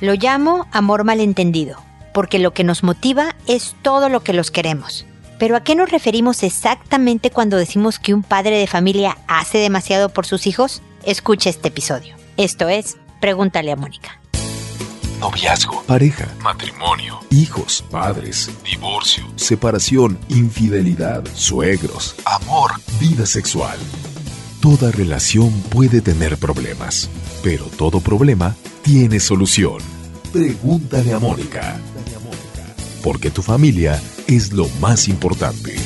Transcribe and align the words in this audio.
Lo 0.00 0.12
llamo 0.12 0.66
amor 0.72 1.04
malentendido, 1.04 1.78
porque 2.12 2.38
lo 2.38 2.52
que 2.52 2.64
nos 2.64 2.82
motiva 2.82 3.34
es 3.46 3.74
todo 3.80 4.10
lo 4.10 4.20
que 4.22 4.34
los 4.34 4.50
queremos. 4.50 5.06
Pero 5.38 5.56
¿a 5.56 5.62
qué 5.62 5.74
nos 5.74 5.90
referimos 5.90 6.42
exactamente 6.42 7.30
cuando 7.30 7.56
decimos 7.56 7.98
que 7.98 8.12
un 8.12 8.22
padre 8.22 8.58
de 8.58 8.66
familia 8.66 9.16
hace 9.26 9.58
demasiado 9.58 10.10
por 10.10 10.26
sus 10.26 10.46
hijos? 10.46 10.82
Escucha 11.04 11.48
este 11.48 11.68
episodio. 11.68 12.14
Esto 12.36 12.68
es, 12.68 12.98
pregúntale 13.20 13.72
a 13.72 13.76
Mónica. 13.76 14.20
Noviazgo, 15.18 15.82
pareja, 15.84 16.28
matrimonio, 16.42 17.20
hijos, 17.30 17.82
padres, 17.90 18.50
divorcio, 18.62 19.24
separación, 19.36 20.18
infidelidad, 20.28 21.24
suegros, 21.34 22.16
amor, 22.26 22.72
vida 23.00 23.24
sexual. 23.24 23.78
Toda 24.66 24.90
relación 24.90 25.52
puede 25.70 26.00
tener 26.00 26.38
problemas, 26.38 27.08
pero 27.44 27.66
todo 27.66 28.00
problema 28.00 28.56
tiene 28.82 29.20
solución. 29.20 29.78
Pregúntale 30.32 31.12
a 31.12 31.20
Mónica. 31.20 31.78
Porque 33.00 33.30
tu 33.30 33.42
familia 33.42 34.02
es 34.26 34.52
lo 34.52 34.68
más 34.80 35.06
importante. 35.06 35.76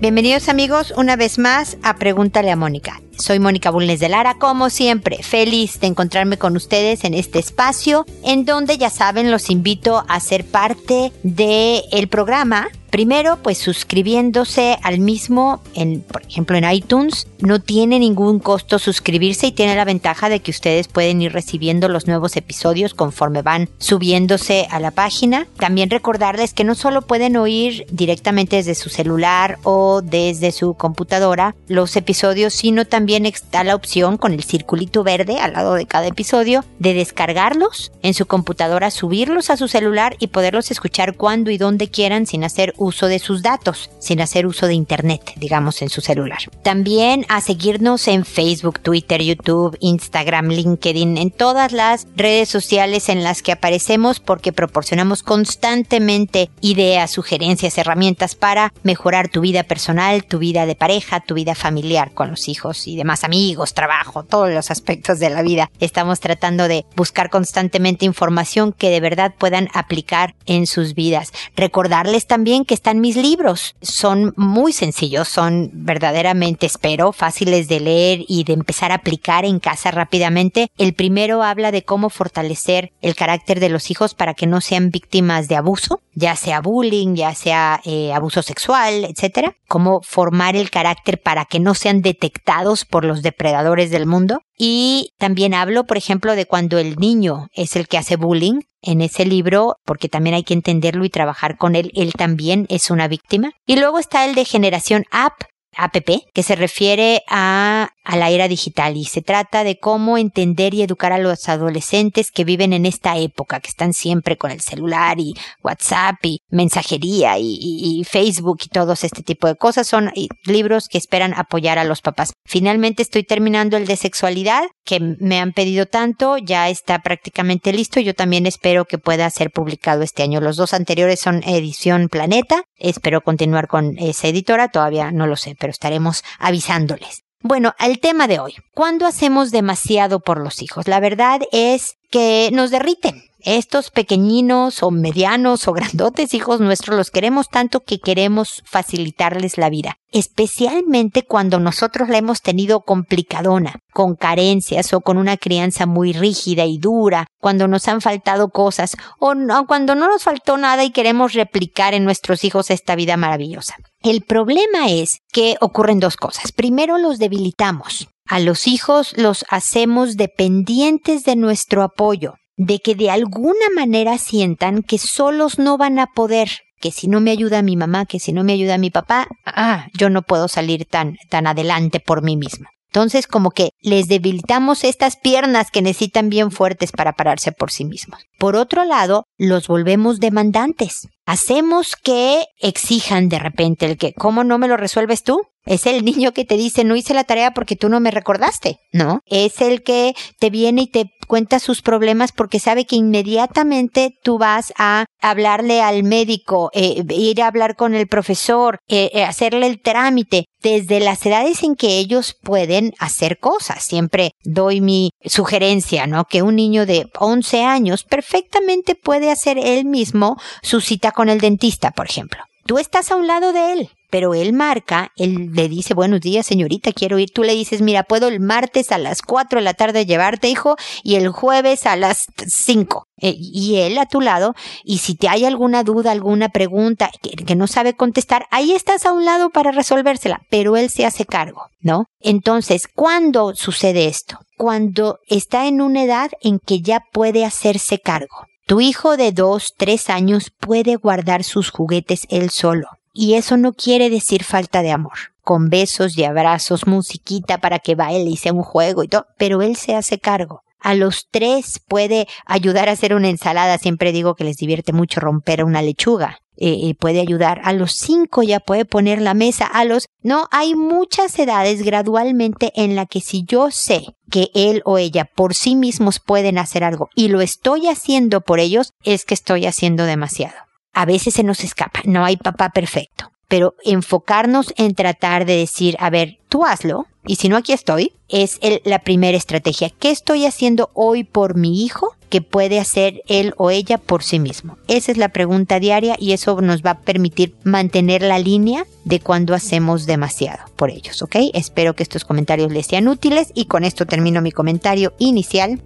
Bienvenidos 0.00 0.48
amigos 0.48 0.94
una 0.96 1.16
vez 1.16 1.40
más 1.40 1.76
a 1.82 1.96
Pregúntale 1.96 2.52
a 2.52 2.56
Mónica. 2.56 3.00
Soy 3.20 3.38
Mónica 3.38 3.70
Bulnes 3.70 4.00
de 4.00 4.08
Lara, 4.08 4.38
como 4.38 4.70
siempre, 4.70 5.22
feliz 5.22 5.78
de 5.78 5.88
encontrarme 5.88 6.38
con 6.38 6.56
ustedes 6.56 7.04
en 7.04 7.12
este 7.12 7.38
espacio, 7.38 8.06
en 8.24 8.46
donde 8.46 8.78
ya 8.78 8.88
saben, 8.88 9.30
los 9.30 9.50
invito 9.50 10.04
a 10.08 10.18
ser 10.20 10.46
parte 10.46 11.12
del 11.22 11.82
el 11.92 12.08
programa 12.08 12.68
Primero, 12.90 13.38
pues 13.40 13.58
suscribiéndose 13.58 14.76
al 14.82 14.98
mismo, 14.98 15.62
en, 15.74 16.00
por 16.00 16.22
ejemplo 16.22 16.56
en 16.56 16.68
iTunes, 16.68 17.28
no 17.38 17.60
tiene 17.60 18.00
ningún 18.00 18.40
costo 18.40 18.80
suscribirse 18.80 19.46
y 19.46 19.52
tiene 19.52 19.76
la 19.76 19.84
ventaja 19.84 20.28
de 20.28 20.40
que 20.40 20.50
ustedes 20.50 20.88
pueden 20.88 21.22
ir 21.22 21.32
recibiendo 21.32 21.88
los 21.88 22.08
nuevos 22.08 22.36
episodios 22.36 22.94
conforme 22.94 23.42
van 23.42 23.68
subiéndose 23.78 24.66
a 24.70 24.80
la 24.80 24.90
página. 24.90 25.46
También 25.56 25.88
recordarles 25.88 26.52
que 26.52 26.64
no 26.64 26.74
solo 26.74 27.02
pueden 27.02 27.36
oír 27.36 27.86
directamente 27.92 28.56
desde 28.56 28.74
su 28.74 28.90
celular 28.90 29.58
o 29.62 30.02
desde 30.02 30.50
su 30.50 30.74
computadora 30.74 31.54
los 31.68 31.94
episodios, 31.94 32.54
sino 32.54 32.86
también 32.86 33.09
está 33.16 33.64
la 33.64 33.74
opción 33.74 34.16
con 34.16 34.32
el 34.32 34.44
circulito 34.44 35.02
verde 35.02 35.38
al 35.38 35.52
lado 35.52 35.74
de 35.74 35.86
cada 35.86 36.06
episodio 36.06 36.64
de 36.78 36.94
descargarlos 36.94 37.92
en 38.02 38.14
su 38.14 38.26
computadora, 38.26 38.90
subirlos 38.90 39.50
a 39.50 39.56
su 39.56 39.68
celular 39.68 40.16
y 40.18 40.28
poderlos 40.28 40.70
escuchar 40.70 41.16
cuando 41.16 41.50
y 41.50 41.58
donde 41.58 41.88
quieran 41.88 42.26
sin 42.26 42.44
hacer 42.44 42.74
uso 42.76 43.06
de 43.06 43.18
sus 43.18 43.42
datos, 43.42 43.90
sin 43.98 44.20
hacer 44.20 44.46
uso 44.46 44.66
de 44.66 44.74
Internet, 44.74 45.32
digamos, 45.36 45.82
en 45.82 45.88
su 45.88 46.00
celular. 46.00 46.38
También 46.62 47.26
a 47.28 47.40
seguirnos 47.40 48.06
en 48.08 48.24
Facebook, 48.24 48.80
Twitter, 48.80 49.22
YouTube, 49.22 49.76
Instagram, 49.80 50.48
LinkedIn, 50.48 51.18
en 51.18 51.30
todas 51.30 51.72
las 51.72 52.06
redes 52.16 52.48
sociales 52.48 53.08
en 53.08 53.24
las 53.24 53.42
que 53.42 53.52
aparecemos 53.52 54.20
porque 54.20 54.52
proporcionamos 54.52 55.22
constantemente 55.22 56.50
ideas, 56.60 57.10
sugerencias, 57.10 57.78
herramientas 57.78 58.34
para 58.34 58.72
mejorar 58.82 59.28
tu 59.28 59.40
vida 59.40 59.64
personal, 59.64 60.24
tu 60.24 60.38
vida 60.38 60.66
de 60.66 60.74
pareja, 60.74 61.20
tu 61.20 61.34
vida 61.34 61.54
familiar 61.54 62.12
con 62.12 62.30
los 62.30 62.48
hijos 62.48 62.86
y 62.86 62.99
demás 63.00 63.24
amigos, 63.24 63.72
trabajo, 63.72 64.24
todos 64.24 64.50
los 64.50 64.70
aspectos 64.70 65.18
de 65.18 65.30
la 65.30 65.40
vida. 65.40 65.70
Estamos 65.80 66.20
tratando 66.20 66.68
de 66.68 66.84
buscar 66.96 67.30
constantemente 67.30 68.04
información 68.04 68.72
que 68.72 68.90
de 68.90 69.00
verdad 69.00 69.34
puedan 69.38 69.68
aplicar 69.72 70.34
en 70.44 70.66
sus 70.66 70.94
vidas. 70.94 71.32
Recordarles 71.56 72.26
también 72.26 72.66
que 72.66 72.74
están 72.74 73.00
mis 73.00 73.16
libros. 73.16 73.74
Son 73.80 74.34
muy 74.36 74.74
sencillos, 74.74 75.28
son 75.28 75.70
verdaderamente, 75.72 76.66
espero, 76.66 77.12
fáciles 77.12 77.68
de 77.68 77.80
leer 77.80 78.20
y 78.28 78.44
de 78.44 78.52
empezar 78.52 78.92
a 78.92 78.96
aplicar 78.96 79.46
en 79.46 79.60
casa 79.60 79.90
rápidamente. 79.90 80.70
El 80.76 80.92
primero 80.92 81.42
habla 81.42 81.72
de 81.72 81.84
cómo 81.84 82.10
fortalecer 82.10 82.92
el 83.00 83.14
carácter 83.14 83.60
de 83.60 83.70
los 83.70 83.90
hijos 83.90 84.14
para 84.14 84.34
que 84.34 84.46
no 84.46 84.60
sean 84.60 84.90
víctimas 84.90 85.48
de 85.48 85.56
abuso, 85.56 86.02
ya 86.14 86.36
sea 86.36 86.60
bullying, 86.60 87.14
ya 87.14 87.34
sea 87.34 87.80
eh, 87.84 88.12
abuso 88.12 88.42
sexual, 88.42 89.04
etcétera. 89.04 89.56
Cómo 89.68 90.02
formar 90.02 90.54
el 90.54 90.68
carácter 90.68 91.20
para 91.22 91.46
que 91.46 91.60
no 91.60 91.74
sean 91.74 92.02
detectados 92.02 92.84
por 92.90 93.04
los 93.04 93.22
depredadores 93.22 93.90
del 93.90 94.06
mundo. 94.06 94.42
Y 94.58 95.12
también 95.18 95.54
hablo, 95.54 95.84
por 95.84 95.96
ejemplo, 95.96 96.34
de 96.34 96.46
cuando 96.46 96.78
el 96.78 96.96
niño 96.96 97.48
es 97.54 97.76
el 97.76 97.88
que 97.88 97.98
hace 97.98 98.16
bullying, 98.16 98.60
en 98.82 99.00
ese 99.00 99.24
libro, 99.24 99.76
porque 99.84 100.08
también 100.08 100.34
hay 100.34 100.42
que 100.42 100.54
entenderlo 100.54 101.04
y 101.04 101.10
trabajar 101.10 101.56
con 101.56 101.76
él, 101.76 101.90
él 101.94 102.12
también 102.12 102.66
es 102.68 102.90
una 102.90 103.08
víctima. 103.08 103.52
Y 103.66 103.76
luego 103.76 103.98
está 103.98 104.24
el 104.24 104.34
de 104.34 104.44
generación 104.44 105.04
app, 105.10 105.34
APP, 105.76 106.30
que 106.32 106.42
se 106.42 106.56
refiere 106.56 107.22
a, 107.28 107.90
a, 108.10 108.16
la 108.16 108.30
era 108.30 108.48
digital 108.48 108.96
y 108.96 109.04
se 109.04 109.22
trata 109.22 109.64
de 109.64 109.78
cómo 109.78 110.18
entender 110.18 110.74
y 110.74 110.82
educar 110.82 111.12
a 111.12 111.18
los 111.18 111.48
adolescentes 111.48 112.30
que 112.30 112.44
viven 112.44 112.72
en 112.72 112.86
esta 112.86 113.16
época, 113.18 113.60
que 113.60 113.68
están 113.68 113.92
siempre 113.92 114.36
con 114.36 114.50
el 114.50 114.60
celular 114.60 115.18
y 115.18 115.34
WhatsApp 115.62 116.16
y 116.24 116.40
mensajería 116.50 117.36
y, 117.38 118.04
Facebook 118.08 118.60
y 118.64 118.68
todos 118.68 119.04
este 119.04 119.22
tipo 119.22 119.46
de 119.46 119.56
cosas. 119.56 119.86
Son 119.86 120.10
libros 120.44 120.88
que 120.88 120.98
esperan 120.98 121.34
apoyar 121.34 121.78
a 121.78 121.84
los 121.84 122.00
papás. 122.00 122.32
Finalmente 122.46 123.02
estoy 123.02 123.24
terminando 123.24 123.76
el 123.76 123.86
de 123.86 123.96
sexualidad, 123.96 124.64
que 124.84 125.00
me 125.00 125.38
han 125.38 125.52
pedido 125.52 125.86
tanto, 125.86 126.38
ya 126.38 126.68
está 126.68 127.00
prácticamente 127.00 127.72
listo. 127.72 128.00
Yo 128.00 128.14
también 128.14 128.46
espero 128.46 128.84
que 128.84 128.98
pueda 128.98 129.28
ser 129.30 129.50
publicado 129.50 130.02
este 130.02 130.22
año. 130.22 130.40
Los 130.40 130.56
dos 130.56 130.74
anteriores 130.74 131.20
son 131.20 131.42
edición 131.44 132.08
Planeta. 132.08 132.64
Espero 132.76 133.20
continuar 133.20 133.68
con 133.68 133.98
esa 133.98 134.28
editora, 134.28 134.68
todavía 134.68 135.12
no 135.12 135.26
lo 135.26 135.36
sé, 135.36 135.56
pero 135.58 135.70
estaremos 135.70 136.22
avisándoles. 136.38 137.22
Bueno, 137.42 137.74
al 137.78 138.00
tema 138.00 138.28
de 138.28 138.38
hoy. 138.38 138.54
¿Cuándo 138.74 139.06
hacemos 139.06 139.50
demasiado 139.50 140.20
por 140.20 140.38
los 140.38 140.60
hijos? 140.60 140.86
La 140.88 141.00
verdad 141.00 141.40
es 141.52 141.96
que 142.10 142.50
nos 142.52 142.70
derriten. 142.70 143.29
Estos 143.42 143.90
pequeñinos 143.90 144.82
o 144.82 144.90
medianos 144.90 145.66
o 145.66 145.72
grandotes 145.72 146.34
hijos 146.34 146.60
nuestros 146.60 146.96
los 146.96 147.10
queremos 147.10 147.48
tanto 147.48 147.80
que 147.80 147.98
queremos 147.98 148.62
facilitarles 148.66 149.56
la 149.56 149.70
vida, 149.70 149.96
especialmente 150.12 151.22
cuando 151.22 151.58
nosotros 151.58 152.08
la 152.08 152.18
hemos 152.18 152.42
tenido 152.42 152.82
complicadona, 152.82 153.80
con 153.92 154.14
carencias 154.14 154.92
o 154.92 155.00
con 155.00 155.16
una 155.16 155.36
crianza 155.36 155.86
muy 155.86 156.12
rígida 156.12 156.66
y 156.66 156.78
dura, 156.78 157.28
cuando 157.38 157.66
nos 157.66 157.88
han 157.88 158.00
faltado 158.00 158.50
cosas 158.50 158.96
o 159.18 159.34
cuando 159.66 159.94
no 159.94 160.08
nos 160.08 160.24
faltó 160.24 160.56
nada 160.56 160.84
y 160.84 160.90
queremos 160.90 161.32
replicar 161.32 161.94
en 161.94 162.04
nuestros 162.04 162.44
hijos 162.44 162.70
esta 162.70 162.94
vida 162.94 163.16
maravillosa. 163.16 163.76
El 164.02 164.22
problema 164.22 164.90
es 164.90 165.20
que 165.32 165.56
ocurren 165.60 166.00
dos 166.00 166.16
cosas. 166.16 166.52
Primero 166.52 166.98
los 166.98 167.18
debilitamos. 167.18 168.08
A 168.26 168.38
los 168.38 168.66
hijos 168.68 169.16
los 169.16 169.44
hacemos 169.48 170.16
dependientes 170.16 171.24
de 171.24 171.36
nuestro 171.36 171.82
apoyo 171.82 172.34
de 172.60 172.78
que 172.78 172.94
de 172.94 173.10
alguna 173.10 173.70
manera 173.74 174.18
sientan 174.18 174.82
que 174.82 174.98
solos 174.98 175.58
no 175.58 175.78
van 175.78 175.98
a 175.98 176.08
poder, 176.08 176.50
que 176.78 176.90
si 176.90 177.08
no 177.08 177.20
me 177.20 177.30
ayuda 177.30 177.62
mi 177.62 177.74
mamá, 177.74 178.04
que 178.04 178.20
si 178.20 178.34
no 178.34 178.44
me 178.44 178.52
ayuda 178.52 178.76
mi 178.76 178.90
papá, 178.90 179.28
ah, 179.46 179.86
yo 179.94 180.10
no 180.10 180.20
puedo 180.20 180.46
salir 180.46 180.84
tan, 180.84 181.16
tan 181.30 181.46
adelante 181.46 182.00
por 182.00 182.22
mí 182.22 182.36
misma. 182.36 182.68
Entonces, 182.92 183.26
como 183.26 183.50
que 183.50 183.70
les 183.80 184.08
debilitamos 184.08 184.84
estas 184.84 185.16
piernas 185.16 185.70
que 185.70 185.80
necesitan 185.80 186.28
bien 186.28 186.50
fuertes 186.50 186.92
para 186.92 187.14
pararse 187.14 187.50
por 187.50 187.70
sí 187.70 187.86
mismos. 187.86 188.20
Por 188.38 188.56
otro 188.56 188.84
lado, 188.84 189.24
los 189.38 189.66
volvemos 189.66 190.18
demandantes. 190.18 191.08
Hacemos 191.24 191.96
que 191.96 192.44
exijan 192.58 193.30
de 193.30 193.38
repente 193.38 193.86
el 193.86 193.96
que, 193.96 194.12
¿cómo 194.12 194.44
no 194.44 194.58
me 194.58 194.68
lo 194.68 194.76
resuelves 194.76 195.22
tú? 195.22 195.40
Es 195.66 195.86
el 195.86 196.04
niño 196.04 196.32
que 196.32 196.44
te 196.44 196.56
dice, 196.56 196.84
no 196.84 196.96
hice 196.96 197.14
la 197.14 197.24
tarea 197.24 197.52
porque 197.52 197.76
tú 197.76 197.88
no 197.88 198.00
me 198.00 198.10
recordaste, 198.10 198.78
¿no? 198.92 199.20
Es 199.26 199.60
el 199.60 199.82
que 199.82 200.14
te 200.38 200.50
viene 200.50 200.82
y 200.82 200.86
te 200.86 201.10
cuenta 201.26 201.60
sus 201.60 201.80
problemas 201.80 202.32
porque 202.32 202.58
sabe 202.58 202.86
que 202.86 202.96
inmediatamente 202.96 204.18
tú 204.24 204.36
vas 204.36 204.72
a 204.76 205.06
hablarle 205.20 205.80
al 205.80 206.02
médico, 206.02 206.70
eh, 206.74 207.04
ir 207.08 207.40
a 207.40 207.46
hablar 207.46 207.76
con 207.76 207.94
el 207.94 208.08
profesor, 208.08 208.78
eh, 208.88 209.10
eh, 209.14 209.22
hacerle 209.22 209.68
el 209.68 209.80
trámite, 209.80 210.46
desde 210.60 210.98
las 210.98 211.24
edades 211.24 211.62
en 211.62 211.76
que 211.76 211.98
ellos 211.98 212.36
pueden 212.42 212.92
hacer 212.98 213.38
cosas. 213.38 213.84
Siempre 213.84 214.32
doy 214.42 214.80
mi 214.80 215.10
sugerencia, 215.24 216.06
¿no? 216.06 216.24
Que 216.24 216.42
un 216.42 216.56
niño 216.56 216.84
de 216.84 217.06
11 217.18 217.62
años 217.62 218.02
perfectamente 218.02 218.94
puede 218.94 219.30
hacer 219.30 219.56
él 219.56 219.84
mismo 219.84 220.36
su 220.62 220.80
cita 220.80 221.12
con 221.12 221.28
el 221.28 221.40
dentista, 221.40 221.92
por 221.92 222.06
ejemplo. 222.06 222.42
Tú 222.70 222.78
estás 222.78 223.10
a 223.10 223.16
un 223.16 223.26
lado 223.26 223.52
de 223.52 223.72
él, 223.72 223.90
pero 224.10 224.32
él 224.32 224.52
marca, 224.52 225.10
él 225.16 225.50
le 225.54 225.68
dice, 225.68 225.92
buenos 225.92 226.20
días 226.20 226.46
señorita, 226.46 226.92
quiero 226.92 227.18
ir. 227.18 227.32
Tú 227.32 227.42
le 227.42 227.52
dices, 227.52 227.82
mira, 227.82 228.04
puedo 228.04 228.28
el 228.28 228.38
martes 228.38 228.92
a 228.92 228.98
las 228.98 229.22
4 229.22 229.58
de 229.58 229.64
la 229.64 229.74
tarde 229.74 230.06
llevarte, 230.06 230.48
hijo, 230.48 230.76
y 231.02 231.16
el 231.16 231.30
jueves 231.30 231.84
a 231.84 231.96
las 231.96 232.26
5. 232.46 233.08
Eh, 233.22 233.34
y 233.36 233.78
él 233.78 233.98
a 233.98 234.06
tu 234.06 234.20
lado, 234.20 234.54
y 234.84 234.98
si 234.98 235.16
te 235.16 235.28
hay 235.28 235.46
alguna 235.46 235.82
duda, 235.82 236.12
alguna 236.12 236.48
pregunta 236.48 237.10
que, 237.20 237.30
que 237.30 237.56
no 237.56 237.66
sabe 237.66 237.96
contestar, 237.96 238.46
ahí 238.52 238.70
estás 238.70 239.04
a 239.04 239.12
un 239.12 239.24
lado 239.24 239.50
para 239.50 239.72
resolvérsela, 239.72 240.42
pero 240.48 240.76
él 240.76 240.90
se 240.90 241.04
hace 241.04 241.24
cargo, 241.26 241.62
¿no? 241.80 242.04
Entonces, 242.20 242.86
¿cuándo 242.86 243.56
sucede 243.56 244.06
esto? 244.06 244.38
Cuando 244.56 245.18
está 245.26 245.66
en 245.66 245.80
una 245.80 246.04
edad 246.04 246.30
en 246.40 246.60
que 246.60 246.82
ya 246.82 247.02
puede 247.12 247.44
hacerse 247.44 247.98
cargo. 247.98 248.46
Tu 248.70 248.80
hijo 248.80 249.16
de 249.16 249.32
dos, 249.32 249.74
tres 249.76 250.08
años 250.10 250.52
puede 250.56 250.94
guardar 250.94 251.42
sus 251.42 251.70
juguetes 251.70 252.28
él 252.30 252.50
solo 252.50 252.86
Y 253.12 253.34
eso 253.34 253.56
no 253.56 253.72
quiere 253.72 254.10
decir 254.10 254.44
falta 254.44 254.80
de 254.82 254.92
amor. 254.92 255.32
Con 255.42 255.70
besos 255.70 256.16
y 256.16 256.22
abrazos, 256.22 256.86
musiquita 256.86 257.58
para 257.58 257.80
que 257.80 257.96
baile 257.96 258.30
y 258.30 258.36
sea 258.36 258.52
un 258.52 258.62
juego 258.62 259.02
y 259.02 259.08
todo, 259.08 259.26
pero 259.36 259.60
él 259.60 259.74
se 259.74 259.96
hace 259.96 260.20
cargo. 260.20 260.62
A 260.80 260.94
los 260.94 261.28
tres 261.30 261.80
puede 261.86 262.26
ayudar 262.46 262.88
a 262.88 262.92
hacer 262.92 263.14
una 263.14 263.28
ensalada. 263.28 263.78
Siempre 263.78 264.12
digo 264.12 264.34
que 264.34 264.44
les 264.44 264.56
divierte 264.56 264.92
mucho 264.92 265.20
romper 265.20 265.64
una 265.64 265.82
lechuga. 265.82 266.38
Eh, 266.56 266.94
puede 266.98 267.20
ayudar. 267.20 267.60
A 267.64 267.72
los 267.72 267.92
cinco 267.92 268.42
ya 268.42 268.60
puede 268.60 268.84
poner 268.84 269.22
la 269.22 269.34
mesa. 269.34 269.66
A 269.66 269.84
los, 269.84 270.08
no, 270.22 270.46
hay 270.50 270.74
muchas 270.74 271.38
edades 271.38 271.82
gradualmente 271.82 272.72
en 272.74 272.96
la 272.96 273.06
que 273.06 273.20
si 273.20 273.44
yo 273.44 273.70
sé 273.70 274.04
que 274.30 274.48
él 274.54 274.82
o 274.84 274.98
ella 274.98 275.24
por 275.24 275.54
sí 275.54 275.74
mismos 275.74 276.20
pueden 276.20 276.58
hacer 276.58 276.84
algo 276.84 277.08
y 277.14 277.28
lo 277.28 277.40
estoy 277.40 277.88
haciendo 277.88 278.42
por 278.42 278.60
ellos, 278.60 278.92
es 279.04 279.24
que 279.24 279.34
estoy 279.34 279.66
haciendo 279.66 280.04
demasiado. 280.04 280.56
A 280.92 281.06
veces 281.06 281.34
se 281.34 281.44
nos 281.44 281.64
escapa. 281.64 282.00
No 282.04 282.24
hay 282.24 282.36
papá 282.36 282.70
perfecto 282.70 283.30
pero 283.50 283.74
enfocarnos 283.84 284.72
en 284.76 284.94
tratar 284.94 285.44
de 285.44 285.56
decir, 285.56 285.96
a 285.98 286.08
ver, 286.08 286.38
tú 286.48 286.64
hazlo, 286.64 287.06
y 287.26 287.34
si 287.34 287.48
no 287.48 287.56
aquí 287.56 287.72
estoy, 287.72 288.12
es 288.28 288.60
la 288.84 289.00
primera 289.00 289.36
estrategia. 289.36 289.90
¿Qué 289.90 290.12
estoy 290.12 290.46
haciendo 290.46 290.88
hoy 290.94 291.24
por 291.24 291.56
mi 291.56 291.84
hijo 291.84 292.14
que 292.28 292.42
puede 292.42 292.78
hacer 292.78 293.22
él 293.26 293.52
o 293.56 293.70
ella 293.70 293.98
por 293.98 294.22
sí 294.22 294.38
mismo? 294.38 294.78
Esa 294.86 295.10
es 295.10 295.18
la 295.18 295.30
pregunta 295.30 295.80
diaria 295.80 296.14
y 296.16 296.30
eso 296.32 296.60
nos 296.60 296.82
va 296.82 296.92
a 296.92 297.00
permitir 297.00 297.56
mantener 297.64 298.22
la 298.22 298.38
línea 298.38 298.86
de 299.04 299.18
cuando 299.18 299.52
hacemos 299.52 300.06
demasiado 300.06 300.60
por 300.76 300.90
ellos, 300.90 301.20
¿ok? 301.20 301.36
Espero 301.52 301.94
que 301.94 302.04
estos 302.04 302.24
comentarios 302.24 302.70
les 302.70 302.86
sean 302.86 303.08
útiles 303.08 303.50
y 303.52 303.64
con 303.64 303.82
esto 303.82 304.06
termino 304.06 304.40
mi 304.42 304.52
comentario 304.52 305.12
inicial. 305.18 305.82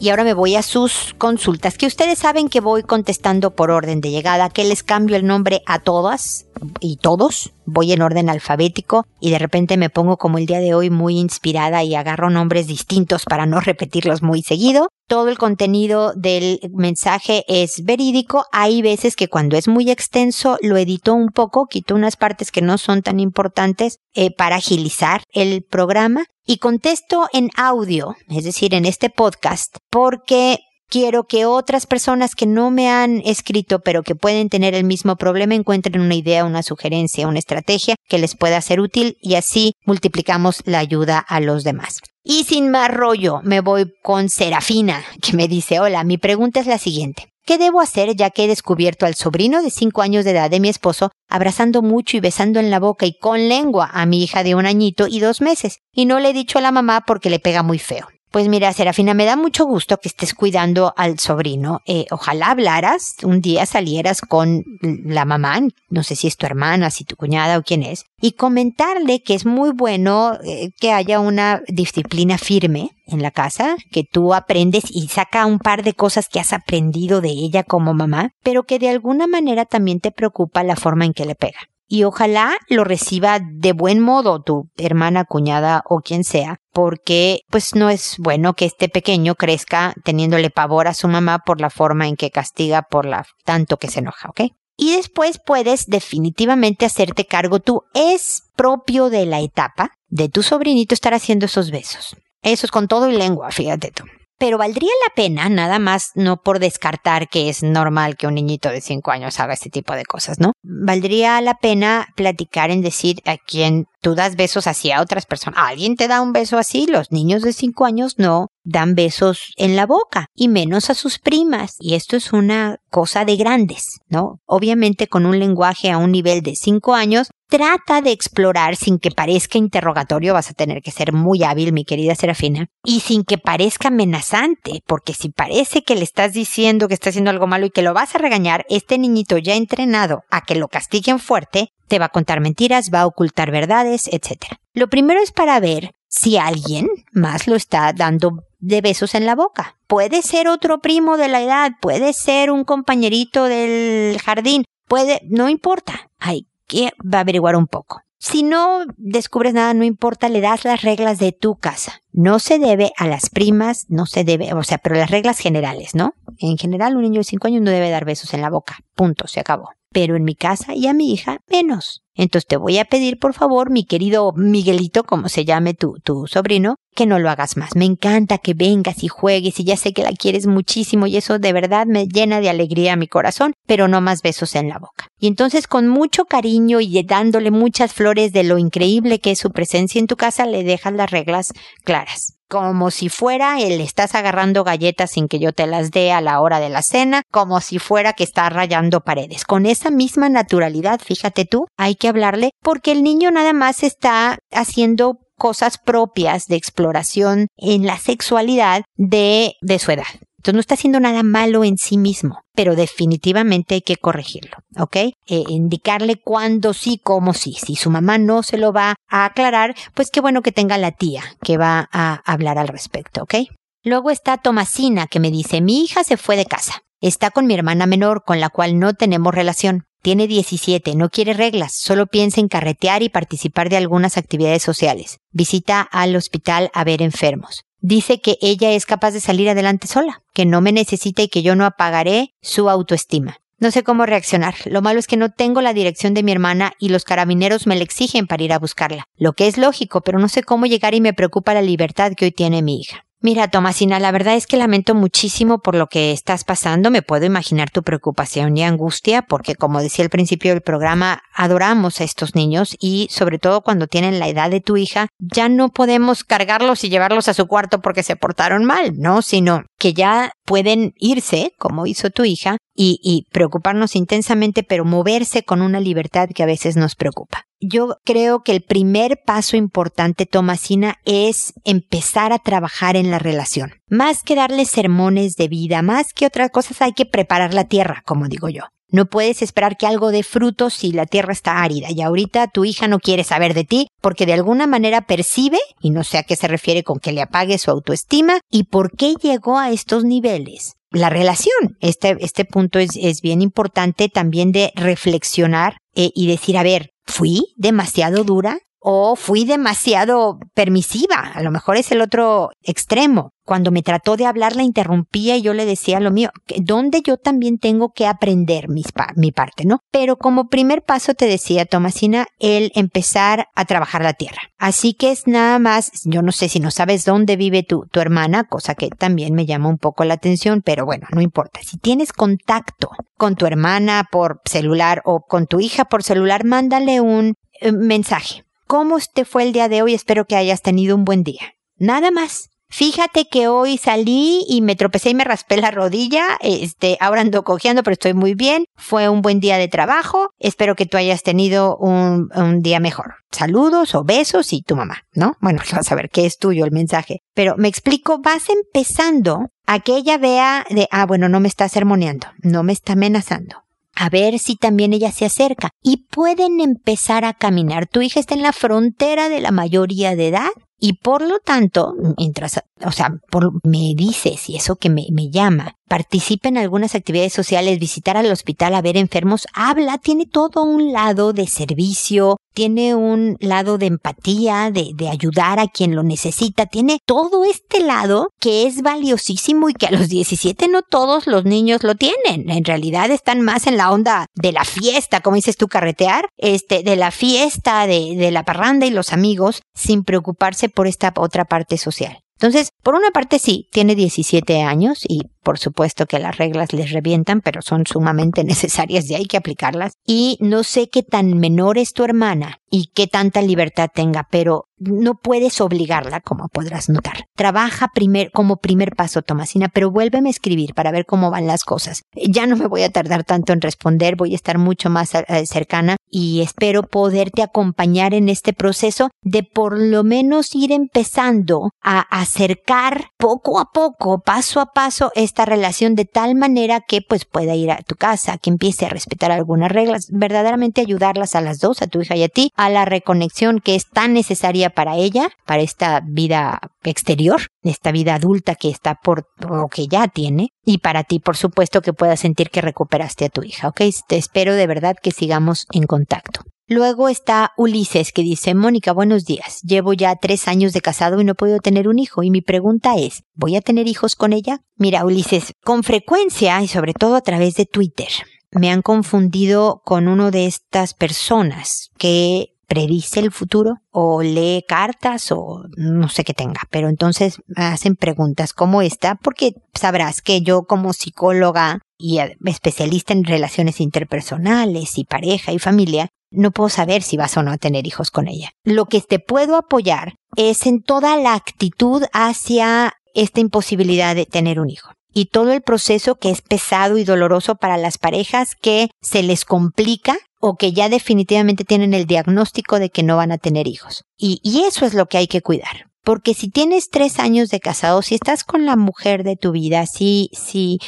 Y 0.00 0.10
ahora 0.10 0.22
me 0.22 0.34
voy 0.34 0.54
a 0.54 0.62
sus 0.62 1.14
consultas, 1.18 1.76
que 1.76 1.86
ustedes 1.86 2.20
saben 2.20 2.48
que 2.48 2.60
voy 2.60 2.84
contestando 2.84 3.56
por 3.56 3.72
orden 3.72 4.00
de 4.00 4.10
llegada, 4.10 4.48
que 4.48 4.62
les 4.62 4.84
cambio 4.84 5.16
el 5.16 5.26
nombre 5.26 5.62
a 5.66 5.80
todas 5.80 6.46
y 6.80 6.96
todos, 6.96 7.52
voy 7.66 7.92
en 7.92 8.02
orden 8.02 8.28
alfabético 8.30 9.04
y 9.20 9.30
de 9.30 9.38
repente 9.38 9.76
me 9.76 9.90
pongo 9.90 10.16
como 10.16 10.38
el 10.38 10.46
día 10.46 10.60
de 10.60 10.74
hoy 10.74 10.90
muy 10.90 11.18
inspirada 11.18 11.82
y 11.82 11.96
agarro 11.96 12.30
nombres 12.30 12.68
distintos 12.68 13.24
para 13.24 13.46
no 13.46 13.60
repetirlos 13.60 14.22
muy 14.22 14.42
seguido. 14.42 14.88
Todo 15.08 15.28
el 15.30 15.38
contenido 15.38 16.12
del 16.14 16.60
mensaje 16.72 17.44
es 17.48 17.82
verídico. 17.84 18.44
Hay 18.52 18.82
veces 18.82 19.16
que 19.16 19.28
cuando 19.28 19.56
es 19.56 19.66
muy 19.66 19.90
extenso 19.90 20.58
lo 20.60 20.76
edito 20.76 21.14
un 21.14 21.30
poco, 21.30 21.66
quito 21.66 21.94
unas 21.94 22.16
partes 22.16 22.52
que 22.52 22.60
no 22.60 22.76
son 22.76 23.02
tan 23.02 23.18
importantes 23.18 24.00
eh, 24.14 24.30
para 24.30 24.56
agilizar 24.56 25.22
el 25.32 25.64
programa 25.64 26.26
y 26.44 26.58
contesto 26.58 27.26
en 27.32 27.50
audio, 27.56 28.16
es 28.28 28.44
decir, 28.44 28.74
en 28.74 28.84
este 28.84 29.10
podcast, 29.10 29.78
porque 29.90 30.60
quiero 30.88 31.24
que 31.24 31.46
otras 31.46 31.86
personas 31.86 32.34
que 32.34 32.46
no 32.46 32.70
me 32.70 32.88
han 32.88 33.20
escrito 33.24 33.80
pero 33.80 34.02
que 34.02 34.14
pueden 34.14 34.48
tener 34.48 34.74
el 34.74 34.84
mismo 34.84 35.16
problema 35.16 35.54
encuentren 35.54 36.00
una 36.00 36.14
idea, 36.14 36.44
una 36.44 36.62
sugerencia, 36.62 37.28
una 37.28 37.38
estrategia 37.38 37.94
que 38.08 38.18
les 38.18 38.36
pueda 38.36 38.60
ser 38.60 38.80
útil 38.80 39.16
y 39.20 39.34
así 39.34 39.74
multiplicamos 39.84 40.62
la 40.64 40.78
ayuda 40.78 41.18
a 41.18 41.40
los 41.40 41.64
demás. 41.64 42.00
Y 42.24 42.44
sin 42.44 42.70
más 42.70 42.90
rollo, 42.90 43.40
me 43.42 43.60
voy 43.60 43.92
con 44.02 44.28
Serafina, 44.28 45.02
que 45.22 45.34
me 45.34 45.48
dice, 45.48 45.80
hola, 45.80 46.04
mi 46.04 46.18
pregunta 46.18 46.60
es 46.60 46.66
la 46.66 46.78
siguiente. 46.78 47.28
¿Qué 47.46 47.56
debo 47.56 47.80
hacer 47.80 48.14
ya 48.14 48.28
que 48.28 48.44
he 48.44 48.46
descubierto 48.46 49.06
al 49.06 49.14
sobrino 49.14 49.62
de 49.62 49.70
cinco 49.70 50.02
años 50.02 50.26
de 50.26 50.32
edad 50.32 50.50
de 50.50 50.60
mi 50.60 50.68
esposo 50.68 51.10
abrazando 51.30 51.80
mucho 51.80 52.18
y 52.18 52.20
besando 52.20 52.60
en 52.60 52.70
la 52.70 52.78
boca 52.78 53.06
y 53.06 53.16
con 53.18 53.48
lengua 53.48 53.88
a 53.90 54.04
mi 54.04 54.22
hija 54.22 54.42
de 54.42 54.54
un 54.54 54.66
añito 54.66 55.06
y 55.08 55.20
dos 55.20 55.40
meses? 55.40 55.78
Y 55.90 56.04
no 56.04 56.20
le 56.20 56.28
he 56.28 56.34
dicho 56.34 56.58
a 56.58 56.62
la 56.62 56.72
mamá 56.72 57.04
porque 57.06 57.30
le 57.30 57.38
pega 57.38 57.62
muy 57.62 57.78
feo. 57.78 58.08
Pues 58.30 58.46
mira, 58.48 58.70
Serafina, 58.74 59.14
me 59.14 59.24
da 59.24 59.36
mucho 59.36 59.64
gusto 59.64 59.96
que 59.96 60.08
estés 60.08 60.34
cuidando 60.34 60.92
al 60.98 61.18
sobrino. 61.18 61.80
Eh, 61.86 62.04
ojalá 62.10 62.50
hablaras, 62.50 63.16
un 63.22 63.40
día 63.40 63.64
salieras 63.64 64.20
con 64.20 64.64
la 64.82 65.24
mamá, 65.24 65.60
no 65.88 66.02
sé 66.02 66.14
si 66.14 66.26
es 66.26 66.36
tu 66.36 66.44
hermana, 66.44 66.90
si 66.90 67.04
tu 67.04 67.16
cuñada 67.16 67.56
o 67.56 67.62
quién 67.62 67.82
es, 67.82 68.04
y 68.20 68.32
comentarle 68.32 69.22
que 69.22 69.34
es 69.34 69.46
muy 69.46 69.70
bueno 69.72 70.38
eh, 70.44 70.72
que 70.78 70.92
haya 70.92 71.20
una 71.20 71.62
disciplina 71.68 72.36
firme 72.36 72.90
en 73.06 73.22
la 73.22 73.30
casa, 73.30 73.76
que 73.90 74.04
tú 74.04 74.34
aprendes 74.34 74.84
y 74.90 75.08
saca 75.08 75.46
un 75.46 75.58
par 75.58 75.82
de 75.82 75.94
cosas 75.94 76.28
que 76.28 76.38
has 76.38 76.52
aprendido 76.52 77.22
de 77.22 77.30
ella 77.30 77.62
como 77.62 77.94
mamá, 77.94 78.32
pero 78.42 78.64
que 78.64 78.78
de 78.78 78.90
alguna 78.90 79.26
manera 79.26 79.64
también 79.64 80.00
te 80.00 80.10
preocupa 80.10 80.62
la 80.64 80.76
forma 80.76 81.06
en 81.06 81.14
que 81.14 81.24
le 81.24 81.34
pega 81.34 81.60
y 81.88 82.04
ojalá 82.04 82.56
lo 82.68 82.84
reciba 82.84 83.40
de 83.40 83.72
buen 83.72 83.98
modo 83.98 84.42
tu 84.42 84.68
hermana, 84.76 85.24
cuñada 85.24 85.82
o 85.86 86.00
quien 86.00 86.22
sea, 86.22 86.60
porque 86.72 87.40
pues 87.50 87.74
no 87.74 87.88
es 87.88 88.16
bueno 88.18 88.54
que 88.54 88.66
este 88.66 88.88
pequeño 88.88 89.34
crezca 89.34 89.94
teniéndole 90.04 90.50
pavor 90.50 90.86
a 90.86 90.94
su 90.94 91.08
mamá 91.08 91.40
por 91.40 91.60
la 91.60 91.70
forma 91.70 92.06
en 92.06 92.16
que 92.16 92.30
castiga 92.30 92.82
por 92.82 93.06
la 93.06 93.26
tanto 93.44 93.78
que 93.78 93.88
se 93.88 94.00
enoja, 94.00 94.28
¿ok? 94.28 94.42
Y 94.76 94.94
después 94.94 95.40
puedes 95.44 95.86
definitivamente 95.86 96.86
hacerte 96.86 97.26
cargo 97.26 97.58
tú. 97.58 97.82
Es 97.94 98.44
propio 98.54 99.10
de 99.10 99.26
la 99.26 99.40
etapa 99.40 99.90
de 100.06 100.28
tu 100.28 100.44
sobrinito 100.44 100.94
estar 100.94 101.14
haciendo 101.14 101.46
esos 101.46 101.72
besos. 101.72 102.16
Eso 102.42 102.64
es 102.64 102.70
con 102.70 102.86
todo 102.86 103.08
y 103.08 103.16
lengua, 103.16 103.50
fíjate 103.50 103.90
tú. 103.90 104.04
Pero 104.38 104.56
valdría 104.56 104.90
la 105.06 105.14
pena, 105.14 105.48
nada 105.48 105.78
más, 105.78 106.12
no 106.14 106.36
por 106.42 106.60
descartar 106.60 107.28
que 107.28 107.48
es 107.48 107.62
normal 107.62 108.16
que 108.16 108.28
un 108.28 108.34
niñito 108.34 108.70
de 108.70 108.80
5 108.80 109.10
años 109.10 109.40
haga 109.40 109.54
este 109.54 109.68
tipo 109.68 109.94
de 109.94 110.04
cosas, 110.04 110.38
¿no? 110.38 110.52
Valdría 110.62 111.40
la 111.40 111.54
pena 111.54 112.06
platicar 112.14 112.70
en 112.70 112.80
decir 112.82 113.20
a 113.26 113.36
quien 113.36 113.86
tú 114.00 114.14
das 114.14 114.36
besos 114.36 114.66
así 114.66 114.90
a 114.90 115.00
otras 115.00 115.26
personas. 115.26 115.60
¿Alguien 115.62 115.96
te 115.96 116.08
da 116.08 116.20
un 116.20 116.32
beso 116.32 116.58
así? 116.58 116.86
Los 116.86 117.12
niños 117.12 117.42
de 117.42 117.52
5 117.52 117.84
años 117.84 118.14
no 118.18 118.48
dan 118.64 118.94
besos 118.94 119.52
en 119.56 119.76
la 119.76 119.86
boca 119.86 120.26
y 120.34 120.48
menos 120.48 120.90
a 120.90 120.94
sus 120.94 121.18
primas. 121.18 121.76
Y 121.78 121.94
esto 121.94 122.16
es 122.16 122.32
una 122.32 122.78
cosa 122.90 123.24
de 123.24 123.36
grandes, 123.36 124.00
¿no? 124.08 124.40
Obviamente 124.46 125.08
con 125.08 125.26
un 125.26 125.38
lenguaje 125.38 125.90
a 125.90 125.98
un 125.98 126.12
nivel 126.12 126.42
de 126.42 126.54
5 126.54 126.94
años 126.94 127.28
trata 127.48 128.02
de 128.02 128.10
explorar 128.10 128.76
sin 128.76 128.98
que 128.98 129.10
parezca 129.10 129.58
interrogatorio, 129.58 130.34
vas 130.34 130.50
a 130.50 130.54
tener 130.54 130.82
que 130.82 130.90
ser 130.90 131.12
muy 131.12 131.42
hábil, 131.42 131.72
mi 131.72 131.84
querida 131.84 132.14
Serafina, 132.14 132.66
y 132.84 133.00
sin 133.00 133.24
que 133.24 133.38
parezca 133.38 133.88
amenazante, 133.88 134.82
porque 134.86 135.14
si 135.14 135.30
parece 135.30 135.82
que 135.82 135.94
le 135.94 136.04
estás 136.04 136.34
diciendo 136.34 136.88
que 136.88 136.94
está 136.94 137.08
haciendo 137.08 137.30
algo 137.30 137.46
malo 137.46 137.66
y 137.66 137.70
que 137.70 137.82
lo 137.82 137.94
vas 137.94 138.14
a 138.14 138.18
regañar, 138.18 138.66
este 138.68 138.98
niñito 138.98 139.38
ya 139.38 139.54
entrenado 139.54 140.24
a 140.30 140.42
que 140.42 140.56
lo 140.56 140.68
castiguen 140.68 141.18
fuerte, 141.18 141.72
te 141.88 141.98
va 141.98 142.06
a 142.06 142.10
contar 142.10 142.40
mentiras, 142.40 142.90
va 142.92 143.00
a 143.00 143.06
ocultar 143.06 143.50
verdades, 143.50 144.08
etc. 144.12 144.44
Lo 144.74 144.88
primero 144.88 145.20
es 145.20 145.32
para 145.32 145.58
ver 145.60 145.92
si 146.06 146.38
alguien 146.38 146.88
más 147.12 147.46
lo 147.46 147.56
está 147.56 147.92
dando 147.92 148.44
de 148.58 148.80
besos 148.80 149.14
en 149.14 149.26
la 149.26 149.34
boca. 149.34 149.76
Puede 149.86 150.22
ser 150.22 150.48
otro 150.48 150.80
primo 150.80 151.16
de 151.16 151.28
la 151.28 151.42
edad, 151.42 151.72
puede 151.80 152.12
ser 152.12 152.50
un 152.50 152.64
compañerito 152.64 153.44
del 153.44 154.18
jardín, 154.20 154.64
puede, 154.86 155.20
no 155.24 155.48
importa. 155.48 156.10
Hay 156.18 156.46
que 156.66 156.90
va 157.02 157.18
a 157.18 157.20
averiguar 157.22 157.56
un 157.56 157.66
poco. 157.66 158.02
Si 158.20 158.42
no 158.42 158.80
descubres 158.96 159.54
nada, 159.54 159.74
no 159.74 159.84
importa, 159.84 160.28
le 160.28 160.40
das 160.40 160.64
las 160.64 160.82
reglas 160.82 161.20
de 161.20 161.30
tu 161.30 161.54
casa. 161.54 162.02
No 162.12 162.40
se 162.40 162.58
debe 162.58 162.92
a 162.96 163.06
las 163.06 163.30
primas, 163.30 163.86
no 163.88 164.06
se 164.06 164.24
debe, 164.24 164.52
o 164.54 164.64
sea, 164.64 164.78
pero 164.78 164.96
las 164.96 165.10
reglas 165.10 165.38
generales, 165.38 165.94
¿no? 165.94 166.14
En 166.38 166.58
general, 166.58 166.96
un 166.96 167.02
niño 167.02 167.20
de 167.20 167.24
5 167.24 167.46
años 167.46 167.62
no 167.62 167.70
debe 167.70 167.90
dar 167.90 168.04
besos 168.04 168.34
en 168.34 168.42
la 168.42 168.50
boca. 168.50 168.78
Punto, 168.96 169.28
se 169.28 169.38
acabó. 169.38 169.70
Pero 169.92 170.16
en 170.16 170.24
mi 170.24 170.34
casa 170.34 170.74
y 170.74 170.86
a 170.86 170.94
mi 170.94 171.12
hija, 171.12 171.38
menos. 171.50 172.02
Entonces 172.14 172.46
te 172.46 172.56
voy 172.56 172.78
a 172.78 172.84
pedir, 172.84 173.18
por 173.18 173.32
favor, 173.32 173.70
mi 173.70 173.84
querido 173.84 174.32
Miguelito, 174.32 175.04
como 175.04 175.28
se 175.28 175.44
llame 175.44 175.74
tu, 175.74 175.98
tu 176.02 176.26
sobrino, 176.26 176.74
que 176.94 177.06
no 177.06 177.18
lo 177.18 177.30
hagas 177.30 177.56
más. 177.56 177.76
Me 177.76 177.84
encanta 177.84 178.38
que 178.38 178.54
vengas 178.54 179.04
y 179.04 179.08
juegues 179.08 179.60
y 179.60 179.64
ya 179.64 179.76
sé 179.76 179.92
que 179.92 180.02
la 180.02 180.12
quieres 180.12 180.46
muchísimo 180.46 181.06
y 181.06 181.16
eso 181.16 181.38
de 181.38 181.52
verdad 181.52 181.86
me 181.86 182.06
llena 182.06 182.40
de 182.40 182.50
alegría 182.50 182.96
mi 182.96 183.06
corazón, 183.06 183.52
pero 183.66 183.86
no 183.86 184.00
más 184.00 184.22
besos 184.22 184.56
en 184.56 184.68
la 184.68 184.78
boca. 184.78 185.06
Y 185.20 185.28
entonces 185.28 185.68
con 185.68 185.86
mucho 185.86 186.24
cariño 186.24 186.80
y 186.80 187.02
dándole 187.04 187.50
muchas 187.50 187.92
flores 187.92 188.32
de 188.32 188.42
lo 188.42 188.58
increíble 188.58 189.20
que 189.20 189.30
es 189.30 189.38
su 189.38 189.50
presencia 189.50 190.00
en 190.00 190.08
tu 190.08 190.16
casa, 190.16 190.44
le 190.44 190.64
dejas 190.64 190.92
las 190.92 191.10
reglas 191.10 191.52
claras 191.84 192.37
como 192.48 192.90
si 192.90 193.08
fuera 193.08 193.60
el 193.60 193.80
estás 193.80 194.14
agarrando 194.14 194.64
galletas 194.64 195.12
sin 195.12 195.28
que 195.28 195.38
yo 195.38 195.52
te 195.52 195.66
las 195.66 195.90
dé 195.90 196.12
a 196.12 196.20
la 196.20 196.40
hora 196.40 196.60
de 196.60 196.70
la 196.70 196.82
cena, 196.82 197.22
como 197.30 197.60
si 197.60 197.78
fuera 197.78 198.14
que 198.14 198.24
estás 198.24 198.52
rayando 198.52 199.00
paredes. 199.00 199.44
Con 199.44 199.66
esa 199.66 199.90
misma 199.90 200.28
naturalidad, 200.28 201.00
fíjate 201.00 201.44
tú, 201.44 201.66
hay 201.76 201.94
que 201.94 202.08
hablarle 202.08 202.50
porque 202.62 202.92
el 202.92 203.02
niño 203.02 203.30
nada 203.30 203.52
más 203.52 203.82
está 203.82 204.38
haciendo 204.50 205.18
cosas 205.36 205.78
propias 205.78 206.46
de 206.46 206.56
exploración 206.56 207.46
en 207.56 207.86
la 207.86 207.98
sexualidad 207.98 208.82
de, 208.96 209.54
de 209.62 209.78
su 209.78 209.92
edad. 209.92 210.04
Entonces 210.38 210.54
no 210.54 210.60
está 210.60 210.74
haciendo 210.74 211.00
nada 211.00 211.22
malo 211.24 211.64
en 211.64 211.78
sí 211.78 211.98
mismo, 211.98 212.42
pero 212.54 212.76
definitivamente 212.76 213.74
hay 213.74 213.82
que 213.82 213.96
corregirlo, 213.96 214.58
¿ok? 214.78 214.96
Eh, 214.96 215.12
indicarle 215.48 216.16
cuándo 216.16 216.74
sí, 216.74 217.00
cómo 217.02 217.34
sí. 217.34 217.54
Si 217.54 217.74
su 217.74 217.90
mamá 217.90 218.18
no 218.18 218.44
se 218.44 218.56
lo 218.56 218.72
va 218.72 218.94
a 219.08 219.24
aclarar, 219.24 219.74
pues 219.94 220.10
qué 220.10 220.20
bueno 220.20 220.42
que 220.42 220.52
tenga 220.52 220.78
la 220.78 220.92
tía 220.92 221.24
que 221.42 221.56
va 221.56 221.88
a 221.92 222.22
hablar 222.24 222.58
al 222.58 222.68
respecto, 222.68 223.24
¿ok? 223.24 223.34
Luego 223.82 224.10
está 224.10 224.38
Tomasina 224.38 225.08
que 225.08 225.20
me 225.20 225.30
dice, 225.30 225.60
mi 225.60 225.82
hija 225.82 226.04
se 226.04 226.16
fue 226.16 226.36
de 226.36 226.46
casa. 226.46 226.82
Está 227.00 227.30
con 227.30 227.46
mi 227.46 227.54
hermana 227.54 227.86
menor, 227.86 228.24
con 228.24 228.40
la 228.40 228.48
cual 228.48 228.78
no 228.78 228.94
tenemos 228.94 229.34
relación. 229.34 229.84
Tiene 230.02 230.26
17, 230.28 230.94
no 230.94 231.10
quiere 231.10 231.32
reglas, 231.32 231.74
solo 231.74 232.06
piensa 232.06 232.40
en 232.40 232.48
carretear 232.48 233.02
y 233.02 233.08
participar 233.08 233.68
de 233.68 233.76
algunas 233.76 234.16
actividades 234.16 234.62
sociales. 234.62 235.18
Visita 235.32 235.80
al 235.80 236.14
hospital 236.14 236.70
a 236.72 236.84
ver 236.84 237.02
enfermos. 237.02 237.64
Dice 237.80 238.20
que 238.20 238.38
ella 238.40 238.72
es 238.72 238.86
capaz 238.86 239.12
de 239.12 239.20
salir 239.20 239.48
adelante 239.48 239.86
sola, 239.86 240.22
que 240.34 240.46
no 240.46 240.60
me 240.60 240.72
necesita 240.72 241.22
y 241.22 241.28
que 241.28 241.42
yo 241.42 241.54
no 241.54 241.64
apagaré 241.64 242.34
su 242.42 242.68
autoestima. 242.68 243.38
No 243.60 243.72
sé 243.72 243.82
cómo 243.82 244.06
reaccionar. 244.06 244.54
Lo 244.66 244.82
malo 244.82 245.00
es 245.00 245.08
que 245.08 245.16
no 245.16 245.30
tengo 245.30 245.60
la 245.60 245.74
dirección 245.74 246.14
de 246.14 246.22
mi 246.22 246.30
hermana 246.30 246.72
y 246.78 246.90
los 246.90 247.04
carabineros 247.04 247.66
me 247.66 247.76
la 247.76 247.82
exigen 247.82 248.28
para 248.28 248.44
ir 248.44 248.52
a 248.52 248.58
buscarla. 248.58 249.04
Lo 249.16 249.32
que 249.32 249.48
es 249.48 249.58
lógico, 249.58 250.00
pero 250.00 250.20
no 250.20 250.28
sé 250.28 250.44
cómo 250.44 250.66
llegar 250.66 250.94
y 250.94 251.00
me 251.00 251.12
preocupa 251.12 251.54
la 251.54 251.62
libertad 251.62 252.12
que 252.16 252.26
hoy 252.26 252.32
tiene 252.32 252.62
mi 252.62 252.80
hija. 252.80 253.04
Mira, 253.20 253.48
Tomasina, 253.48 253.98
la 253.98 254.12
verdad 254.12 254.36
es 254.36 254.46
que 254.46 254.56
lamento 254.56 254.94
muchísimo 254.94 255.58
por 255.58 255.74
lo 255.74 255.88
que 255.88 256.12
estás 256.12 256.44
pasando. 256.44 256.92
Me 256.92 257.02
puedo 257.02 257.26
imaginar 257.26 257.68
tu 257.68 257.82
preocupación 257.82 258.56
y 258.56 258.62
angustia 258.62 259.22
porque, 259.22 259.56
como 259.56 259.80
decía 259.80 260.04
al 260.04 260.08
principio 260.10 260.52
del 260.52 260.62
programa, 260.62 261.20
adoramos 261.34 262.00
a 262.00 262.04
estos 262.04 262.36
niños 262.36 262.76
y, 262.78 263.08
sobre 263.10 263.40
todo 263.40 263.62
cuando 263.62 263.88
tienen 263.88 264.20
la 264.20 264.28
edad 264.28 264.52
de 264.52 264.60
tu 264.60 264.76
hija, 264.76 265.08
ya 265.18 265.48
no 265.48 265.70
podemos 265.70 266.22
cargarlos 266.22 266.84
y 266.84 266.90
llevarlos 266.90 267.26
a 267.26 267.34
su 267.34 267.48
cuarto 267.48 267.80
porque 267.80 268.04
se 268.04 268.14
portaron 268.14 268.64
mal, 268.64 268.92
¿no? 268.96 269.20
Sino 269.20 269.64
que 269.80 269.94
ya 269.94 270.30
pueden 270.46 270.92
irse, 270.96 271.50
como 271.58 271.86
hizo 271.86 272.10
tu 272.10 272.24
hija, 272.24 272.58
y, 272.72 273.00
y 273.02 273.24
preocuparnos 273.32 273.96
intensamente, 273.96 274.62
pero 274.62 274.84
moverse 274.84 275.42
con 275.42 275.60
una 275.60 275.80
libertad 275.80 276.28
que 276.32 276.44
a 276.44 276.46
veces 276.46 276.76
nos 276.76 276.94
preocupa 276.94 277.47
yo 277.60 277.98
creo 278.04 278.42
que 278.42 278.52
el 278.52 278.62
primer 278.62 279.20
paso 279.24 279.56
importante, 279.56 280.26
Tomasina, 280.26 280.96
es 281.04 281.54
empezar 281.64 282.32
a 282.32 282.38
trabajar 282.38 282.96
en 282.96 283.10
la 283.10 283.18
relación. 283.18 283.74
Más 283.88 284.22
que 284.22 284.34
darle 284.34 284.64
sermones 284.64 285.34
de 285.34 285.48
vida, 285.48 285.82
más 285.82 286.12
que 286.12 286.26
otras 286.26 286.50
cosas, 286.50 286.82
hay 286.82 286.92
que 286.92 287.06
preparar 287.06 287.54
la 287.54 287.64
tierra, 287.64 288.02
como 288.06 288.28
digo 288.28 288.48
yo. 288.48 288.64
No 288.90 289.04
puedes 289.04 289.42
esperar 289.42 289.76
que 289.76 289.86
algo 289.86 290.10
dé 290.10 290.22
frutos 290.22 290.72
si 290.72 290.92
la 290.92 291.04
tierra 291.04 291.32
está 291.32 291.62
árida 291.62 291.88
y 291.90 292.00
ahorita 292.00 292.48
tu 292.48 292.64
hija 292.64 292.88
no 292.88 293.00
quiere 293.00 293.22
saber 293.22 293.52
de 293.52 293.64
ti 293.64 293.88
porque 294.00 294.24
de 294.24 294.32
alguna 294.32 294.66
manera 294.66 295.02
percibe, 295.02 295.58
y 295.82 295.90
no 295.90 296.04
sé 296.04 296.16
a 296.16 296.22
qué 296.22 296.36
se 296.36 296.48
refiere 296.48 296.82
con 296.82 296.98
que 296.98 297.12
le 297.12 297.20
apague 297.20 297.58
su 297.58 297.70
autoestima, 297.70 298.40
y 298.50 298.64
por 298.64 298.96
qué 298.96 299.14
llegó 299.20 299.58
a 299.58 299.70
estos 299.70 300.04
niveles. 300.04 300.74
La 300.90 301.10
relación. 301.10 301.76
Este, 301.80 302.16
este 302.20 302.46
punto 302.46 302.78
es, 302.78 302.92
es 302.98 303.20
bien 303.20 303.42
importante 303.42 304.08
también 304.08 304.52
de 304.52 304.72
reflexionar 304.74 305.76
eh, 305.94 306.10
y 306.14 306.26
decir, 306.26 306.56
a 306.56 306.62
ver, 306.62 306.92
¿Fui 307.08 307.54
demasiado 307.56 308.22
dura? 308.22 308.58
¿O 308.80 309.16
fui 309.16 309.44
demasiado 309.44 310.38
permisiva? 310.54 311.16
A 311.34 311.42
lo 311.42 311.50
mejor 311.50 311.76
es 311.76 311.90
el 311.90 312.00
otro 312.00 312.50
extremo. 312.62 313.32
Cuando 313.44 313.70
me 313.70 313.82
trató 313.82 314.16
de 314.16 314.26
hablar 314.26 314.56
la 314.56 314.62
interrumpía 314.62 315.36
y 315.36 315.42
yo 315.42 315.54
le 315.54 315.64
decía 315.64 316.00
lo 316.00 316.10
mío, 316.10 316.30
donde 316.58 317.00
yo 317.00 317.16
también 317.16 317.58
tengo 317.58 317.92
que 317.92 318.06
aprender 318.06 318.68
mi 318.68 319.32
parte, 319.32 319.64
¿no? 319.64 319.80
Pero 319.90 320.16
como 320.16 320.48
primer 320.48 320.82
paso 320.82 321.14
te 321.14 321.24
decía, 321.24 321.64
Tomasina, 321.64 322.26
el 322.38 322.70
empezar 322.74 323.48
a 323.54 323.64
trabajar 323.64 324.02
la 324.02 324.12
tierra. 324.12 324.42
Así 324.58 324.92
que 324.92 325.10
es 325.12 325.26
nada 325.26 325.58
más, 325.58 325.90
yo 326.04 326.20
no 326.20 326.30
sé 326.30 326.50
si 326.50 326.60
no 326.60 326.70
sabes 326.70 327.06
dónde 327.06 327.36
vive 327.36 327.62
tu, 327.62 327.86
tu 327.90 328.00
hermana, 328.00 328.44
cosa 328.44 328.74
que 328.74 328.90
también 328.90 329.34
me 329.34 329.46
llama 329.46 329.70
un 329.70 329.78
poco 329.78 330.04
la 330.04 330.14
atención, 330.14 330.60
pero 330.62 330.84
bueno, 330.84 331.06
no 331.12 331.22
importa. 331.22 331.60
Si 331.62 331.78
tienes 331.78 332.12
contacto 332.12 332.90
con 333.16 333.34
tu 333.34 333.46
hermana 333.46 334.08
por 334.12 334.42
celular 334.44 335.00
o 335.06 335.22
con 335.22 335.46
tu 335.46 335.58
hija 335.58 335.86
por 335.86 336.02
celular, 336.02 336.44
mándale 336.44 337.00
un 337.00 337.34
eh, 337.60 337.72
mensaje. 337.72 338.44
¿Cómo 338.68 338.98
te 339.14 339.24
fue 339.24 339.44
el 339.44 339.54
día 339.54 339.70
de 339.70 339.80
hoy? 339.80 339.94
Espero 339.94 340.26
que 340.26 340.36
hayas 340.36 340.60
tenido 340.60 340.94
un 340.94 341.06
buen 341.06 341.24
día. 341.24 341.54
Nada 341.78 342.10
más. 342.10 342.50
Fíjate 342.68 343.26
que 343.26 343.48
hoy 343.48 343.78
salí 343.78 344.44
y 344.46 344.60
me 344.60 344.76
tropecé 344.76 345.08
y 345.08 345.14
me 345.14 345.24
raspé 345.24 345.56
la 345.56 345.70
rodilla. 345.70 346.36
Este, 346.42 346.98
ahora 347.00 347.22
ando 347.22 347.44
cojeando, 347.44 347.82
pero 347.82 347.94
estoy 347.94 348.12
muy 348.12 348.34
bien. 348.34 348.66
Fue 348.76 349.08
un 349.08 349.22
buen 349.22 349.40
día 349.40 349.56
de 349.56 349.68
trabajo. 349.68 350.28
Espero 350.38 350.76
que 350.76 350.84
tú 350.84 350.98
hayas 350.98 351.22
tenido 351.22 351.78
un, 351.78 352.28
un 352.34 352.60
día 352.60 352.78
mejor. 352.78 353.14
Saludos 353.30 353.94
o 353.94 354.04
besos 354.04 354.52
y 354.52 354.60
tu 354.60 354.76
mamá, 354.76 354.98
¿no? 355.14 355.38
Bueno, 355.40 355.62
vas 355.72 355.90
a 355.90 355.94
ver 355.94 356.10
qué 356.10 356.26
es 356.26 356.36
tuyo 356.36 356.66
el 356.66 356.70
mensaje. 356.70 357.22
Pero 357.32 357.54
me 357.56 357.68
explico, 357.68 358.18
vas 358.18 358.50
empezando 358.50 359.46
a 359.64 359.80
que 359.80 359.96
ella 359.96 360.18
vea 360.18 360.66
de, 360.68 360.88
ah, 360.90 361.06
bueno, 361.06 361.30
no 361.30 361.40
me 361.40 361.48
está 361.48 361.70
sermoneando, 361.70 362.26
no 362.42 362.64
me 362.64 362.74
está 362.74 362.92
amenazando 362.92 363.62
a 363.98 364.08
ver 364.10 364.38
si 364.38 364.54
también 364.54 364.92
ella 364.92 365.10
se 365.10 365.24
acerca 365.24 365.70
y 365.82 366.06
pueden 366.08 366.60
empezar 366.60 367.24
a 367.24 367.34
caminar. 367.34 367.88
Tu 367.88 368.00
hija 368.00 368.20
está 368.20 368.34
en 368.34 368.42
la 368.42 368.52
frontera 368.52 369.28
de 369.28 369.40
la 369.40 369.50
mayoría 369.50 370.14
de 370.14 370.28
edad 370.28 370.50
y 370.78 370.98
por 370.98 371.22
lo 371.22 371.40
tanto, 371.40 371.94
mientras, 372.16 372.60
o 372.84 372.92
sea, 372.92 373.10
por, 373.28 373.52
me 373.66 373.94
dices 373.96 374.48
y 374.48 374.56
eso 374.56 374.76
que 374.76 374.88
me, 374.88 375.06
me 375.10 375.30
llama, 375.30 375.74
participa 375.88 376.48
en 376.48 376.58
algunas 376.58 376.94
actividades 376.94 377.32
sociales, 377.32 377.80
visitar 377.80 378.16
al 378.16 378.30
hospital 378.30 378.74
a 378.74 378.82
ver 378.82 378.96
enfermos, 378.96 379.46
habla, 379.52 379.98
tiene 379.98 380.26
todo 380.26 380.62
un 380.62 380.92
lado 380.92 381.32
de 381.32 381.46
servicio, 381.46 382.36
tiene 382.54 382.94
un 382.94 383.36
lado 383.40 383.78
de 383.78 383.86
empatía, 383.86 384.70
de, 384.70 384.90
de, 384.94 385.08
ayudar 385.08 385.58
a 385.58 385.68
quien 385.68 385.94
lo 385.94 386.02
necesita, 386.02 386.66
tiene 386.66 386.98
todo 387.04 387.44
este 387.44 387.80
lado 387.80 388.30
que 388.40 388.66
es 388.66 388.82
valiosísimo 388.82 389.68
y 389.68 389.74
que 389.74 389.86
a 389.86 389.90
los 389.90 390.08
17 390.08 390.68
no 390.68 390.82
todos 390.82 391.26
los 391.26 391.44
niños 391.44 391.82
lo 391.82 391.94
tienen. 391.94 392.50
En 392.50 392.64
realidad 392.64 393.10
están 393.10 393.40
más 393.42 393.66
en 393.66 393.76
la 393.76 393.90
onda 393.90 394.26
de 394.34 394.52
la 394.52 394.64
fiesta, 394.64 395.20
como 395.20 395.36
dices 395.36 395.56
tú, 395.56 395.68
carretear, 395.68 396.28
este, 396.36 396.82
de 396.82 396.96
la 396.96 397.10
fiesta, 397.10 397.86
de, 397.86 398.16
de 398.16 398.30
la 398.30 398.44
parranda 398.44 398.86
y 398.86 398.90
los 398.90 399.12
amigos, 399.12 399.62
sin 399.74 400.04
preocuparse 400.04 400.68
por 400.68 400.86
esta 400.86 401.12
otra 401.16 401.44
parte 401.44 401.78
social. 401.78 402.18
Entonces, 402.40 402.70
por 402.84 402.94
una 402.94 403.10
parte 403.10 403.40
sí, 403.40 403.68
tiene 403.72 403.96
17 403.96 404.62
años 404.62 405.04
y 405.08 405.22
por 405.42 405.58
supuesto 405.58 406.06
que 406.06 406.18
las 406.18 406.36
reglas 406.36 406.72
les 406.72 406.92
revientan, 406.92 407.40
pero 407.40 407.62
son 407.62 407.86
sumamente 407.86 408.44
necesarias 408.44 409.10
y 409.10 409.14
hay 409.14 409.26
que 409.26 409.36
aplicarlas. 409.36 409.92
Y 410.06 410.38
no 410.40 410.64
sé 410.64 410.88
qué 410.88 411.02
tan 411.02 411.38
menor 411.38 411.78
es 411.78 411.92
tu 411.92 412.04
hermana 412.04 412.60
y 412.70 412.90
qué 412.94 413.06
tanta 413.06 413.42
libertad 413.42 413.88
tenga, 413.92 414.26
pero 414.30 414.64
no 414.78 415.14
puedes 415.14 415.60
obligarla, 415.60 416.20
como 416.20 416.48
podrás 416.48 416.88
notar. 416.88 417.24
Trabaja 417.34 417.88
primer, 417.94 418.30
como 418.30 418.58
primer 418.58 418.94
paso, 418.94 419.22
Tomasina, 419.22 419.68
pero 419.68 419.90
vuélveme 419.90 420.28
a 420.28 420.30
escribir 420.30 420.74
para 420.74 420.92
ver 420.92 421.04
cómo 421.04 421.30
van 421.30 421.46
las 421.46 421.64
cosas. 421.64 422.02
Ya 422.14 422.46
no 422.46 422.56
me 422.56 422.66
voy 422.66 422.82
a 422.82 422.90
tardar 422.90 423.24
tanto 423.24 423.52
en 423.52 423.60
responder, 423.60 424.16
voy 424.16 424.32
a 424.32 424.36
estar 424.36 424.58
mucho 424.58 424.90
más 424.90 425.14
eh, 425.14 425.46
cercana 425.46 425.96
y 426.10 426.40
espero 426.40 426.82
poderte 426.82 427.42
acompañar 427.42 428.14
en 428.14 428.28
este 428.28 428.52
proceso 428.52 429.10
de 429.22 429.42
por 429.42 429.78
lo 429.78 430.04
menos 430.04 430.54
ir 430.54 430.72
empezando 430.72 431.70
a 431.82 432.00
acercar 432.00 433.10
poco 433.18 433.58
a 433.58 433.70
poco, 433.72 434.20
paso 434.20 434.60
a 434.60 434.66
paso, 434.66 435.10
esta 435.28 435.44
relación 435.44 435.94
de 435.94 436.04
tal 436.04 436.34
manera 436.34 436.80
que 436.80 437.02
pues 437.02 437.24
pueda 437.24 437.54
ir 437.54 437.70
a 437.70 437.82
tu 437.82 437.94
casa, 437.94 438.38
que 438.38 438.50
empiece 438.50 438.86
a 438.86 438.88
respetar 438.88 439.30
algunas 439.30 439.70
reglas, 439.70 440.08
verdaderamente 440.10 440.80
ayudarlas 440.80 441.34
a 441.34 441.40
las 441.40 441.60
dos, 441.60 441.82
a 441.82 441.86
tu 441.86 442.00
hija 442.00 442.16
y 442.16 442.24
a 442.24 442.28
ti, 442.28 442.50
a 442.56 442.70
la 442.70 442.84
reconexión 442.84 443.60
que 443.60 443.74
es 443.74 443.88
tan 443.88 444.14
necesaria 444.14 444.70
para 444.70 444.96
ella, 444.96 445.28
para 445.46 445.62
esta 445.62 446.00
vida 446.04 446.60
exterior, 446.82 447.42
esta 447.62 447.92
vida 447.92 448.14
adulta 448.14 448.54
que 448.54 448.70
está 448.70 448.94
por 448.94 449.28
lo 449.38 449.68
que 449.68 449.86
ya 449.86 450.08
tiene, 450.08 450.48
y 450.64 450.78
para 450.78 451.04
ti, 451.04 451.20
por 451.20 451.36
supuesto, 451.36 451.82
que 451.82 451.92
puedas 451.92 452.20
sentir 452.20 452.50
que 452.50 452.60
recuperaste 452.60 453.26
a 453.26 453.28
tu 453.28 453.42
hija, 453.42 453.68
¿ok? 453.68 453.82
Te 454.08 454.16
espero 454.16 454.54
de 454.54 454.66
verdad 454.66 454.96
que 455.00 455.10
sigamos 455.10 455.66
en 455.72 455.86
contacto. 455.86 456.42
Luego 456.70 457.08
está 457.08 457.52
Ulises 457.56 458.12
que 458.12 458.20
dice, 458.20 458.54
Mónica, 458.54 458.92
buenos 458.92 459.24
días. 459.24 459.62
Llevo 459.62 459.94
ya 459.94 460.16
tres 460.16 460.48
años 460.48 460.74
de 460.74 460.82
casado 460.82 461.18
y 461.18 461.24
no 461.24 461.34
podido 461.34 461.60
tener 461.60 461.88
un 461.88 461.98
hijo 461.98 462.22
y 462.22 462.30
mi 462.30 462.42
pregunta 462.42 462.94
es, 462.98 463.22
¿voy 463.34 463.56
a 463.56 463.62
tener 463.62 463.88
hijos 463.88 464.14
con 464.14 464.34
ella? 464.34 464.60
Mira, 464.76 465.06
Ulises, 465.06 465.54
con 465.64 465.82
frecuencia 465.82 466.60
y 466.60 466.68
sobre 466.68 466.92
todo 466.92 467.16
a 467.16 467.22
través 467.22 467.54
de 467.54 467.64
Twitter, 467.64 468.08
me 468.50 468.70
han 468.70 468.82
confundido 468.82 469.80
con 469.82 470.08
uno 470.08 470.30
de 470.30 470.44
estas 470.44 470.92
personas 470.92 471.88
que 471.96 472.48
predice 472.66 473.20
el 473.20 473.32
futuro 473.32 473.76
o 473.90 474.22
lee 474.22 474.62
cartas 474.68 475.32
o 475.32 475.62
no 475.78 476.10
sé 476.10 476.22
qué 476.22 476.34
tenga, 476.34 476.60
pero 476.70 476.90
entonces 476.90 477.40
hacen 477.56 477.96
preguntas 477.96 478.52
como 478.52 478.82
esta 478.82 479.14
porque 479.14 479.54
sabrás 479.72 480.20
que 480.20 480.42
yo 480.42 480.64
como 480.64 480.92
psicóloga 480.92 481.80
y 481.96 482.18
especialista 482.44 483.14
en 483.14 483.24
relaciones 483.24 483.80
interpersonales 483.80 484.98
y 484.98 485.04
pareja 485.04 485.52
y 485.52 485.58
familia, 485.58 486.10
no 486.30 486.50
puedo 486.50 486.68
saber 486.68 487.02
si 487.02 487.16
vas 487.16 487.36
o 487.36 487.42
no 487.42 487.52
a 487.52 487.58
tener 487.58 487.86
hijos 487.86 488.10
con 488.10 488.28
ella. 488.28 488.50
Lo 488.64 488.86
que 488.86 489.00
te 489.00 489.18
puedo 489.18 489.56
apoyar 489.56 490.14
es 490.36 490.66
en 490.66 490.82
toda 490.82 491.16
la 491.16 491.34
actitud 491.34 492.04
hacia 492.12 492.94
esta 493.14 493.40
imposibilidad 493.40 494.14
de 494.14 494.26
tener 494.26 494.60
un 494.60 494.70
hijo 494.70 494.92
y 495.12 495.26
todo 495.26 495.52
el 495.52 495.62
proceso 495.62 496.16
que 496.16 496.30
es 496.30 496.42
pesado 496.42 496.98
y 496.98 497.04
doloroso 497.04 497.56
para 497.56 497.76
las 497.76 497.98
parejas 497.98 498.54
que 498.54 498.88
se 499.02 499.22
les 499.22 499.44
complica 499.44 500.16
o 500.40 500.54
que 500.54 500.72
ya 500.72 500.88
definitivamente 500.88 501.64
tienen 501.64 501.94
el 501.94 502.06
diagnóstico 502.06 502.78
de 502.78 502.90
que 502.90 503.02
no 503.02 503.16
van 503.16 503.32
a 503.32 503.38
tener 503.38 503.66
hijos. 503.66 504.04
Y, 504.16 504.40
eso 504.66 504.86
es 504.86 504.94
lo 504.94 505.06
que 505.06 505.18
hay 505.18 505.26
que 505.26 505.42
cuidar. 505.42 505.88
Porque 506.04 506.34
si 506.34 506.48
tienes 506.48 506.90
tres 506.90 507.18
años 507.18 507.48
de 507.48 507.58
casado, 507.58 508.02
si 508.02 508.14
estás 508.14 508.44
con 508.44 508.64
la 508.64 508.76
mujer 508.76 509.24
de 509.24 509.36
tu 509.36 509.52
vida, 509.52 509.86
si, 509.86 510.30
si 510.32 510.78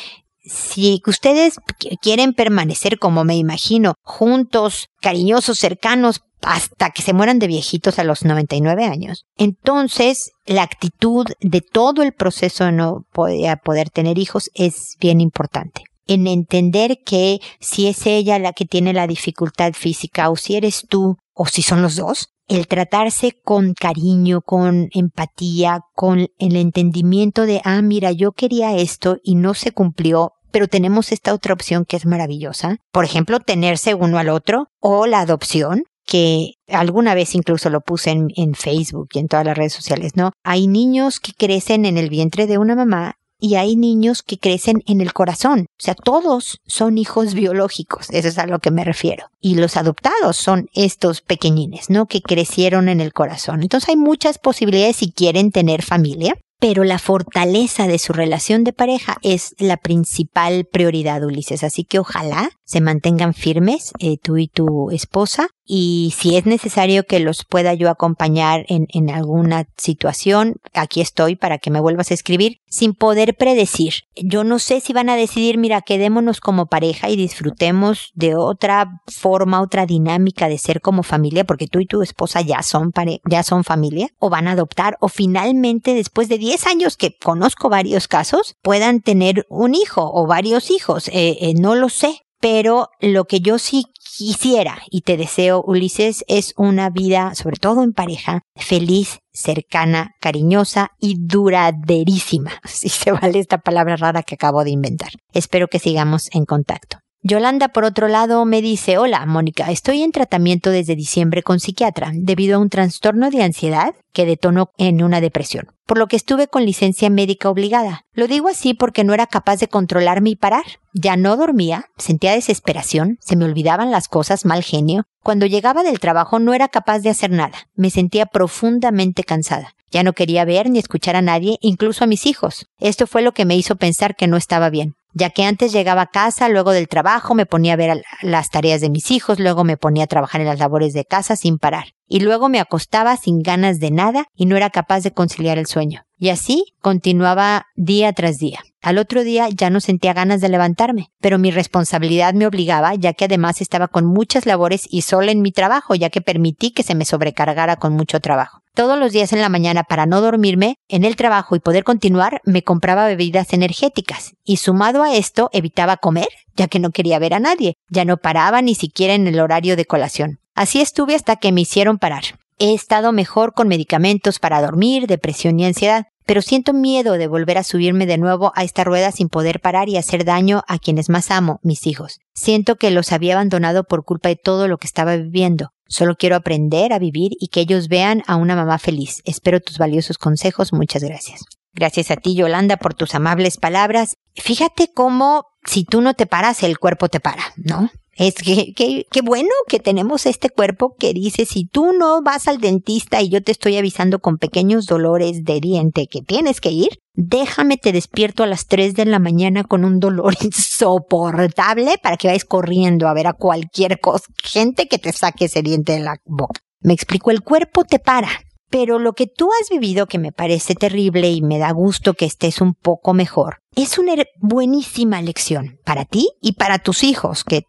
si 0.42 1.02
ustedes 1.06 1.54
quieren 2.00 2.32
permanecer, 2.32 2.99
como 2.99 3.25
me 3.25 3.37
imagino, 3.37 3.94
juntos, 4.02 4.88
cariñosos, 5.00 5.59
cercanos, 5.59 6.23
hasta 6.42 6.90
que 6.90 7.02
se 7.02 7.12
mueran 7.12 7.38
de 7.38 7.47
viejitos 7.47 7.99
a 7.99 8.04
los 8.04 8.25
99 8.25 8.85
años, 8.85 9.25
entonces 9.37 10.30
la 10.47 10.62
actitud 10.62 11.26
de 11.40 11.61
todo 11.61 12.02
el 12.02 12.12
proceso 12.12 12.64
de 12.64 12.73
no 12.73 13.04
poder, 13.12 13.59
poder 13.62 13.90
tener 13.90 14.18
hijos 14.18 14.50
es 14.54 14.97
bien 15.00 15.20
importante. 15.20 15.82
En 16.06 16.26
entender 16.26 16.99
que 17.04 17.40
si 17.61 17.87
es 17.87 18.06
ella 18.06 18.38
la 18.38 18.52
que 18.52 18.64
tiene 18.64 18.92
la 18.92 19.06
dificultad 19.06 19.75
física 19.75 20.30
o 20.30 20.37
si 20.37 20.56
eres 20.56 20.87
tú 20.88 21.16
o 21.42 21.47
si 21.47 21.62
son 21.62 21.80
los 21.80 21.97
dos, 21.97 22.35
el 22.49 22.66
tratarse 22.66 23.32
con 23.42 23.73
cariño, 23.73 24.42
con 24.42 24.90
empatía, 24.92 25.80
con 25.94 26.26
el 26.38 26.54
entendimiento 26.54 27.47
de, 27.47 27.62
ah, 27.64 27.80
mira, 27.80 28.12
yo 28.12 28.32
quería 28.32 28.76
esto 28.76 29.16
y 29.23 29.37
no 29.37 29.54
se 29.54 29.73
cumplió, 29.73 30.32
pero 30.50 30.68
tenemos 30.68 31.12
esta 31.12 31.32
otra 31.32 31.54
opción 31.54 31.87
que 31.87 31.97
es 31.97 32.04
maravillosa. 32.04 32.76
Por 32.92 33.06
ejemplo, 33.06 33.40
tenerse 33.40 33.94
uno 33.94 34.18
al 34.18 34.28
otro 34.28 34.66
o 34.80 35.06
la 35.06 35.20
adopción 35.20 35.85
que 36.04 36.56
alguna 36.68 37.14
vez 37.14 37.35
incluso 37.35 37.70
lo 37.70 37.80
puse 37.80 38.11
en, 38.11 38.28
en, 38.37 38.54
Facebook 38.54 39.09
y 39.14 39.20
en 39.20 39.28
todas 39.28 39.47
las 39.47 39.56
redes 39.56 39.73
sociales, 39.73 40.12
¿no? 40.14 40.32
Hay 40.44 40.66
niños 40.66 41.20
que 41.20 41.32
crecen 41.32 41.87
en 41.87 41.97
el 41.97 42.11
vientre 42.11 42.47
de 42.47 42.59
una 42.59 42.75
mamá 42.75 43.14
y 43.40 43.56
hay 43.56 43.76
niños 43.76 44.23
que 44.23 44.38
crecen 44.38 44.82
en 44.87 45.00
el 45.00 45.12
corazón. 45.12 45.66
O 45.70 45.82
sea, 45.82 45.94
todos 45.94 46.59
son 46.66 46.99
hijos 46.99 47.35
biológicos, 47.35 48.11
eso 48.11 48.28
es 48.28 48.38
a 48.38 48.47
lo 48.47 48.59
que 48.59 48.70
me 48.70 48.85
refiero. 48.85 49.26
Y 49.40 49.54
los 49.54 49.76
adoptados 49.76 50.37
son 50.37 50.68
estos 50.75 51.20
pequeñines, 51.20 51.90
¿no? 51.90 52.06
Que 52.06 52.20
crecieron 52.20 52.88
en 52.88 53.00
el 53.00 53.12
corazón. 53.12 53.62
Entonces 53.62 53.88
hay 53.88 53.97
muchas 53.97 54.38
posibilidades 54.38 54.97
si 54.97 55.12
quieren 55.12 55.50
tener 55.50 55.82
familia 55.82 56.35
pero 56.61 56.85
la 56.85 56.99
fortaleza 56.99 57.88
de 57.88 57.99
su 57.99 58.12
relación 58.12 58.64
de 58.64 58.75
pareja 58.75 59.16
es 59.23 59.54
la 59.59 59.78
principal 59.78 60.66
prioridad, 60.70 61.25
Ulises. 61.25 61.64
Así 61.64 61.85
que 61.85 61.99
ojalá 61.99 62.50
se 62.71 62.81
mantengan 62.81 63.35
firmes, 63.35 63.91
eh, 63.99 64.17
tú 64.17 64.37
y 64.37 64.47
tu 64.47 64.93
esposa, 64.93 65.49
y 65.65 66.15
si 66.17 66.37
es 66.37 66.47
necesario 66.47 67.03
que 67.03 67.19
los 67.19 67.45
pueda 67.45 67.75
yo 67.75 67.91
acompañar 67.91 68.65
en, 68.69 68.87
en 68.91 69.11
alguna 69.11 69.67
situación, 69.77 70.55
aquí 70.73 71.00
estoy 71.00 71.35
para 71.35 71.59
que 71.59 71.73
me 71.73 71.81
vuelvas 71.81 72.12
a 72.12 72.15
escribir, 72.15 72.59
sin 72.69 72.95
poder 72.95 73.35
predecir. 73.35 73.95
Yo 74.15 74.45
no 74.45 74.61
sé 74.61 74.79
si 74.79 74.93
van 74.93 75.09
a 75.09 75.17
decidir, 75.17 75.59
mira, 75.59 75.81
quedémonos 75.81 76.39
como 76.39 76.67
pareja 76.67 77.11
y 77.11 77.17
disfrutemos 77.17 78.12
de 78.15 78.37
otra 78.37 79.00
forma, 79.09 79.62
otra 79.62 79.85
dinámica 79.85 80.49
de 80.49 80.59
ser 80.59 80.81
como 80.81 81.03
familia, 81.03 81.43
porque 81.43 81.67
tú 81.67 81.81
y 81.81 81.87
tu 81.87 82.03
esposa 82.03 82.41
ya 82.41 82.62
son 82.62 82.93
ya 83.29 83.43
son 83.43 83.65
familia, 83.65 84.11
o 84.21 84.31
van 84.31 84.47
a 84.47 84.53
adoptar, 84.53 84.97
o 85.00 85.09
finalmente 85.09 85.93
después 85.95 86.29
de 86.29 86.39
10 86.39 86.69
años 86.69 86.97
que 86.97 87.17
conozco 87.19 87.69
varios 87.69 88.07
casos, 88.07 88.55
puedan 88.62 89.00
tener 89.00 89.45
un 89.49 89.75
hijo 89.75 90.09
o 90.15 90.29
varios 90.29 90.71
hijos, 90.71 91.09
eh, 91.09 91.37
eh, 91.41 91.55
no 91.59 91.75
lo 91.75 91.89
sé. 91.89 92.23
Pero 92.40 92.88
lo 93.00 93.26
que 93.26 93.40
yo 93.40 93.59
sí 93.59 93.85
quisiera 94.16 94.82
y 94.90 95.02
te 95.02 95.16
deseo, 95.16 95.62
Ulises, 95.66 96.25
es 96.26 96.54
una 96.56 96.90
vida, 96.90 97.35
sobre 97.35 97.56
todo 97.56 97.82
en 97.82 97.92
pareja, 97.92 98.42
feliz, 98.56 99.20
cercana, 99.32 100.14
cariñosa 100.20 100.88
y 100.99 101.16
duraderísima, 101.18 102.52
si 102.64 102.88
se 102.88 103.12
vale 103.12 103.38
esta 103.38 103.59
palabra 103.59 103.97
rara 103.97 104.23
que 104.23 104.35
acabo 104.35 104.64
de 104.64 104.70
inventar. 104.70 105.11
Espero 105.32 105.68
que 105.68 105.78
sigamos 105.78 106.28
en 106.32 106.44
contacto. 106.44 106.99
Yolanda, 107.23 107.69
por 107.69 107.85
otro 107.85 108.09
lado, 108.09 108.47
me 108.47 108.62
dice, 108.62 108.97
hola, 108.97 109.27
Mónica, 109.27 109.71
estoy 109.71 110.03
en 110.03 110.11
tratamiento 110.11 110.71
desde 110.71 110.97
diciembre 110.97 111.43
con 111.43 111.61
psiquiatra 111.61 112.12
debido 112.15 112.57
a 112.57 112.61
un 112.61 112.71
trastorno 112.71 113.31
de 113.31 113.43
ansiedad 113.43 113.95
que 114.15 114.25
detonó 114.25 114.71
en 114.79 115.03
una 115.03 115.21
depresión, 115.21 115.67
por 115.85 115.99
lo 115.99 116.07
que 116.07 116.17
estuve 116.17 116.49
con 116.49 116.65
licencia 116.65 117.11
médica 117.11 117.50
obligada. 117.50 118.07
Lo 118.15 118.27
digo 118.27 118.49
así 118.49 118.73
porque 118.73 119.05
no 119.05 119.12
era 119.12 119.27
capaz 119.27 119.59
de 119.59 119.69
controlarme 119.69 120.31
y 120.31 120.37
parar. 120.37 120.65
Ya 120.95 121.19
no 121.19 121.37
dormía, 121.37 121.85
sentía 121.99 122.33
desesperación, 122.33 123.19
se 123.21 123.37
me 123.37 123.45
olvidaban 123.45 123.91
las 123.91 124.09
cosas, 124.09 124.47
mal 124.47 124.62
genio. 124.62 125.05
Cuando 125.23 125.45
llegaba 125.45 125.83
del 125.83 126.00
trabajo 126.00 126.39
no 126.39 126.55
era 126.55 126.69
capaz 126.69 127.00
de 127.00 127.11
hacer 127.11 127.31
nada, 127.31 127.69
me 127.75 127.91
sentía 127.91 128.25
profundamente 128.25 129.25
cansada. 129.25 129.75
Ya 129.91 130.03
no 130.05 130.15
quería 130.15 130.47
ver 130.47 130.71
ni 130.71 130.79
escuchar 130.79 131.17
a 131.17 131.23
nadie, 131.23 131.59
incluso 131.61 132.05
a 132.05 132.07
mis 132.07 132.25
hijos. 132.25 132.65
Esto 132.79 133.07
fue 133.07 133.21
lo 133.21 133.33
que 133.33 133.45
me 133.45 133.57
hizo 133.57 133.77
pensar 133.77 134.17
que 134.17 134.27
no 134.27 134.39
estaba 134.39 134.71
bien 134.71 134.95
ya 135.12 135.31
que 135.31 135.45
antes 135.45 135.73
llegaba 135.73 136.02
a 136.02 136.07
casa, 136.07 136.49
luego 136.49 136.73
del 136.73 136.88
trabajo 136.88 137.35
me 137.35 137.47
ponía 137.47 137.75
a 137.75 137.76
ver 137.76 138.02
las 138.23 138.50
tareas 138.50 138.81
de 138.81 138.90
mis 138.90 139.11
hijos, 139.11 139.38
luego 139.38 139.64
me 139.64 139.76
ponía 139.76 140.05
a 140.05 140.09
trabajar 140.09 140.40
en 140.40 140.47
las 140.47 140.59
labores 140.59 140.93
de 140.93 141.05
casa 141.05 141.37
sin 141.37 141.59
parar, 141.59 141.95
y 142.07 142.21
luego 142.21 142.49
me 142.49 142.61
acostaba 142.61 143.17
sin 143.17 143.40
ganas 143.40 143.81
de 143.81 143.90
nada 143.90 144.26
y 144.35 144.47
no 144.47 144.57
era 144.57 144.71
capaz 144.71 145.00
de 145.00 145.12
conciliar 145.12 145.59
el 145.59 145.67
sueño. 145.67 146.02
Y 146.19 146.29
así 146.29 146.75
continuaba 146.81 147.67
día 147.76 148.12
tras 148.12 148.38
día. 148.38 148.61
Al 148.83 148.99
otro 148.99 149.25
día 149.25 149.49
ya 149.49 149.71
no 149.71 149.81
sentía 149.81 150.12
ganas 150.12 150.40
de 150.40 150.49
levantarme, 150.49 151.09
pero 151.21 151.38
mi 151.38 151.50
responsabilidad 151.50 152.35
me 152.35 152.47
obligaba, 152.47 152.95
ya 152.95 153.12
que 153.12 153.26
además 153.26 153.61
estaba 153.61 153.88
con 153.88 154.07
muchas 154.07 154.47
labores 154.47 154.87
y 154.90 155.02
sola 155.02 155.33
en 155.33 155.43
mi 155.43 155.52
trabajo, 155.52 155.94
ya 155.94 156.11
que 156.11 156.20
permití 156.20 156.73
que 156.73 156.83
se 156.83 156.94
me 156.94 157.05
sobrecargara 157.05 157.77
con 157.77 157.94
mucho 157.94 158.20
trabajo. 158.20 158.60
Todos 158.74 158.98
los 158.98 159.12
días 159.12 159.33
en 159.33 159.40
la 159.40 159.48
mañana 159.48 159.83
para 159.83 160.06
no 160.06 160.20
dormirme 160.20 160.76
en 160.88 161.04
el 161.04 161.16
trabajo 161.16 161.56
y 161.56 161.61
poder 161.61 161.85
continuar 161.85 162.40
me 162.44 162.62
compraba 162.62 163.06
bebidas 163.06 163.52
energéticas 163.52 164.35
y 164.44 164.59
sumado 164.59 165.02
a 165.02 165.14
esto 165.14 165.50
evitaba 165.52 165.96
comer 165.96 166.28
ya 166.61 166.68
que 166.68 166.78
no 166.78 166.90
quería 166.90 167.18
ver 167.18 167.33
a 167.33 167.40
nadie, 167.40 167.78
ya 167.88 168.04
no 168.04 168.18
paraba 168.18 168.61
ni 168.61 168.74
siquiera 168.74 169.14
en 169.14 169.26
el 169.26 169.40
horario 169.40 169.76
de 169.76 169.87
colación. 169.87 170.40
Así 170.54 170.83
estuve 170.83 171.14
hasta 171.14 171.37
que 171.37 171.52
me 171.52 171.62
hicieron 171.62 171.98
parar. 171.98 172.24
He 172.59 172.74
estado 172.74 173.12
mejor 173.12 173.54
con 173.54 173.66
medicamentos 173.66 174.38
para 174.38 174.61
dormir, 174.61 175.06
depresión 175.06 175.59
y 175.59 175.64
ansiedad, 175.64 176.09
pero 176.26 176.42
siento 176.42 176.74
miedo 176.74 177.14
de 177.14 177.28
volver 177.28 177.56
a 177.56 177.64
subirme 177.64 178.04
de 178.04 178.18
nuevo 178.18 178.52
a 178.54 178.64
esta 178.64 178.85
rueda 178.85 179.11
sin 179.11 179.30
poder 179.30 179.61
parar 179.61 179.88
y 179.88 179.96
hacer 179.96 180.26
daño 180.26 180.62
a 180.68 180.78
quienes 180.78 181.09
más 181.09 181.30
amo, 181.30 181.61
mis 181.62 181.87
hijos. 181.87 182.20
Siento 182.35 182.76
que 182.76 182.90
los 182.90 183.11
había 183.12 183.35
abandonado 183.35 183.85
por 183.85 184.04
culpa 184.04 184.28
de 184.28 184.37
todo 184.37 184.68
lo 184.68 184.76
que 184.76 184.87
estaba 184.87 185.16
viviendo. 185.16 185.72
Solo 185.90 186.14
quiero 186.14 186.37
aprender 186.37 186.92
a 186.92 187.00
vivir 187.00 187.33
y 187.40 187.48
que 187.48 187.61
ellos 187.61 187.88
vean 187.88 188.22
a 188.29 188.37
una 188.37 188.55
mamá 188.55 188.79
feliz. 188.79 189.22
Espero 189.24 189.61
tus 189.61 189.76
valiosos 189.76 190.18
consejos. 190.18 190.72
Muchas 190.72 191.03
gracias. 191.03 191.42
Gracias 191.72 192.12
a 192.12 192.16
ti, 192.16 192.37
Yolanda, 192.37 192.76
por 192.76 192.94
tus 192.94 193.14
amables 193.16 193.57
palabras. 193.57 194.14
Fíjate 194.35 194.88
cómo 194.94 195.44
si 195.64 195.85
tú 195.85 196.00
no 196.00 196.14
te 196.14 196.26
paras, 196.26 196.62
el 196.62 196.79
cuerpo 196.79 197.09
te 197.09 197.18
para, 197.18 197.42
¿no? 197.57 197.90
Es 198.20 198.35
que, 198.35 198.74
qué 198.74 199.22
bueno 199.22 199.48
que 199.66 199.80
tenemos 199.80 200.26
este 200.26 200.50
cuerpo 200.50 200.94
que 200.98 201.14
dice, 201.14 201.46
si 201.46 201.64
tú 201.64 201.94
no 201.94 202.20
vas 202.20 202.48
al 202.48 202.61
dentista 202.61 203.22
y 203.22 203.30
yo 203.30 203.42
te 203.42 203.50
estoy 203.50 203.78
avisando 203.78 204.18
con 204.18 204.37
pequeños 204.37 204.85
dolores 204.85 205.42
de 205.44 205.59
diente 205.59 206.06
que 206.06 206.20
tienes 206.20 206.61
que 206.61 206.70
ir, 206.70 206.98
déjame 207.14 207.78
te 207.78 207.92
despierto 207.92 208.42
a 208.42 208.46
las 208.46 208.66
3 208.66 208.92
de 208.92 209.06
la 209.06 209.20
mañana 209.20 209.64
con 209.64 209.87
un 209.87 210.00
dolor 210.00 210.37
insoportable 210.42 211.96
para 212.02 212.18
que 212.18 212.28
vayas 212.28 212.44
corriendo 212.44 213.09
a 213.09 213.14
ver 213.14 213.26
a 213.26 213.33
cualquier 213.33 214.00
cosa, 214.00 214.26
gente 214.44 214.87
que 214.87 214.98
te 214.98 215.12
saque 215.12 215.46
ese 215.46 215.62
diente 215.62 215.92
de 215.92 216.00
la 216.00 216.16
boca. 216.26 216.61
Me 216.83 216.92
explico, 216.92 217.30
el 217.30 217.40
cuerpo 217.40 217.85
te 217.85 218.00
para. 218.00 218.28
Pero 218.70 219.00
lo 219.00 219.14
que 219.14 219.26
tú 219.26 219.50
has 219.61 219.68
vivido, 219.68 220.06
que 220.06 220.18
me 220.18 220.30
parece 220.33 220.74
terrible 220.74 221.28
y 221.30 221.42
me 221.42 221.59
da 221.59 221.72
gusto 221.72 222.14
que 222.14 222.24
estés 222.24 222.61
un 222.61 222.74
poco 222.74 223.14
mejor, 223.14 223.59
es 223.74 223.98
una 223.98 224.14
buenísima 224.37 225.20
lección 225.20 225.78
para 225.85 226.04
ti 226.04 226.28
y 226.40 226.52
para 226.52 226.78
tus 226.78 227.02
hijos, 227.02 227.44
que, 227.44 227.62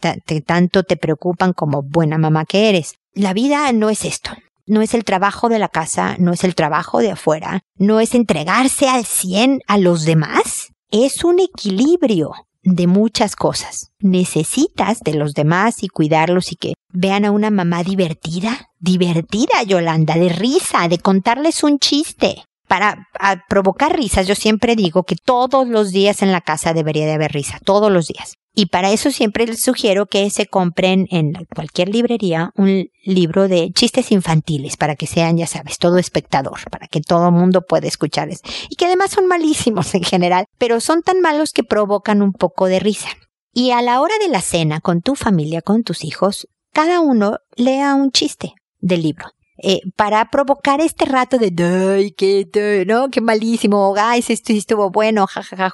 tanto 0.46 0.84
te 0.84 0.98
preocupan 0.98 1.54
como 1.54 1.82
buena 1.82 2.20
mamá 2.20 2.46
que 2.46 2.70
eres. 2.70 2.96
La 3.14 3.34
vida 3.34 3.72
no 3.72 3.90
es 3.90 4.06
esto. 4.06 4.32
No 4.68 4.82
es 4.82 4.94
el 4.94 5.04
trabajo 5.04 5.50
de 5.50 5.60
la 5.60 5.70
casa, 5.70 6.16
no 6.20 6.34
es 6.34 6.44
el 6.44 6.54
trabajo 6.54 7.00
de 7.00 7.12
afuera, 7.12 7.62
no 7.76 8.00
es 8.00 8.14
entregarse 8.14 8.88
al 8.88 9.06
cien 9.06 9.60
a 9.68 9.80
los 9.80 10.06
demás. 10.06 10.70
Es 10.92 11.24
un 11.24 11.40
equilibrio 11.40 12.32
de 12.64 12.88
muchas 12.88 13.36
cosas. 13.36 13.92
Necesitas 14.00 15.00
de 15.02 15.14
los 15.16 15.34
demás 15.34 15.84
y 15.84 15.88
cuidarlos 15.88 16.52
y 16.52 16.56
que 16.56 16.74
vean 16.94 17.26
a 17.26 17.32
una 17.32 17.50
mamá 17.50 17.84
divertida, 17.84 18.70
divertida, 18.80 19.64
Yolanda, 19.66 20.16
de 20.16 20.30
risa, 20.30 20.88
de 20.88 21.00
contarles 21.00 21.64
un 21.64 21.80
chiste. 21.80 22.44
Para 22.72 23.10
provocar 23.50 23.98
risas, 23.98 24.28
yo 24.28 24.34
siempre 24.34 24.78
digo 24.78 25.04
que 25.04 25.18
todos 25.18 25.68
los 25.68 25.92
días 25.92 26.22
en 26.22 26.32
la 26.32 26.40
casa 26.40 26.74
debería 26.74 27.06
de 27.06 27.12
haber 27.12 27.34
risa, 27.34 27.60
todos 27.66 27.92
los 27.92 28.08
días. 28.08 28.36
Y 28.56 28.68
para 28.68 28.92
eso 28.92 29.12
siempre 29.12 29.46
les 29.46 29.62
sugiero 29.62 30.06
que 30.06 30.30
se 30.30 30.46
compren 30.46 31.06
en 31.12 31.34
cualquier 31.54 31.90
librería 31.90 32.52
un 32.56 32.88
libro 33.04 33.50
de 33.50 33.72
chistes 33.74 34.14
infantiles 34.14 34.78
para 34.78 34.96
que 34.96 35.06
sean, 35.06 35.36
ya 35.36 35.48
sabes, 35.48 35.80
todo 35.80 35.98
espectador, 35.98 36.62
para 36.72 36.88
que 36.88 37.02
todo 37.02 37.30
mundo 37.30 37.66
pueda 37.68 37.90
escucharles. 37.90 38.40
Y 38.70 38.78
que 38.78 38.86
además 38.86 39.12
son 39.12 39.28
malísimos 39.28 39.94
en 39.94 40.04
general, 40.04 40.46
pero 40.58 40.80
son 40.80 41.02
tan 41.02 41.20
malos 41.20 41.52
que 41.52 41.66
provocan 41.66 42.22
un 42.22 42.32
poco 42.32 42.68
de 42.68 42.80
risa. 42.80 43.10
Y 43.52 43.72
a 43.72 43.82
la 43.82 44.00
hora 44.00 44.16
de 44.22 44.30
la 44.30 44.40
cena 44.40 44.80
con 44.80 45.02
tu 45.02 45.16
familia, 45.16 45.62
con 45.62 45.84
tus 45.84 46.06
hijos, 46.06 46.48
cada 46.72 47.02
uno 47.02 47.40
lea 47.58 47.96
un 47.96 48.12
chiste 48.12 48.54
del 48.80 49.02
libro. 49.02 49.26
Eh, 49.64 49.82
para 49.96 50.26
provocar 50.32 50.82
este 50.82 51.06
rato 51.06 51.38
de 51.38 51.54
ay, 51.64 52.12
qué, 52.14 52.84
no, 52.88 53.10
qué 53.10 53.22
malísimo, 53.22 53.94
ay, 53.96 54.24
esto 54.28 54.54
estuvo 54.54 54.90
bueno, 54.90 55.28
jajaja, 55.28 55.72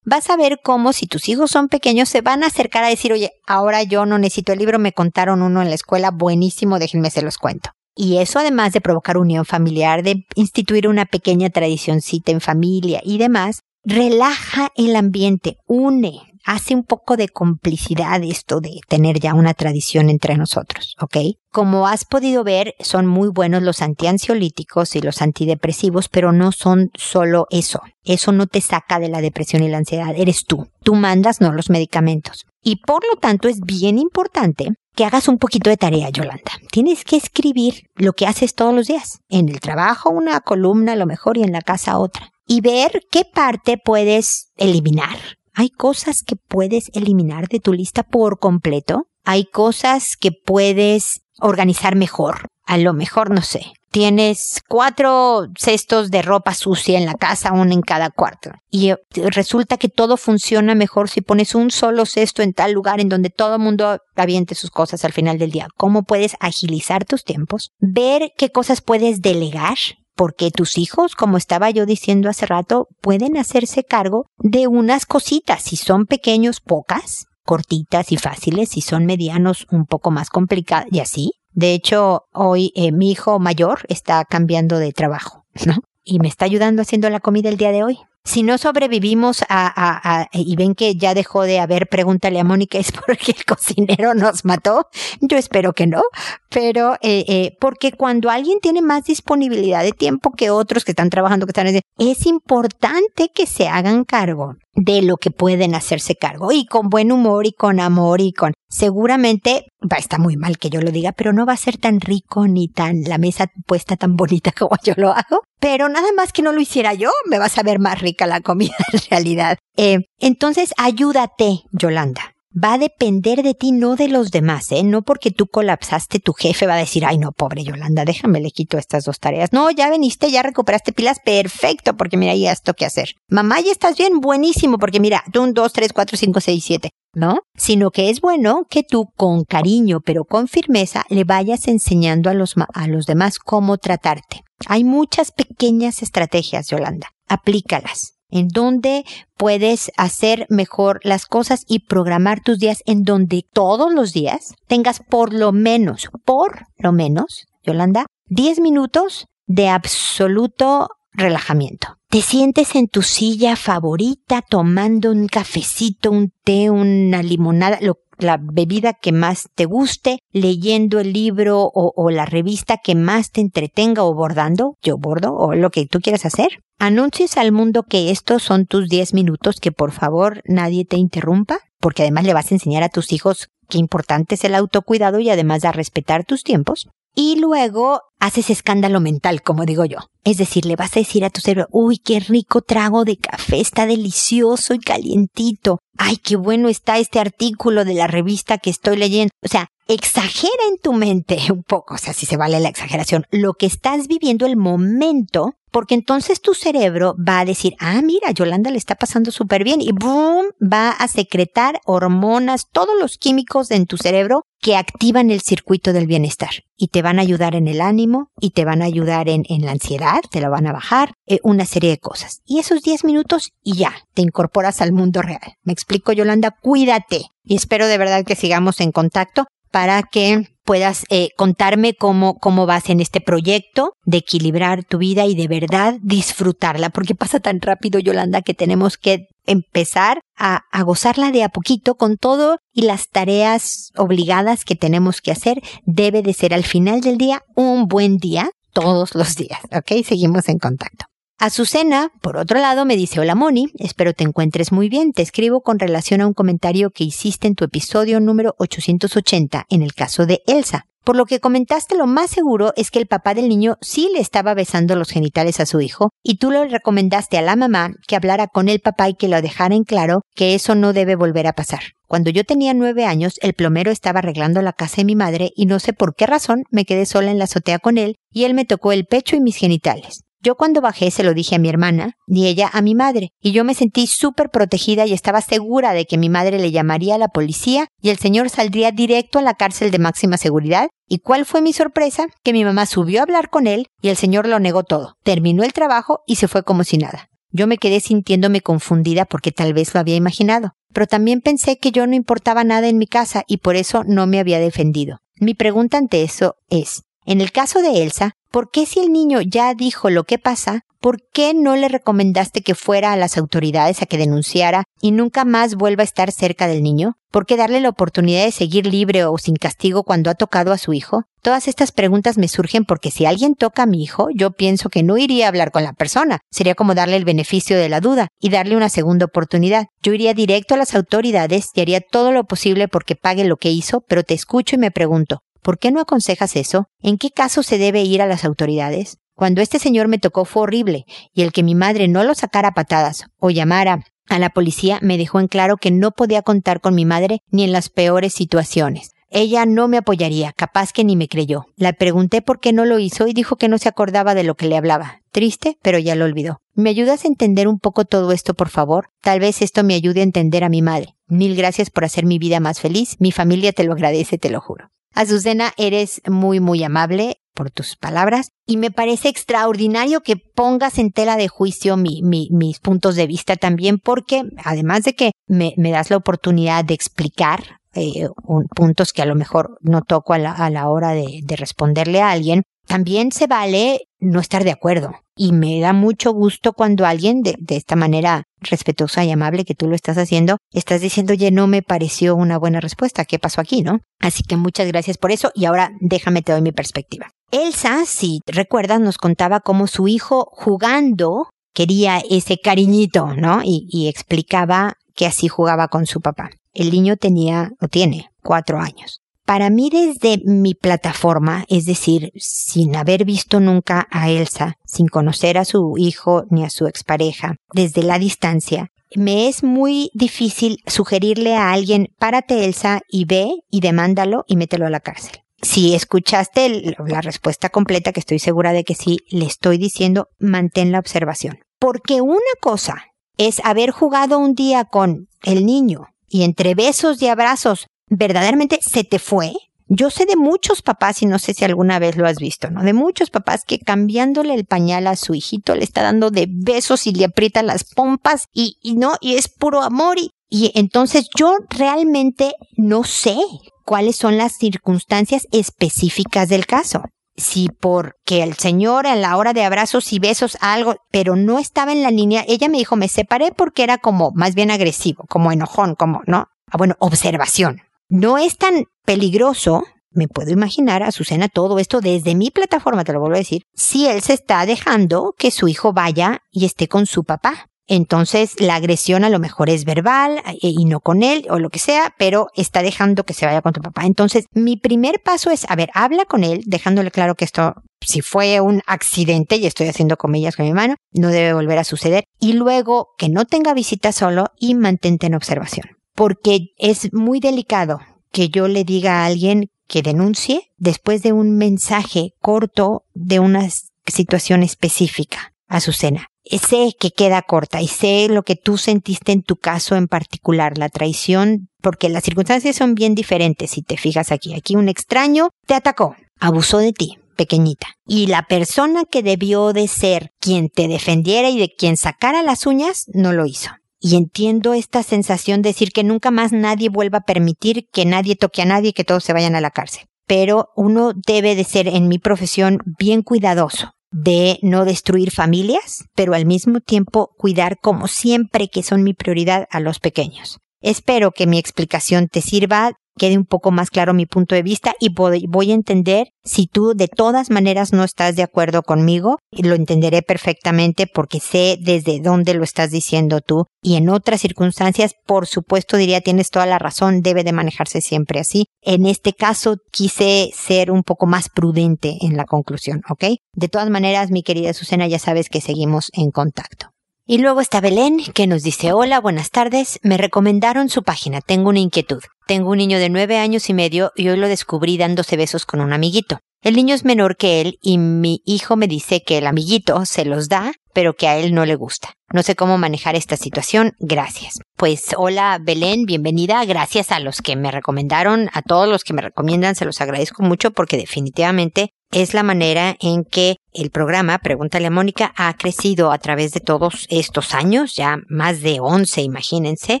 Vas 0.04 0.28
a 0.28 0.36
ver 0.36 0.58
cómo 0.64 0.92
si 0.92 1.06
tus 1.06 1.28
hijos 1.28 1.52
son 1.52 1.68
pequeños 1.68 2.08
se 2.08 2.20
van 2.20 2.42
a 2.42 2.48
acercar 2.48 2.82
a 2.82 2.88
decir, 2.88 3.12
oye, 3.12 3.30
ahora 3.46 3.84
yo 3.84 4.06
no 4.06 4.18
necesito 4.18 4.52
el 4.52 4.58
libro, 4.58 4.80
me 4.80 4.92
contaron 4.92 5.42
uno 5.42 5.62
en 5.62 5.68
la 5.68 5.76
escuela, 5.76 6.10
buenísimo, 6.10 6.80
déjenme 6.80 7.10
se 7.10 7.22
los 7.22 7.38
cuento. 7.38 7.70
Y 7.94 8.18
eso 8.18 8.40
además 8.40 8.72
de 8.72 8.80
provocar 8.80 9.18
unión 9.18 9.44
familiar, 9.44 10.02
de 10.02 10.24
instituir 10.34 10.88
una 10.88 11.04
pequeña 11.04 11.48
tradicioncita 11.50 12.32
en 12.32 12.40
familia 12.40 13.00
y 13.04 13.18
demás, 13.18 13.60
relaja 13.84 14.70
el 14.76 14.96
ambiente, 14.96 15.58
une, 15.66 16.27
hace 16.48 16.74
un 16.74 16.82
poco 16.82 17.18
de 17.18 17.28
complicidad 17.28 18.22
esto 18.24 18.60
de 18.60 18.80
tener 18.88 19.20
ya 19.20 19.34
una 19.34 19.52
tradición 19.52 20.08
entre 20.08 20.34
nosotros, 20.38 20.96
¿ok? 20.98 21.36
Como 21.52 21.86
has 21.86 22.06
podido 22.06 22.42
ver, 22.42 22.74
son 22.80 23.06
muy 23.06 23.28
buenos 23.28 23.62
los 23.62 23.82
antiansiolíticos 23.82 24.96
y 24.96 25.02
los 25.02 25.20
antidepresivos, 25.20 26.08
pero 26.08 26.32
no 26.32 26.50
son 26.52 26.90
solo 26.94 27.46
eso. 27.50 27.82
Eso 28.02 28.32
no 28.32 28.46
te 28.46 28.62
saca 28.62 28.98
de 28.98 29.10
la 29.10 29.20
depresión 29.20 29.62
y 29.62 29.68
la 29.68 29.76
ansiedad, 29.76 30.14
eres 30.16 30.46
tú. 30.46 30.66
Tú 30.82 30.94
mandas, 30.94 31.42
no 31.42 31.52
los 31.52 31.68
medicamentos. 31.68 32.46
Y 32.62 32.76
por 32.76 33.02
lo 33.04 33.20
tanto 33.20 33.48
es 33.48 33.60
bien 33.60 33.98
importante 33.98 34.70
que 34.96 35.04
hagas 35.04 35.28
un 35.28 35.36
poquito 35.36 35.68
de 35.68 35.76
tarea, 35.76 36.08
Yolanda. 36.08 36.52
Tienes 36.70 37.04
que 37.04 37.16
escribir 37.16 37.82
lo 37.94 38.14
que 38.14 38.26
haces 38.26 38.54
todos 38.54 38.74
los 38.74 38.86
días. 38.86 39.20
En 39.28 39.50
el 39.50 39.60
trabajo 39.60 40.08
una 40.08 40.40
columna 40.40 40.92
a 40.92 40.96
lo 40.96 41.04
mejor 41.04 41.36
y 41.36 41.42
en 41.42 41.52
la 41.52 41.60
casa 41.60 41.98
otra. 41.98 42.30
Y 42.46 42.62
ver 42.62 43.02
qué 43.10 43.26
parte 43.26 43.76
puedes 43.76 44.50
eliminar 44.56 45.18
Hay 45.58 45.70
cosas 45.70 46.22
que 46.22 46.36
puedes 46.36 46.88
eliminar 46.94 47.48
de 47.48 47.58
tu 47.58 47.72
lista 47.72 48.04
por 48.04 48.38
completo. 48.38 49.08
Hay 49.24 49.44
cosas 49.44 50.16
que 50.16 50.30
puedes 50.30 51.22
organizar 51.40 51.96
mejor. 51.96 52.46
A 52.64 52.78
lo 52.78 52.92
mejor, 52.92 53.32
no 53.32 53.42
sé, 53.42 53.72
tienes 53.90 54.62
cuatro 54.68 55.48
cestos 55.58 56.12
de 56.12 56.22
ropa 56.22 56.54
sucia 56.54 56.96
en 56.96 57.06
la 57.06 57.14
casa, 57.14 57.52
uno 57.52 57.72
en 57.72 57.80
cada 57.80 58.10
cuarto. 58.10 58.52
Y 58.70 58.90
eh, 58.90 58.98
resulta 59.16 59.78
que 59.78 59.88
todo 59.88 60.16
funciona 60.16 60.76
mejor 60.76 61.08
si 61.08 61.22
pones 61.22 61.56
un 61.56 61.72
solo 61.72 62.06
cesto 62.06 62.42
en 62.42 62.52
tal 62.52 62.70
lugar 62.70 63.00
en 63.00 63.08
donde 63.08 63.30
todo 63.30 63.56
el 63.56 63.60
mundo 63.60 63.98
aviente 64.14 64.54
sus 64.54 64.70
cosas 64.70 65.04
al 65.04 65.12
final 65.12 65.38
del 65.38 65.50
día. 65.50 65.66
¿Cómo 65.76 66.04
puedes 66.04 66.36
agilizar 66.38 67.04
tus 67.04 67.24
tiempos? 67.24 67.72
Ver 67.80 68.30
qué 68.38 68.50
cosas 68.50 68.80
puedes 68.80 69.22
delegar 69.22 69.76
porque 70.18 70.50
tus 70.50 70.78
hijos, 70.78 71.14
como 71.14 71.36
estaba 71.36 71.70
yo 71.70 71.86
diciendo 71.86 72.28
hace 72.28 72.44
rato, 72.44 72.88
pueden 73.00 73.36
hacerse 73.36 73.84
cargo 73.84 74.26
de 74.38 74.66
unas 74.66 75.06
cositas. 75.06 75.62
Si 75.62 75.76
son 75.76 76.06
pequeños, 76.06 76.60
pocas, 76.60 77.26
cortitas 77.44 78.10
y 78.10 78.16
fáciles. 78.16 78.70
Si 78.70 78.80
son 78.80 79.06
medianos, 79.06 79.68
un 79.70 79.86
poco 79.86 80.10
más 80.10 80.28
complicadas 80.28 80.88
y 80.90 80.98
así. 80.98 81.30
De 81.52 81.72
hecho, 81.72 82.24
hoy 82.32 82.72
eh, 82.74 82.90
mi 82.90 83.12
hijo 83.12 83.38
mayor 83.38 83.82
está 83.88 84.24
cambiando 84.24 84.80
de 84.80 84.92
trabajo, 84.92 85.44
¿no? 85.64 85.76
Y 86.02 86.18
me 86.18 86.26
está 86.26 86.46
ayudando 86.46 86.82
haciendo 86.82 87.08
la 87.10 87.20
comida 87.20 87.48
el 87.48 87.56
día 87.56 87.70
de 87.70 87.84
hoy. 87.84 87.98
Si 88.24 88.42
no 88.42 88.58
sobrevivimos 88.58 89.42
a, 89.48 90.28
y 90.32 90.54
ven 90.56 90.74
que 90.74 90.96
ya 90.96 91.14
dejó 91.14 91.42
de 91.42 91.60
haber, 91.60 91.88
pregúntale 91.88 92.38
a 92.38 92.44
Mónica, 92.44 92.78
es 92.78 92.92
porque 93.06 93.32
el 93.32 93.44
cocinero 93.44 94.14
nos 94.14 94.44
mató. 94.44 94.88
Yo 95.20 95.38
espero 95.38 95.72
que 95.72 95.86
no, 95.86 96.02
pero 96.50 96.94
eh, 97.00 97.24
eh, 97.28 97.56
porque 97.60 97.92
cuando 97.92 98.30
alguien 98.30 98.60
tiene 98.60 98.82
más 98.82 99.04
disponibilidad 99.04 99.82
de 99.82 99.92
tiempo 99.92 100.32
que 100.32 100.50
otros 100.50 100.84
que 100.84 100.92
están 100.92 101.10
trabajando, 101.10 101.46
que 101.46 101.50
están, 101.50 101.68
es 101.98 102.26
importante 102.26 103.30
que 103.34 103.46
se 103.46 103.68
hagan 103.68 104.04
cargo 104.04 104.56
de 104.74 105.02
lo 105.02 105.16
que 105.16 105.30
pueden 105.30 105.74
hacerse 105.74 106.14
cargo 106.14 106.52
y 106.52 106.64
con 106.64 106.88
buen 106.88 107.10
humor 107.10 107.46
y 107.46 107.52
con 107.52 107.80
amor 107.80 108.20
y 108.20 108.32
con 108.32 108.52
seguramente 108.68 109.66
va 109.82 109.96
a 109.96 110.00
estar 110.00 110.20
muy 110.20 110.36
mal 110.36 110.58
que 110.58 110.70
yo 110.70 110.80
lo 110.80 110.92
diga, 110.92 111.12
pero 111.12 111.32
no 111.32 111.46
va 111.46 111.54
a 111.54 111.56
ser 111.56 111.78
tan 111.78 112.00
rico 112.00 112.46
ni 112.46 112.68
tan 112.68 113.02
la 113.02 113.18
mesa 113.18 113.50
puesta 113.66 113.96
tan 113.96 114.16
bonita 114.16 114.52
como 114.52 114.76
yo 114.84 114.94
lo 114.96 115.10
hago. 115.10 115.42
Pero 115.60 115.88
nada 115.88 116.08
más 116.16 116.32
que 116.32 116.42
no 116.42 116.52
lo 116.52 116.60
hiciera 116.60 116.94
yo, 116.94 117.10
me 117.26 117.38
va 117.38 117.46
a 117.46 117.50
saber 117.50 117.80
más 117.80 118.00
la 118.26 118.40
comida 118.40 118.76
en 118.92 119.00
realidad. 119.10 119.58
Eh, 119.76 119.98
entonces 120.18 120.72
ayúdate, 120.76 121.62
Yolanda 121.72 122.34
va 122.52 122.74
a 122.74 122.78
depender 122.78 123.42
de 123.42 123.54
ti, 123.54 123.72
no 123.72 123.96
de 123.96 124.08
los 124.08 124.30
demás, 124.30 124.72
¿eh? 124.72 124.82
No 124.82 125.02
porque 125.02 125.30
tú 125.30 125.46
colapsaste, 125.46 126.18
tu 126.18 126.32
jefe 126.32 126.66
va 126.66 126.74
a 126.74 126.78
decir, 126.78 127.04
ay, 127.04 127.18
no, 127.18 127.32
pobre 127.32 127.64
Yolanda, 127.64 128.04
déjame, 128.04 128.40
le 128.40 128.50
quito 128.50 128.78
estas 128.78 129.04
dos 129.04 129.18
tareas. 129.20 129.52
No, 129.52 129.70
ya 129.70 129.90
veniste, 129.90 130.30
ya 130.30 130.42
recuperaste 130.42 130.92
pilas, 130.92 131.18
perfecto, 131.24 131.96
porque 131.96 132.16
mira, 132.16 132.34
ya 132.34 132.52
esto 132.52 132.74
que 132.74 132.86
hacer. 132.86 133.14
Mamá, 133.28 133.60
ya 133.60 133.72
estás 133.72 133.96
bien, 133.96 134.20
buenísimo, 134.20 134.78
porque 134.78 135.00
mira, 135.00 135.22
un, 135.38 135.54
dos, 135.54 135.72
tres, 135.72 135.92
cuatro, 135.92 136.16
cinco, 136.16 136.40
seis, 136.40 136.64
siete. 136.64 136.90
¿No? 137.14 137.40
Sino 137.56 137.90
que 137.90 138.10
es 138.10 138.20
bueno 138.20 138.66
que 138.68 138.82
tú 138.82 139.06
con 139.16 139.44
cariño 139.44 140.00
pero 140.00 140.24
con 140.24 140.48
firmeza 140.48 141.04
le 141.08 141.24
vayas 141.24 141.68
enseñando 141.68 142.30
a 142.30 142.34
los, 142.34 142.54
a 142.72 142.86
los 142.86 143.06
demás 143.06 143.38
cómo 143.38 143.78
tratarte. 143.78 144.42
Hay 144.66 144.84
muchas 144.84 145.32
pequeñas 145.32 146.02
estrategias, 146.02 146.68
Yolanda. 146.68 147.08
Aplícalas 147.28 148.18
en 148.30 148.48
donde 148.48 149.04
puedes 149.36 149.90
hacer 149.96 150.46
mejor 150.48 151.00
las 151.02 151.26
cosas 151.26 151.64
y 151.66 151.80
programar 151.80 152.40
tus 152.42 152.58
días 152.58 152.82
en 152.86 153.02
donde 153.02 153.44
todos 153.52 153.92
los 153.92 154.12
días 154.12 154.54
tengas 154.66 155.00
por 155.00 155.32
lo 155.32 155.52
menos, 155.52 156.08
por 156.24 156.66
lo 156.76 156.92
menos, 156.92 157.46
Yolanda, 157.62 158.06
10 158.26 158.60
minutos 158.60 159.26
de 159.46 159.68
absoluto 159.68 160.88
relajamiento. 161.12 161.97
Te 162.10 162.22
sientes 162.22 162.74
en 162.74 162.88
tu 162.88 163.02
silla 163.02 163.54
favorita 163.54 164.40
tomando 164.40 165.10
un 165.10 165.26
cafecito, 165.26 166.10
un 166.10 166.32
té, 166.42 166.70
una 166.70 167.22
limonada, 167.22 167.78
la 168.16 168.38
bebida 168.40 168.94
que 168.94 169.12
más 169.12 169.50
te 169.54 169.66
guste, 169.66 170.18
leyendo 170.32 171.00
el 171.00 171.12
libro 171.12 171.64
o, 171.64 171.92
o, 171.94 172.10
la 172.10 172.24
revista 172.24 172.78
que 172.82 172.94
más 172.94 173.30
te 173.30 173.42
entretenga 173.42 174.04
o 174.04 174.14
bordando, 174.14 174.78
yo 174.80 174.96
bordo, 174.96 175.34
o 175.34 175.54
lo 175.54 175.68
que 175.68 175.84
tú 175.84 176.00
quieras 176.00 176.24
hacer. 176.24 176.48
Anuncies 176.78 177.36
al 177.36 177.52
mundo 177.52 177.82
que 177.82 178.10
estos 178.10 178.42
son 178.42 178.64
tus 178.64 178.88
10 178.88 179.12
minutos, 179.12 179.60
que 179.60 179.70
por 179.70 179.92
favor 179.92 180.40
nadie 180.46 180.86
te 180.86 180.96
interrumpa, 180.96 181.58
porque 181.78 182.04
además 182.04 182.24
le 182.24 182.32
vas 182.32 182.50
a 182.50 182.54
enseñar 182.54 182.84
a 182.84 182.88
tus 182.88 183.12
hijos 183.12 183.50
qué 183.68 183.76
importante 183.76 184.36
es 184.36 184.44
el 184.44 184.54
autocuidado 184.54 185.20
y 185.20 185.28
además 185.28 185.62
a 185.66 185.72
respetar 185.72 186.24
tus 186.24 186.42
tiempos. 186.42 186.88
Y 187.20 187.34
luego 187.34 188.02
haces 188.20 188.48
escándalo 188.48 189.00
mental, 189.00 189.42
como 189.42 189.64
digo 189.64 189.84
yo. 189.84 189.98
Es 190.22 190.36
decir, 190.36 190.64
le 190.66 190.76
vas 190.76 190.96
a 190.96 191.00
decir 191.00 191.24
a 191.24 191.30
tu 191.30 191.40
cerebro, 191.40 191.66
uy, 191.72 191.98
qué 191.98 192.20
rico 192.20 192.62
trago 192.62 193.04
de 193.04 193.16
café, 193.16 193.58
está 193.58 193.86
delicioso 193.86 194.72
y 194.72 194.78
calientito. 194.78 195.80
Ay, 195.98 196.18
qué 196.18 196.36
bueno 196.36 196.68
está 196.68 196.98
este 196.98 197.18
artículo 197.18 197.84
de 197.84 197.94
la 197.94 198.06
revista 198.06 198.58
que 198.58 198.70
estoy 198.70 198.98
leyendo. 198.98 199.32
O 199.42 199.48
sea, 199.48 199.66
exagera 199.88 200.62
en 200.70 200.78
tu 200.78 200.92
mente 200.92 201.38
un 201.52 201.64
poco, 201.64 201.94
o 201.94 201.98
sea, 201.98 202.12
si 202.12 202.26
se 202.26 202.36
vale 202.36 202.60
la 202.60 202.68
exageración, 202.68 203.26
lo 203.30 203.54
que 203.54 203.66
estás 203.66 204.06
viviendo 204.06 204.46
el 204.46 204.56
momento 204.56 205.54
porque 205.70 205.94
entonces 205.94 206.40
tu 206.40 206.54
cerebro 206.54 207.14
va 207.16 207.40
a 207.40 207.44
decir, 207.44 207.74
ah, 207.78 208.00
mira, 208.02 208.30
Yolanda 208.30 208.70
le 208.70 208.78
está 208.78 208.94
pasando 208.94 209.30
súper 209.30 209.64
bien 209.64 209.80
y 209.80 209.92
boom, 209.92 210.46
va 210.60 210.90
a 210.90 211.08
secretar 211.08 211.80
hormonas, 211.84 212.68
todos 212.72 212.98
los 212.98 213.18
químicos 213.18 213.70
en 213.70 213.86
tu 213.86 213.96
cerebro 213.96 214.44
que 214.60 214.76
activan 214.76 215.30
el 215.30 215.40
circuito 215.40 215.92
del 215.92 216.06
bienestar 216.06 216.50
y 216.76 216.88
te 216.88 217.02
van 217.02 217.18
a 217.18 217.22
ayudar 217.22 217.54
en 217.54 217.68
el 217.68 217.80
ánimo 217.80 218.30
y 218.40 218.50
te 218.50 218.64
van 218.64 218.82
a 218.82 218.86
ayudar 218.86 219.28
en, 219.28 219.44
la 219.60 219.72
ansiedad, 219.72 220.20
te 220.30 220.40
lo 220.40 220.50
van 220.50 220.66
a 220.66 220.72
bajar, 220.72 221.12
eh, 221.26 221.38
una 221.42 221.64
serie 221.64 221.90
de 221.90 221.98
cosas. 221.98 222.40
Y 222.44 222.58
esos 222.58 222.82
10 222.82 223.04
minutos 223.04 223.52
y 223.62 223.76
ya, 223.76 223.92
te 224.14 224.22
incorporas 224.22 224.80
al 224.80 224.92
mundo 224.92 225.22
real. 225.22 225.54
Me 225.62 225.72
explico, 225.72 226.12
Yolanda, 226.12 226.56
cuídate 226.60 227.26
y 227.44 227.56
espero 227.56 227.86
de 227.86 227.98
verdad 227.98 228.24
que 228.24 228.36
sigamos 228.36 228.80
en 228.80 228.92
contacto 228.92 229.46
para 229.70 230.02
que 230.02 230.48
puedas 230.64 231.04
eh, 231.08 231.30
contarme 231.36 231.94
cómo, 231.94 232.38
cómo 232.38 232.66
vas 232.66 232.90
en 232.90 233.00
este 233.00 233.20
proyecto 233.20 233.94
de 234.04 234.18
equilibrar 234.18 234.84
tu 234.84 234.98
vida 234.98 235.24
y 235.24 235.34
de 235.34 235.48
verdad 235.48 235.96
disfrutarla, 236.02 236.90
porque 236.90 237.14
pasa 237.14 237.40
tan 237.40 237.60
rápido, 237.60 237.98
Yolanda, 237.98 238.42
que 238.42 238.54
tenemos 238.54 238.98
que 238.98 239.28
empezar 239.46 240.20
a, 240.36 240.64
a, 240.70 240.82
gozarla 240.82 241.30
de 241.32 241.42
a 241.42 241.48
poquito 241.48 241.94
con 241.94 242.18
todo 242.18 242.58
y 242.72 242.82
las 242.82 243.08
tareas 243.08 243.92
obligadas 243.96 244.64
que 244.64 244.76
tenemos 244.76 245.22
que 245.22 245.32
hacer. 245.32 245.62
Debe 245.84 246.22
de 246.22 246.34
ser 246.34 246.52
al 246.52 246.64
final 246.64 247.00
del 247.00 247.16
día 247.16 247.42
un 247.54 247.88
buen 247.88 248.18
día 248.18 248.50
todos 248.74 249.14
los 249.14 249.36
días, 249.36 249.60
¿ok? 249.72 250.04
Seguimos 250.04 250.48
en 250.48 250.58
contacto. 250.58 251.06
Azucena, 251.40 252.10
por 252.20 252.36
otro 252.36 252.58
lado, 252.58 252.84
me 252.84 252.96
dice, 252.96 253.20
hola 253.20 253.36
Moni, 253.36 253.68
espero 253.78 254.12
te 254.12 254.24
encuentres 254.24 254.72
muy 254.72 254.88
bien. 254.88 255.12
Te 255.12 255.22
escribo 255.22 255.60
con 255.60 255.78
relación 255.78 256.20
a 256.20 256.26
un 256.26 256.34
comentario 256.34 256.90
que 256.90 257.04
hiciste 257.04 257.46
en 257.46 257.54
tu 257.54 257.64
episodio 257.64 258.18
número 258.18 258.56
880 258.58 259.66
en 259.68 259.82
el 259.82 259.94
caso 259.94 260.26
de 260.26 260.42
Elsa. 260.48 260.86
Por 261.04 261.14
lo 261.14 261.26
que 261.26 261.38
comentaste, 261.38 261.96
lo 261.96 262.08
más 262.08 262.30
seguro 262.30 262.72
es 262.74 262.90
que 262.90 262.98
el 262.98 263.06
papá 263.06 263.34
del 263.34 263.48
niño 263.48 263.76
sí 263.80 264.10
le 264.12 264.18
estaba 264.18 264.52
besando 264.54 264.96
los 264.96 265.10
genitales 265.10 265.60
a 265.60 265.66
su 265.66 265.80
hijo 265.80 266.10
y 266.24 266.38
tú 266.38 266.50
le 266.50 266.66
recomendaste 266.66 267.38
a 267.38 267.42
la 267.42 267.54
mamá 267.54 267.92
que 268.08 268.16
hablara 268.16 268.48
con 268.48 268.68
el 268.68 268.80
papá 268.80 269.08
y 269.08 269.14
que 269.14 269.28
lo 269.28 269.40
dejara 269.40 269.76
en 269.76 269.84
claro 269.84 270.22
que 270.34 270.56
eso 270.56 270.74
no 270.74 270.92
debe 270.92 271.14
volver 271.14 271.46
a 271.46 271.52
pasar. 271.52 271.82
Cuando 272.08 272.30
yo 272.30 272.42
tenía 272.42 272.74
nueve 272.74 273.04
años, 273.04 273.38
el 273.42 273.54
plomero 273.54 273.92
estaba 273.92 274.18
arreglando 274.18 274.60
la 274.60 274.72
casa 274.72 274.96
de 274.96 275.04
mi 275.04 275.14
madre 275.14 275.52
y 275.54 275.66
no 275.66 275.78
sé 275.78 275.92
por 275.92 276.16
qué 276.16 276.26
razón 276.26 276.64
me 276.72 276.84
quedé 276.84 277.06
sola 277.06 277.30
en 277.30 277.38
la 277.38 277.44
azotea 277.44 277.78
con 277.78 277.96
él 277.96 278.16
y 278.32 278.42
él 278.42 278.54
me 278.54 278.64
tocó 278.64 278.90
el 278.90 279.06
pecho 279.06 279.36
y 279.36 279.40
mis 279.40 279.56
genitales. 279.56 280.24
Yo 280.40 280.54
cuando 280.54 280.80
bajé 280.80 281.10
se 281.10 281.24
lo 281.24 281.34
dije 281.34 281.56
a 281.56 281.58
mi 281.58 281.68
hermana 281.68 282.12
y 282.26 282.46
ella 282.46 282.70
a 282.72 282.80
mi 282.80 282.94
madre, 282.94 283.30
y 283.40 283.50
yo 283.50 283.64
me 283.64 283.74
sentí 283.74 284.06
súper 284.06 284.50
protegida 284.50 285.04
y 285.04 285.12
estaba 285.12 285.40
segura 285.40 285.92
de 285.92 286.06
que 286.06 286.16
mi 286.16 286.28
madre 286.28 286.58
le 286.58 286.70
llamaría 286.70 287.16
a 287.16 287.18
la 287.18 287.28
policía 287.28 287.88
y 288.00 288.10
el 288.10 288.18
señor 288.18 288.48
saldría 288.48 288.92
directo 288.92 289.40
a 289.40 289.42
la 289.42 289.54
cárcel 289.54 289.90
de 289.90 289.98
máxima 289.98 290.36
seguridad. 290.36 290.90
¿Y 291.08 291.18
cuál 291.18 291.44
fue 291.44 291.60
mi 291.60 291.72
sorpresa? 291.72 292.26
Que 292.44 292.52
mi 292.52 292.64
mamá 292.64 292.86
subió 292.86 293.18
a 293.18 293.22
hablar 293.24 293.50
con 293.50 293.66
él 293.66 293.88
y 294.00 294.10
el 294.10 294.16
señor 294.16 294.46
lo 294.46 294.60
negó 294.60 294.84
todo. 294.84 295.16
Terminó 295.24 295.64
el 295.64 295.72
trabajo 295.72 296.20
y 296.26 296.36
se 296.36 296.46
fue 296.46 296.62
como 296.62 296.84
si 296.84 296.98
nada. 296.98 297.28
Yo 297.50 297.66
me 297.66 297.78
quedé 297.78 297.98
sintiéndome 298.00 298.60
confundida 298.60 299.24
porque 299.24 299.52
tal 299.52 299.72
vez 299.72 299.94
lo 299.94 300.00
había 300.00 300.16
imaginado, 300.16 300.72
pero 300.92 301.06
también 301.06 301.40
pensé 301.40 301.78
que 301.78 301.90
yo 301.90 302.06
no 302.06 302.14
importaba 302.14 302.62
nada 302.62 302.88
en 302.88 302.98
mi 302.98 303.06
casa 303.06 303.42
y 303.46 303.58
por 303.58 303.74
eso 303.74 304.04
no 304.04 304.26
me 304.26 304.38
había 304.38 304.60
defendido. 304.60 305.20
Mi 305.40 305.54
pregunta 305.54 305.98
ante 305.98 306.22
eso 306.22 306.56
es, 306.68 307.02
en 307.28 307.42
el 307.42 307.52
caso 307.52 307.82
de 307.82 308.02
Elsa, 308.02 308.32
¿por 308.50 308.70
qué 308.70 308.86
si 308.86 309.00
el 309.00 309.12
niño 309.12 309.42
ya 309.42 309.74
dijo 309.74 310.08
lo 310.08 310.24
que 310.24 310.38
pasa, 310.38 310.80
¿por 310.98 311.18
qué 311.30 311.52
no 311.52 311.76
le 311.76 311.88
recomendaste 311.88 312.62
que 312.62 312.74
fuera 312.74 313.12
a 313.12 313.18
las 313.18 313.36
autoridades 313.36 314.00
a 314.00 314.06
que 314.06 314.16
denunciara 314.16 314.84
y 315.02 315.10
nunca 315.10 315.44
más 315.44 315.74
vuelva 315.74 316.00
a 316.00 316.04
estar 316.04 316.32
cerca 316.32 316.66
del 316.66 316.82
niño? 316.82 317.16
¿Por 317.30 317.44
qué 317.44 317.58
darle 317.58 317.80
la 317.80 317.90
oportunidad 317.90 318.46
de 318.46 318.50
seguir 318.50 318.86
libre 318.86 319.26
o 319.26 319.36
sin 319.36 319.56
castigo 319.56 320.04
cuando 320.04 320.30
ha 320.30 320.36
tocado 320.36 320.72
a 320.72 320.78
su 320.78 320.94
hijo? 320.94 321.24
Todas 321.42 321.68
estas 321.68 321.92
preguntas 321.92 322.38
me 322.38 322.48
surgen 322.48 322.86
porque 322.86 323.10
si 323.10 323.26
alguien 323.26 323.54
toca 323.54 323.82
a 323.82 323.86
mi 323.86 324.02
hijo, 324.02 324.28
yo 324.34 324.52
pienso 324.52 324.88
que 324.88 325.02
no 325.02 325.18
iría 325.18 325.44
a 325.44 325.48
hablar 325.48 325.70
con 325.70 325.84
la 325.84 325.92
persona. 325.92 326.40
Sería 326.50 326.74
como 326.74 326.94
darle 326.94 327.16
el 327.16 327.26
beneficio 327.26 327.76
de 327.76 327.90
la 327.90 328.00
duda 328.00 328.28
y 328.40 328.48
darle 328.48 328.74
una 328.74 328.88
segunda 328.88 329.26
oportunidad. 329.26 329.88
Yo 330.02 330.14
iría 330.14 330.32
directo 330.32 330.72
a 330.72 330.78
las 330.78 330.94
autoridades 330.94 331.68
y 331.74 331.82
haría 331.82 332.00
todo 332.00 332.32
lo 332.32 332.44
posible 332.44 332.88
porque 332.88 333.16
pague 333.16 333.44
lo 333.44 333.58
que 333.58 333.70
hizo, 333.70 334.00
pero 334.08 334.22
te 334.22 334.32
escucho 334.32 334.76
y 334.76 334.78
me 334.78 334.90
pregunto, 334.90 335.40
¿Por 335.62 335.78
qué 335.78 335.90
no 335.90 336.00
aconsejas 336.00 336.56
eso? 336.56 336.88
¿En 337.02 337.18
qué 337.18 337.30
caso 337.30 337.62
se 337.62 337.78
debe 337.78 338.02
ir 338.02 338.22
a 338.22 338.26
las 338.26 338.44
autoridades? 338.44 339.18
Cuando 339.34 339.60
este 339.60 339.78
señor 339.78 340.08
me 340.08 340.18
tocó 340.18 340.44
fue 340.44 340.62
horrible, 340.62 341.04
y 341.32 341.42
el 341.42 341.52
que 341.52 341.62
mi 341.62 341.74
madre 341.74 342.08
no 342.08 342.24
lo 342.24 342.34
sacara 342.34 342.68
a 342.68 342.74
patadas 342.74 343.26
o 343.38 343.50
llamara 343.50 344.04
a 344.28 344.38
la 344.38 344.50
policía 344.50 344.98
me 345.00 345.16
dejó 345.16 345.40
en 345.40 345.48
claro 345.48 345.78
que 345.78 345.90
no 345.90 346.10
podía 346.10 346.42
contar 346.42 346.80
con 346.80 346.94
mi 346.94 347.04
madre 347.04 347.40
ni 347.50 347.64
en 347.64 347.72
las 347.72 347.88
peores 347.88 348.34
situaciones. 348.34 349.12
Ella 349.30 349.66
no 349.66 349.88
me 349.88 349.98
apoyaría, 349.98 350.52
capaz 350.52 350.92
que 350.92 351.04
ni 351.04 351.14
me 351.14 351.28
creyó. 351.28 351.66
La 351.76 351.92
pregunté 351.92 352.40
por 352.40 352.60
qué 352.60 352.72
no 352.72 352.86
lo 352.86 352.98
hizo 352.98 353.26
y 353.26 353.34
dijo 353.34 353.56
que 353.56 353.68
no 353.68 353.76
se 353.76 353.88
acordaba 353.88 354.34
de 354.34 354.42
lo 354.42 354.54
que 354.54 354.68
le 354.68 354.76
hablaba. 354.76 355.20
Triste, 355.32 355.78
pero 355.82 355.98
ya 355.98 356.14
lo 356.14 356.24
olvidó. 356.24 356.60
¿Me 356.74 356.90
ayudas 356.90 357.24
a 357.24 357.28
entender 357.28 357.68
un 357.68 357.78
poco 357.78 358.04
todo 358.04 358.32
esto, 358.32 358.54
por 358.54 358.70
favor? 358.70 359.10
Tal 359.20 359.40
vez 359.40 359.60
esto 359.60 359.84
me 359.84 359.94
ayude 359.94 360.20
a 360.20 360.24
entender 360.24 360.64
a 360.64 360.70
mi 360.70 360.80
madre. 360.80 361.14
Mil 361.26 361.56
gracias 361.56 361.90
por 361.90 362.04
hacer 362.04 362.24
mi 362.24 362.38
vida 362.38 362.60
más 362.60 362.80
feliz. 362.80 363.16
Mi 363.18 363.32
familia 363.32 363.72
te 363.72 363.84
lo 363.84 363.92
agradece, 363.92 364.38
te 364.38 364.48
lo 364.48 364.60
juro. 364.60 364.90
Azucena, 365.14 365.72
eres 365.76 366.22
muy, 366.28 366.60
muy 366.60 366.82
amable 366.84 367.40
por 367.54 367.70
tus 367.70 367.96
palabras 367.96 368.52
y 368.66 368.76
me 368.76 368.92
parece 368.92 369.28
extraordinario 369.28 370.20
que 370.20 370.36
pongas 370.36 370.98
en 370.98 371.10
tela 371.10 371.36
de 371.36 371.48
juicio 371.48 371.96
mis 371.96 372.78
puntos 372.78 373.16
de 373.16 373.26
vista 373.26 373.56
también 373.56 373.98
porque 373.98 374.44
además 374.64 375.02
de 375.02 375.14
que 375.14 375.32
me, 375.48 375.74
das 375.76 376.10
la 376.10 376.18
oportunidad 376.18 376.84
de 376.84 376.94
explicar 376.94 377.80
eh, 377.94 378.28
puntos 378.76 379.12
que 379.12 379.22
a 379.22 379.26
lo 379.26 379.34
mejor 379.34 379.78
no 379.80 380.02
toco 380.02 380.34
a 380.34 380.38
la, 380.38 380.88
hora 380.88 381.10
de, 381.14 381.40
de 381.42 381.56
responderle 381.56 382.22
a 382.22 382.30
alguien, 382.30 382.62
también 382.88 383.30
se 383.30 383.46
vale 383.46 384.08
no 384.18 384.40
estar 384.40 384.64
de 384.64 384.72
acuerdo. 384.72 385.12
Y 385.36 385.52
me 385.52 385.78
da 385.78 385.92
mucho 385.92 386.32
gusto 386.32 386.72
cuando 386.72 387.06
alguien 387.06 387.42
de, 387.42 387.56
esta 387.68 387.94
manera 387.94 388.42
respetuosa 388.60 389.24
y 389.24 389.30
amable 389.30 389.64
que 389.64 389.76
tú 389.76 389.86
lo 389.86 389.94
estás 389.94 390.18
haciendo, 390.18 390.56
estás 390.72 391.00
diciendo, 391.00 391.34
oye, 391.34 391.52
no 391.52 391.68
me 391.68 391.82
pareció 391.82 392.34
una 392.34 392.58
buena 392.58 392.80
respuesta. 392.80 393.24
¿Qué 393.24 393.38
pasó 393.38 393.60
aquí, 393.60 393.82
no? 393.82 394.00
Así 394.18 394.42
que 394.42 394.56
muchas 394.56 394.88
gracias 394.88 395.18
por 395.18 395.30
eso 395.30 395.52
y 395.54 395.66
ahora 395.66 395.92
déjame 396.00 396.42
te 396.42 396.50
doy 396.50 396.62
mi 396.62 396.72
perspectiva. 396.72 397.30
Elsa, 397.52 398.04
si 398.04 398.40
recuerdas, 398.46 399.00
nos 399.00 399.18
contaba 399.18 399.60
cómo 399.60 399.86
su 399.86 400.08
hijo 400.08 400.48
jugando 400.50 401.50
quería 401.72 402.20
ese 402.28 402.58
cariñito, 402.58 403.34
¿no? 403.34 403.60
Y 403.62 404.08
explicaba 404.08 404.94
que 405.14 405.26
así 405.26 405.46
jugaba 405.46 405.88
con 405.88 406.06
su 406.06 406.20
papá. 406.20 406.50
El 406.74 406.90
niño 406.90 407.16
tenía 407.16 407.72
o 407.80 407.88
tiene 407.88 408.30
cuatro 408.42 408.80
años. 408.80 409.20
Para 409.48 409.70
mí 409.70 409.88
desde 409.90 410.42
mi 410.44 410.74
plataforma, 410.74 411.64
es 411.68 411.86
decir, 411.86 412.32
sin 412.36 412.94
haber 412.94 413.24
visto 413.24 413.60
nunca 413.60 414.06
a 414.10 414.28
Elsa, 414.28 414.74
sin 414.84 415.08
conocer 415.08 415.56
a 415.56 415.64
su 415.64 415.94
hijo 415.96 416.44
ni 416.50 416.64
a 416.64 416.68
su 416.68 416.86
expareja, 416.86 417.56
desde 417.72 418.02
la 418.02 418.18
distancia, 418.18 418.90
me 419.16 419.48
es 419.48 419.62
muy 419.62 420.10
difícil 420.12 420.82
sugerirle 420.86 421.56
a 421.56 421.72
alguien, 421.72 422.08
párate 422.18 422.66
Elsa 422.66 423.00
y 423.08 423.24
ve 423.24 423.48
y 423.70 423.80
demándalo 423.80 424.44
y 424.46 424.56
mételo 424.56 424.84
a 424.84 424.90
la 424.90 425.00
cárcel. 425.00 425.38
Si 425.62 425.94
escuchaste 425.94 426.94
la 427.06 427.22
respuesta 427.22 427.70
completa, 427.70 428.12
que 428.12 428.20
estoy 428.20 428.40
segura 428.40 428.74
de 428.74 428.84
que 428.84 428.94
sí, 428.94 429.20
le 429.30 429.46
estoy 429.46 429.78
diciendo, 429.78 430.28
mantén 430.38 430.92
la 430.92 430.98
observación. 430.98 431.58
Porque 431.78 432.20
una 432.20 432.36
cosa 432.60 433.06
es 433.38 433.64
haber 433.64 433.92
jugado 433.92 434.38
un 434.38 434.54
día 434.54 434.84
con 434.84 435.28
el 435.42 435.64
niño 435.64 436.08
y 436.28 436.42
entre 436.42 436.74
besos 436.74 437.22
y 437.22 437.28
abrazos 437.28 437.86
verdaderamente 438.10 438.78
se 438.82 439.04
te 439.04 439.18
fue. 439.18 439.52
Yo 439.90 440.10
sé 440.10 440.26
de 440.26 440.36
muchos 440.36 440.82
papás, 440.82 441.22
y 441.22 441.26
no 441.26 441.38
sé 441.38 441.54
si 441.54 441.64
alguna 441.64 441.98
vez 441.98 442.16
lo 442.16 442.26
has 442.26 442.36
visto, 442.36 442.70
¿no? 442.70 442.82
De 442.82 442.92
muchos 442.92 443.30
papás 443.30 443.64
que 443.66 443.78
cambiándole 443.78 444.54
el 444.54 444.66
pañal 444.66 445.06
a 445.06 445.16
su 445.16 445.34
hijito 445.34 445.74
le 445.74 445.84
está 445.84 446.02
dando 446.02 446.30
de 446.30 446.46
besos 446.46 447.06
y 447.06 447.12
le 447.12 447.24
aprieta 447.24 447.62
las 447.62 447.84
pompas 447.84 448.48
y, 448.52 448.76
y 448.82 448.96
no, 448.96 449.14
y 449.20 449.36
es 449.36 449.48
puro 449.48 449.80
amor. 449.80 450.18
Y, 450.18 450.32
y 450.50 450.72
entonces 450.74 451.28
yo 451.34 451.56
realmente 451.70 452.52
no 452.76 453.04
sé 453.04 453.36
cuáles 453.84 454.16
son 454.16 454.36
las 454.36 454.58
circunstancias 454.58 455.46
específicas 455.52 456.50
del 456.50 456.66
caso. 456.66 457.04
Si 457.36 457.68
porque 457.68 458.42
el 458.42 458.54
señor 458.54 459.06
a 459.06 459.14
la 459.14 459.36
hora 459.36 459.54
de 459.54 459.64
abrazos 459.64 460.12
y 460.12 460.18
besos 460.18 460.58
algo, 460.60 460.96
pero 461.10 461.36
no 461.36 461.58
estaba 461.58 461.92
en 461.92 462.02
la 462.02 462.10
línea, 462.10 462.44
ella 462.46 462.68
me 462.68 462.78
dijo, 462.78 462.96
me 462.96 463.08
separé 463.08 463.52
porque 463.52 463.84
era 463.84 463.96
como 463.96 464.32
más 464.34 464.54
bien 464.54 464.70
agresivo, 464.70 465.24
como 465.28 465.52
enojón, 465.52 465.94
como, 465.94 466.20
¿no? 466.26 466.48
Ah, 466.70 466.76
bueno, 466.76 466.96
observación. 466.98 467.80
No 468.10 468.38
es 468.38 468.56
tan 468.56 468.84
peligroso, 469.04 469.84
me 470.10 470.28
puedo 470.28 470.50
imaginar, 470.50 471.02
Azucena, 471.02 471.48
todo 471.48 471.78
esto 471.78 472.00
desde 472.00 472.34
mi 472.34 472.50
plataforma, 472.50 473.04
te 473.04 473.12
lo 473.12 473.20
vuelvo 473.20 473.36
a 473.36 473.40
decir, 473.40 473.64
si 473.74 474.06
él 474.06 474.22
se 474.22 474.32
está 474.32 474.64
dejando 474.64 475.34
que 475.36 475.50
su 475.50 475.68
hijo 475.68 475.92
vaya 475.92 476.40
y 476.50 476.64
esté 476.64 476.88
con 476.88 477.04
su 477.04 477.24
papá. 477.24 477.66
Entonces 477.90 478.60
la 478.60 478.76
agresión 478.76 479.24
a 479.24 479.30
lo 479.30 479.38
mejor 479.38 479.70
es 479.70 479.84
verbal 479.86 480.42
eh, 480.46 480.56
y 480.60 480.84
no 480.84 481.00
con 481.00 481.22
él 481.22 481.46
o 481.50 481.58
lo 481.58 481.70
que 481.70 481.78
sea, 481.78 482.14
pero 482.18 482.48
está 482.54 482.82
dejando 482.82 483.24
que 483.24 483.34
se 483.34 483.44
vaya 483.46 483.62
con 483.62 483.72
tu 483.74 483.80
papá. 483.82 484.06
Entonces 484.06 484.46
mi 484.52 484.76
primer 484.78 485.22
paso 485.22 485.50
es, 485.50 485.66
a 485.68 485.76
ver, 485.76 485.90
habla 485.92 486.24
con 486.24 486.44
él, 486.44 486.62
dejándole 486.66 487.10
claro 487.10 487.34
que 487.34 487.44
esto, 487.44 487.74
si 488.00 488.22
fue 488.22 488.60
un 488.60 488.82
accidente, 488.86 489.56
y 489.56 489.66
estoy 489.66 489.88
haciendo 489.88 490.16
comillas 490.16 490.56
con 490.56 490.64
mi 490.64 490.72
mano, 490.72 490.96
no 491.12 491.28
debe 491.28 491.52
volver 491.52 491.78
a 491.78 491.84
suceder. 491.84 492.24
Y 492.40 492.54
luego 492.54 493.08
que 493.18 493.28
no 493.28 493.44
tenga 493.44 493.74
visita 493.74 494.12
solo 494.12 494.46
y 494.58 494.74
mantente 494.74 495.26
en 495.26 495.34
observación 495.34 495.97
porque 496.18 496.74
es 496.78 497.12
muy 497.12 497.38
delicado 497.38 498.00
que 498.32 498.48
yo 498.48 498.66
le 498.66 498.82
diga 498.82 499.22
a 499.22 499.26
alguien 499.26 499.70
que 499.86 500.02
denuncie 500.02 500.72
después 500.76 501.22
de 501.22 501.32
un 501.32 501.56
mensaje 501.56 502.34
corto 502.40 503.04
de 503.14 503.38
una 503.38 503.68
situación 504.04 504.64
específica. 504.64 505.54
Azucena, 505.68 506.26
sé 506.44 506.96
que 506.98 507.12
queda 507.12 507.42
corta 507.42 507.80
y 507.80 507.86
sé 507.86 508.26
lo 508.28 508.42
que 508.42 508.56
tú 508.56 508.78
sentiste 508.78 509.30
en 509.30 509.44
tu 509.44 509.54
caso 509.58 509.94
en 509.94 510.08
particular, 510.08 510.76
la 510.76 510.88
traición, 510.88 511.68
porque 511.80 512.08
las 512.08 512.24
circunstancias 512.24 512.74
son 512.74 512.96
bien 512.96 513.14
diferentes 513.14 513.70
si 513.70 513.82
te 513.82 513.96
fijas 513.96 514.32
aquí. 514.32 514.54
Aquí 514.54 514.74
un 514.74 514.88
extraño 514.88 515.50
te 515.66 515.74
atacó, 515.74 516.16
abusó 516.40 516.78
de 516.78 516.92
ti, 516.92 517.20
pequeñita. 517.36 517.86
Y 518.08 518.26
la 518.26 518.42
persona 518.48 519.04
que 519.04 519.22
debió 519.22 519.72
de 519.72 519.86
ser 519.86 520.32
quien 520.40 520.68
te 520.68 520.88
defendiera 520.88 521.48
y 521.48 521.60
de 521.60 521.72
quien 521.72 521.96
sacara 521.96 522.42
las 522.42 522.66
uñas, 522.66 523.04
no 523.14 523.32
lo 523.32 523.46
hizo 523.46 523.70
y 524.00 524.16
entiendo 524.16 524.74
esta 524.74 525.02
sensación 525.02 525.62
de 525.62 525.70
decir 525.70 525.92
que 525.92 526.04
nunca 526.04 526.30
más 526.30 526.52
nadie 526.52 526.88
vuelva 526.88 527.18
a 527.18 527.24
permitir 527.24 527.88
que 527.92 528.04
nadie 528.04 528.36
toque 528.36 528.62
a 528.62 528.66
nadie 528.66 528.90
y 528.90 528.92
que 528.92 529.04
todos 529.04 529.24
se 529.24 529.32
vayan 529.32 529.54
a 529.54 529.60
la 529.60 529.70
cárcel. 529.70 530.04
Pero 530.26 530.70
uno 530.76 531.12
debe 531.14 531.54
de 531.54 531.64
ser 531.64 531.88
en 531.88 532.08
mi 532.08 532.18
profesión 532.18 532.78
bien 532.98 533.22
cuidadoso 533.22 533.92
de 534.10 534.58
no 534.62 534.84
destruir 534.84 535.30
familias, 535.30 536.04
pero 536.14 536.34
al 536.34 536.46
mismo 536.46 536.80
tiempo 536.80 537.30
cuidar 537.36 537.78
como 537.80 538.08
siempre 538.08 538.68
que 538.68 538.82
son 538.82 539.02
mi 539.02 539.14
prioridad 539.14 539.66
a 539.70 539.80
los 539.80 540.00
pequeños. 540.00 540.58
Espero 540.80 541.32
que 541.32 541.46
mi 541.46 541.58
explicación 541.58 542.28
te 542.28 542.40
sirva 542.40 542.92
quede 543.18 543.36
un 543.36 543.44
poco 543.44 543.70
más 543.70 543.90
claro 543.90 544.14
mi 544.14 544.26
punto 544.26 544.54
de 544.54 544.62
vista 544.62 544.94
y 544.98 545.14
voy 545.14 545.70
a 545.70 545.74
entender 545.74 546.28
si 546.44 546.66
tú 546.66 546.94
de 546.94 547.08
todas 547.08 547.50
maneras 547.50 547.92
no 547.92 548.04
estás 548.04 548.34
de 548.34 548.42
acuerdo 548.42 548.82
conmigo, 548.82 549.38
lo 549.52 549.74
entenderé 549.74 550.22
perfectamente 550.22 551.06
porque 551.06 551.40
sé 551.40 551.76
desde 551.80 552.20
dónde 552.20 552.54
lo 552.54 552.64
estás 552.64 552.90
diciendo 552.90 553.40
tú 553.40 553.66
y 553.82 553.96
en 553.96 554.08
otras 554.08 554.40
circunstancias, 554.40 555.12
por 555.26 555.46
supuesto, 555.46 555.96
diría 555.96 556.20
tienes 556.20 556.50
toda 556.50 556.66
la 556.66 556.78
razón, 556.78 557.20
debe 557.20 557.44
de 557.44 557.52
manejarse 557.52 558.00
siempre 558.00 558.40
así. 558.40 558.66
En 558.80 559.04
este 559.04 559.34
caso 559.34 559.76
quise 559.92 560.50
ser 560.54 560.90
un 560.90 561.02
poco 561.02 561.26
más 561.26 561.48
prudente 561.48 562.16
en 562.22 562.36
la 562.36 562.44
conclusión, 562.44 563.02
¿ok? 563.08 563.24
De 563.52 563.68
todas 563.68 563.90
maneras, 563.90 564.30
mi 564.30 564.42
querida 564.42 564.72
Susana, 564.72 565.06
ya 565.06 565.18
sabes 565.18 565.48
que 565.48 565.60
seguimos 565.60 566.10
en 566.14 566.30
contacto. 566.30 566.88
Y 567.30 567.36
luego 567.36 567.60
está 567.60 567.82
Belén, 567.82 568.20
que 568.32 568.46
nos 568.46 568.62
dice, 568.62 568.94
hola, 568.94 569.20
buenas 569.20 569.50
tardes, 569.50 570.00
me 570.02 570.16
recomendaron 570.16 570.88
su 570.88 571.02
página, 571.02 571.42
tengo 571.42 571.68
una 571.68 571.78
inquietud. 571.78 572.22
Tengo 572.46 572.70
un 572.70 572.78
niño 572.78 572.98
de 572.98 573.10
nueve 573.10 573.36
años 573.36 573.68
y 573.68 573.74
medio 573.74 574.12
y 574.16 574.30
hoy 574.30 574.38
lo 574.38 574.48
descubrí 574.48 574.96
dándose 574.96 575.36
besos 575.36 575.66
con 575.66 575.82
un 575.82 575.92
amiguito. 575.92 576.38
El 576.62 576.74
niño 576.74 576.94
es 576.94 577.04
menor 577.04 577.36
que 577.36 577.60
él 577.60 577.78
y 577.82 577.98
mi 577.98 578.40
hijo 578.46 578.76
me 578.76 578.88
dice 578.88 579.22
que 579.22 579.36
el 579.36 579.46
amiguito 579.46 580.06
se 580.06 580.24
los 580.24 580.48
da, 580.48 580.72
pero 580.94 581.12
que 581.12 581.28
a 581.28 581.36
él 581.36 581.52
no 581.52 581.66
le 581.66 581.74
gusta. 581.74 582.14
No 582.32 582.42
sé 582.42 582.56
cómo 582.56 582.78
manejar 582.78 583.14
esta 583.14 583.36
situación. 583.36 583.92
Gracias. 583.98 584.60
Pues 584.78 585.14
hola 585.14 585.58
Belén, 585.60 586.06
bienvenida. 586.06 586.64
Gracias 586.64 587.12
a 587.12 587.20
los 587.20 587.42
que 587.42 587.56
me 587.56 587.70
recomendaron, 587.70 588.48
a 588.54 588.62
todos 588.62 588.88
los 588.88 589.04
que 589.04 589.12
me 589.12 589.20
recomiendan, 589.20 589.74
se 589.74 589.84
los 589.84 590.00
agradezco 590.00 590.42
mucho 590.42 590.70
porque 590.70 590.96
definitivamente 590.96 591.90
es 592.10 592.32
la 592.32 592.42
manera 592.42 592.96
en 593.00 593.24
que 593.24 593.56
el 593.72 593.90
programa 593.90 594.38
Pregúntale 594.38 594.86
a 594.86 594.90
Mónica 594.90 595.32
ha 595.36 595.54
crecido 595.54 596.12
a 596.12 596.18
través 596.18 596.52
de 596.52 596.60
todos 596.60 597.06
estos 597.10 597.54
años, 597.54 597.94
ya 597.94 598.18
más 598.28 598.60
de 598.60 598.78
11, 598.80 599.22
imagínense, 599.22 600.00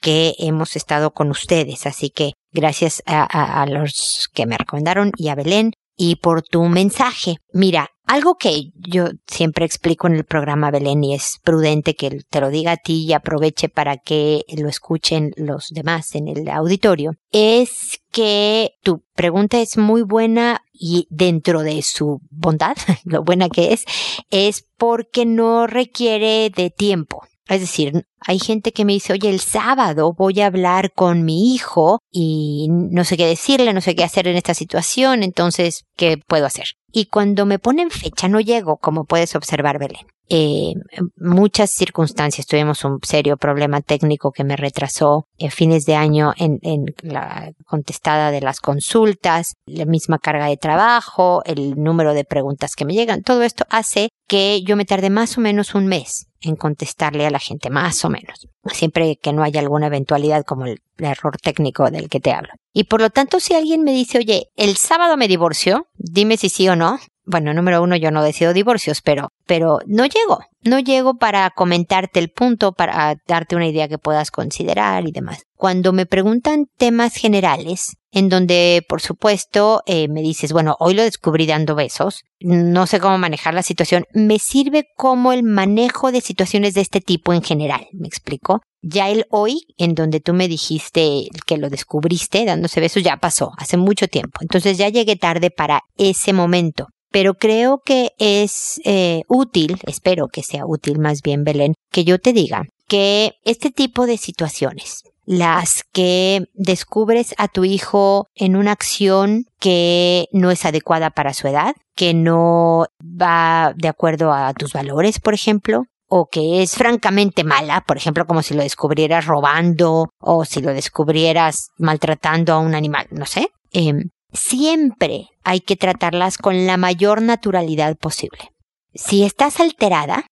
que 0.00 0.34
hemos 0.38 0.76
estado 0.76 1.12
con 1.12 1.30
ustedes. 1.30 1.86
Así 1.86 2.10
que 2.10 2.32
gracias 2.52 3.02
a, 3.06 3.62
a, 3.62 3.66
los 3.66 4.28
que 4.32 4.46
me 4.46 4.58
recomendaron 4.58 5.12
y 5.16 5.28
a 5.28 5.34
Belén 5.34 5.72
y 5.96 6.16
por 6.16 6.42
tu 6.42 6.64
mensaje. 6.64 7.36
Mira, 7.52 7.88
algo 8.06 8.36
que 8.36 8.70
yo 8.76 9.08
siempre 9.26 9.66
explico 9.66 10.06
en 10.06 10.14
el 10.14 10.24
programa 10.24 10.70
Belén 10.70 11.02
y 11.04 11.14
es 11.14 11.40
prudente 11.42 11.96
que 11.96 12.22
te 12.30 12.40
lo 12.40 12.50
diga 12.50 12.72
a 12.72 12.76
ti 12.76 13.04
y 13.04 13.12
aproveche 13.12 13.68
para 13.68 13.96
que 13.96 14.44
lo 14.56 14.68
escuchen 14.68 15.32
los 15.36 15.68
demás 15.70 16.14
en 16.14 16.28
el 16.28 16.48
auditorio, 16.48 17.12
es 17.32 18.00
que 18.12 18.70
tu 18.82 19.02
pregunta 19.14 19.60
es 19.60 19.76
muy 19.76 20.02
buena 20.02 20.62
y 20.72 21.08
dentro 21.10 21.62
de 21.62 21.82
su 21.82 22.20
bondad, 22.30 22.76
lo 23.04 23.22
buena 23.24 23.48
que 23.48 23.72
es, 23.72 23.84
es 24.30 24.64
porque 24.76 25.26
no 25.26 25.66
requiere 25.66 26.50
de 26.50 26.70
tiempo. 26.70 27.26
Es 27.48 27.60
decir, 27.60 28.06
Hay 28.20 28.38
gente 28.38 28.72
que 28.72 28.84
me 28.84 28.94
dice, 28.94 29.12
oye, 29.12 29.28
el 29.28 29.40
sábado 29.40 30.14
voy 30.16 30.40
a 30.40 30.46
hablar 30.46 30.92
con 30.92 31.24
mi 31.24 31.54
hijo 31.54 32.00
y 32.10 32.68
no 32.70 33.04
sé 33.04 33.16
qué 33.16 33.26
decirle, 33.26 33.72
no 33.72 33.80
sé 33.80 33.94
qué 33.94 34.04
hacer 34.04 34.26
en 34.26 34.36
esta 34.36 34.54
situación, 34.54 35.22
entonces, 35.22 35.84
¿qué 35.96 36.16
puedo 36.26 36.46
hacer? 36.46 36.66
Y 36.90 37.06
cuando 37.06 37.46
me 37.46 37.58
ponen 37.58 37.90
fecha 37.90 38.28
no 38.28 38.40
llego, 38.40 38.78
como 38.78 39.04
puedes 39.04 39.34
observar, 39.36 39.78
Belén 39.78 40.06
eh, 40.28 40.74
muchas 41.16 41.70
circunstancias. 41.70 42.46
Tuvimos 42.46 42.84
un 42.84 42.98
serio 43.02 43.36
problema 43.36 43.80
técnico 43.80 44.32
que 44.32 44.44
me 44.44 44.56
retrasó 44.56 45.26
a 45.40 45.50
fines 45.50 45.84
de 45.84 45.94
año 45.94 46.32
en, 46.36 46.58
la 47.02 47.52
contestada 47.66 48.30
de 48.30 48.40
las 48.40 48.60
consultas, 48.60 49.54
la 49.66 49.84
misma 49.84 50.18
carga 50.18 50.46
de 50.46 50.56
trabajo, 50.56 51.42
el 51.44 51.80
número 51.82 52.14
de 52.14 52.24
preguntas 52.24 52.74
que 52.74 52.84
me 52.84 52.94
llegan. 52.94 53.22
Todo 53.22 53.42
esto 53.42 53.64
hace 53.70 54.08
que 54.28 54.62
yo 54.62 54.76
me 54.76 54.84
tarde 54.84 55.10
más 55.10 55.38
o 55.38 55.40
menos 55.40 55.74
un 55.74 55.86
mes 55.86 56.26
en 56.40 56.56
contestarle 56.56 57.26
a 57.26 57.30
la 57.30 57.38
gente, 57.38 57.70
más 57.70 58.04
menos. 58.10 58.48
Siempre 58.72 59.16
que 59.16 59.32
no 59.32 59.42
haya 59.42 59.60
alguna 59.60 59.86
eventualidad 59.86 60.44
como 60.44 60.66
el, 60.66 60.80
error 60.98 61.36
técnico 61.36 61.90
del 61.90 62.08
que 62.08 62.20
te 62.20 62.32
hablo. 62.32 62.54
Y 62.72 62.84
por 62.84 63.02
lo 63.02 63.10
tanto, 63.10 63.38
si 63.38 63.54
alguien 63.54 63.82
me 63.82 63.92
dice, 63.92 64.18
oye, 64.18 64.48
el 64.56 64.76
sábado 64.76 65.16
me 65.18 65.28
divorcio, 65.28 65.88
dime 65.98 66.38
si 66.38 66.48
sí 66.48 66.68
o 66.68 66.76
no, 66.76 66.98
bueno, 67.26 67.52
número 67.52 67.82
uno, 67.82 67.96
yo 67.96 68.10
no 68.10 68.22
decido 68.22 68.52
divorcios, 68.52 69.02
pero, 69.02 69.30
pero 69.46 69.80
no 69.86 70.06
llego, 70.06 70.40
no 70.62 70.78
llego 70.78 71.18
para 71.18 71.50
comentarte 71.50 72.20
el 72.20 72.30
punto, 72.30 72.72
para 72.72 73.16
darte 73.26 73.56
una 73.56 73.66
idea 73.66 73.88
que 73.88 73.98
puedas 73.98 74.30
considerar 74.30 75.06
y 75.06 75.12
demás. 75.12 75.44
Cuando 75.56 75.92
me 75.92 76.06
preguntan 76.06 76.66
temas 76.76 77.14
generales, 77.14 77.96
en 78.16 78.30
donde, 78.30 78.82
por 78.88 79.02
supuesto, 79.02 79.82
eh, 79.84 80.08
me 80.08 80.22
dices, 80.22 80.50
bueno, 80.50 80.74
hoy 80.80 80.94
lo 80.94 81.02
descubrí 81.02 81.46
dando 81.46 81.74
besos, 81.74 82.22
no 82.40 82.86
sé 82.86 82.98
cómo 82.98 83.18
manejar 83.18 83.52
la 83.52 83.62
situación, 83.62 84.04
me 84.14 84.38
sirve 84.38 84.86
como 84.96 85.34
el 85.34 85.42
manejo 85.42 86.10
de 86.10 86.22
situaciones 86.22 86.72
de 86.72 86.80
este 86.80 87.02
tipo 87.02 87.34
en 87.34 87.42
general, 87.42 87.86
¿me 87.92 88.08
explico? 88.08 88.62
Ya 88.80 89.10
el 89.10 89.26
hoy, 89.30 89.66
en 89.76 89.94
donde 89.94 90.20
tú 90.20 90.32
me 90.32 90.48
dijiste 90.48 91.26
que 91.46 91.58
lo 91.58 91.68
descubriste 91.68 92.46
dándose 92.46 92.80
besos, 92.80 93.02
ya 93.02 93.18
pasó, 93.18 93.52
hace 93.58 93.76
mucho 93.76 94.08
tiempo. 94.08 94.38
Entonces 94.40 94.78
ya 94.78 94.88
llegué 94.88 95.16
tarde 95.16 95.50
para 95.50 95.82
ese 95.98 96.32
momento 96.32 96.86
pero 97.12 97.34
creo 97.34 97.80
que 97.82 98.10
es 98.18 98.78
eh, 98.84 99.22
útil, 99.28 99.78
espero 99.86 100.26
que 100.28 100.42
sea 100.42 100.66
útil 100.66 100.98
más 100.98 101.22
bien, 101.22 101.44
Belén, 101.44 101.72
que 101.90 102.04
yo 102.04 102.18
te 102.18 102.34
diga 102.34 102.64
que 102.88 103.32
este 103.42 103.70
tipo 103.70 104.06
de 104.06 104.18
situaciones, 104.18 105.02
las 105.26 105.84
que 105.92 106.44
descubres 106.54 107.34
a 107.36 107.48
tu 107.48 107.64
hijo 107.64 108.28
en 108.34 108.56
una 108.56 108.72
acción 108.72 109.44
que 109.58 110.28
no 110.32 110.50
es 110.50 110.64
adecuada 110.64 111.10
para 111.10 111.34
su 111.34 111.48
edad, 111.48 111.74
que 111.94 112.14
no 112.14 112.86
va 113.00 113.74
de 113.76 113.88
acuerdo 113.88 114.32
a 114.32 114.54
tus 114.54 114.72
valores, 114.72 115.18
por 115.18 115.34
ejemplo, 115.34 115.84
o 116.08 116.26
que 116.26 116.62
es 116.62 116.76
francamente 116.76 117.42
mala, 117.42 117.80
por 117.80 117.96
ejemplo, 117.96 118.26
como 118.26 118.42
si 118.42 118.54
lo 118.54 118.62
descubrieras 118.62 119.26
robando 119.26 120.10
o 120.20 120.44
si 120.44 120.60
lo 120.60 120.72
descubrieras 120.72 121.70
maltratando 121.78 122.52
a 122.52 122.58
un 122.58 122.74
animal, 122.74 123.08
no 123.10 123.26
sé, 123.26 123.48
em, 123.72 124.10
siempre 124.32 125.28
hay 125.42 125.60
que 125.60 125.76
tratarlas 125.76 126.38
con 126.38 126.66
la 126.66 126.76
mayor 126.76 127.22
naturalidad 127.22 127.96
posible. 127.96 128.50
Si 128.94 129.24
estás 129.24 129.58
alterada, 129.60 130.26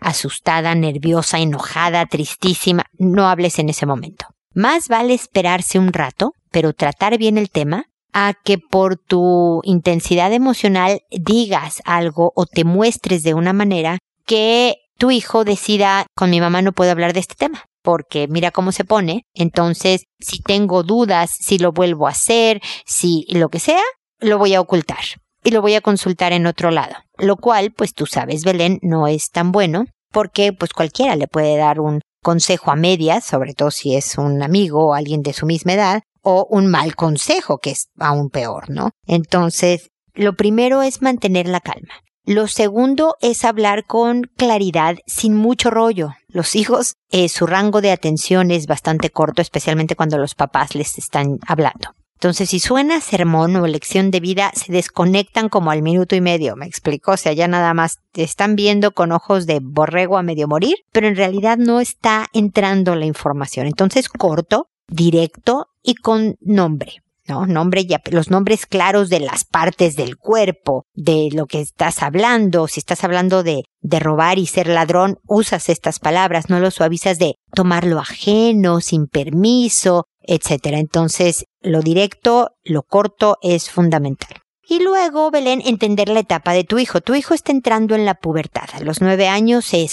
asustada, 0.00 0.74
nerviosa, 0.74 1.38
enojada, 1.38 2.06
tristísima, 2.06 2.84
no 2.98 3.28
hables 3.28 3.58
en 3.58 3.68
ese 3.68 3.86
momento. 3.86 4.26
Más 4.54 4.88
vale 4.88 5.14
esperarse 5.14 5.78
un 5.78 5.92
rato, 5.92 6.34
pero 6.50 6.72
tratar 6.72 7.18
bien 7.18 7.38
el 7.38 7.50
tema, 7.50 7.84
a 8.12 8.34
que 8.34 8.58
por 8.58 8.96
tu 8.96 9.60
intensidad 9.62 10.32
emocional 10.32 11.02
digas 11.10 11.80
algo 11.84 12.32
o 12.34 12.44
te 12.44 12.64
muestres 12.64 13.22
de 13.22 13.34
una 13.34 13.52
manera 13.52 13.98
que 14.26 14.76
tu 14.98 15.12
hijo 15.12 15.44
decida, 15.44 16.06
con 16.16 16.30
mi 16.30 16.40
mamá 16.40 16.60
no 16.60 16.72
puedo 16.72 16.90
hablar 16.90 17.12
de 17.12 17.20
este 17.20 17.36
tema 17.36 17.64
porque 17.82 18.28
mira 18.28 18.50
cómo 18.50 18.72
se 18.72 18.84
pone. 18.84 19.24
Entonces, 19.34 20.04
si 20.18 20.42
tengo 20.42 20.82
dudas, 20.82 21.30
si 21.38 21.58
lo 21.58 21.72
vuelvo 21.72 22.06
a 22.06 22.10
hacer, 22.10 22.60
si 22.84 23.26
lo 23.30 23.48
que 23.48 23.58
sea, 23.58 23.82
lo 24.18 24.36
voy 24.36 24.54
a 24.54 24.60
ocultar 24.60 24.98
y 25.44 25.50
lo 25.50 25.62
voy 25.62 25.74
a 25.74 25.80
consultar 25.80 26.32
en 26.32 26.46
otro 26.46 26.70
lado. 26.70 26.94
Lo 27.18 27.36
cual, 27.36 27.72
pues 27.72 27.94
tú 27.94 28.06
sabes, 28.06 28.44
Belén, 28.44 28.78
no 28.82 29.06
es 29.06 29.30
tan 29.30 29.52
bueno 29.52 29.84
porque 30.12 30.52
pues 30.52 30.72
cualquiera 30.72 31.16
le 31.16 31.28
puede 31.28 31.56
dar 31.56 31.80
un 31.80 32.00
consejo 32.22 32.70
a 32.70 32.76
medias, 32.76 33.24
sobre 33.24 33.54
todo 33.54 33.70
si 33.70 33.94
es 33.94 34.18
un 34.18 34.42
amigo 34.42 34.88
o 34.88 34.94
alguien 34.94 35.22
de 35.22 35.32
su 35.32 35.46
misma 35.46 35.74
edad, 35.74 36.02
o 36.22 36.46
un 36.50 36.66
mal 36.66 36.94
consejo, 36.96 37.58
que 37.58 37.70
es 37.70 37.88
aún 37.98 38.28
peor, 38.28 38.68
¿no? 38.68 38.90
Entonces, 39.06 39.90
lo 40.14 40.34
primero 40.34 40.82
es 40.82 41.00
mantener 41.00 41.48
la 41.48 41.60
calma. 41.60 41.94
Lo 42.26 42.46
segundo 42.46 43.16
es 43.20 43.44
hablar 43.44 43.86
con 43.86 44.24
claridad, 44.36 44.96
sin 45.06 45.34
mucho 45.34 45.70
rollo. 45.70 46.10
Los 46.28 46.54
hijos, 46.54 46.94
eh, 47.10 47.28
su 47.28 47.46
rango 47.46 47.80
de 47.80 47.90
atención 47.90 48.50
es 48.50 48.66
bastante 48.66 49.10
corto, 49.10 49.40
especialmente 49.40 49.96
cuando 49.96 50.18
los 50.18 50.34
papás 50.34 50.74
les 50.74 50.98
están 50.98 51.38
hablando. 51.46 51.94
Entonces, 52.20 52.50
si 52.50 52.60
suena 52.60 53.00
sermón 53.00 53.56
o 53.56 53.66
lección 53.66 54.10
de 54.10 54.20
vida, 54.20 54.52
se 54.54 54.70
desconectan 54.70 55.48
como 55.48 55.70
al 55.70 55.80
minuto 55.80 56.14
y 56.14 56.20
medio, 56.20 56.54
me 56.54 56.66
explico, 56.66 57.12
o 57.12 57.16
sea, 57.16 57.32
ya 57.32 57.48
nada 57.48 57.72
más 57.72 57.96
te 58.12 58.22
están 58.22 58.56
viendo 58.56 58.90
con 58.92 59.10
ojos 59.10 59.46
de 59.46 59.60
borrego 59.62 60.18
a 60.18 60.22
medio 60.22 60.46
morir, 60.46 60.76
pero 60.92 61.08
en 61.08 61.16
realidad 61.16 61.56
no 61.56 61.80
está 61.80 62.26
entrando 62.34 62.94
la 62.94 63.06
información. 63.06 63.66
Entonces, 63.66 64.10
corto, 64.10 64.66
directo 64.86 65.68
y 65.82 65.94
con 65.94 66.36
nombre. 66.42 66.96
¿no? 67.26 67.46
Nombre 67.46 67.86
y 67.88 68.10
los 68.10 68.30
nombres 68.30 68.66
claros 68.66 69.08
de 69.08 69.20
las 69.20 69.46
partes 69.46 69.96
del 69.96 70.18
cuerpo, 70.18 70.84
de 70.92 71.30
lo 71.32 71.46
que 71.46 71.62
estás 71.62 72.02
hablando. 72.02 72.68
Si 72.68 72.80
estás 72.80 73.02
hablando 73.02 73.42
de, 73.42 73.62
de 73.80 73.98
robar 73.98 74.38
y 74.38 74.46
ser 74.46 74.66
ladrón, 74.66 75.16
usas 75.26 75.70
estas 75.70 76.00
palabras, 76.00 76.50
no 76.50 76.60
lo 76.60 76.70
suavizas 76.70 77.18
de 77.18 77.36
tomarlo 77.54 77.98
ajeno, 77.98 78.82
sin 78.82 79.06
permiso, 79.06 80.04
etcétera. 80.20 80.78
Entonces, 80.78 81.46
lo 81.60 81.80
directo, 81.80 82.56
lo 82.64 82.82
corto 82.82 83.38
es 83.42 83.70
fundamental. 83.70 84.42
Y 84.70 84.80
luego, 84.80 85.32
Belén, 85.32 85.62
entender 85.64 86.08
la 86.08 86.20
etapa 86.20 86.52
de 86.52 86.62
tu 86.62 86.78
hijo. 86.78 87.00
Tu 87.00 87.16
hijo 87.16 87.34
está 87.34 87.50
entrando 87.50 87.96
en 87.96 88.04
la 88.04 88.14
pubertad. 88.14 88.68
A 88.72 88.80
los 88.80 89.00
nueve 89.00 89.26
años 89.26 89.64
se, 89.64 89.88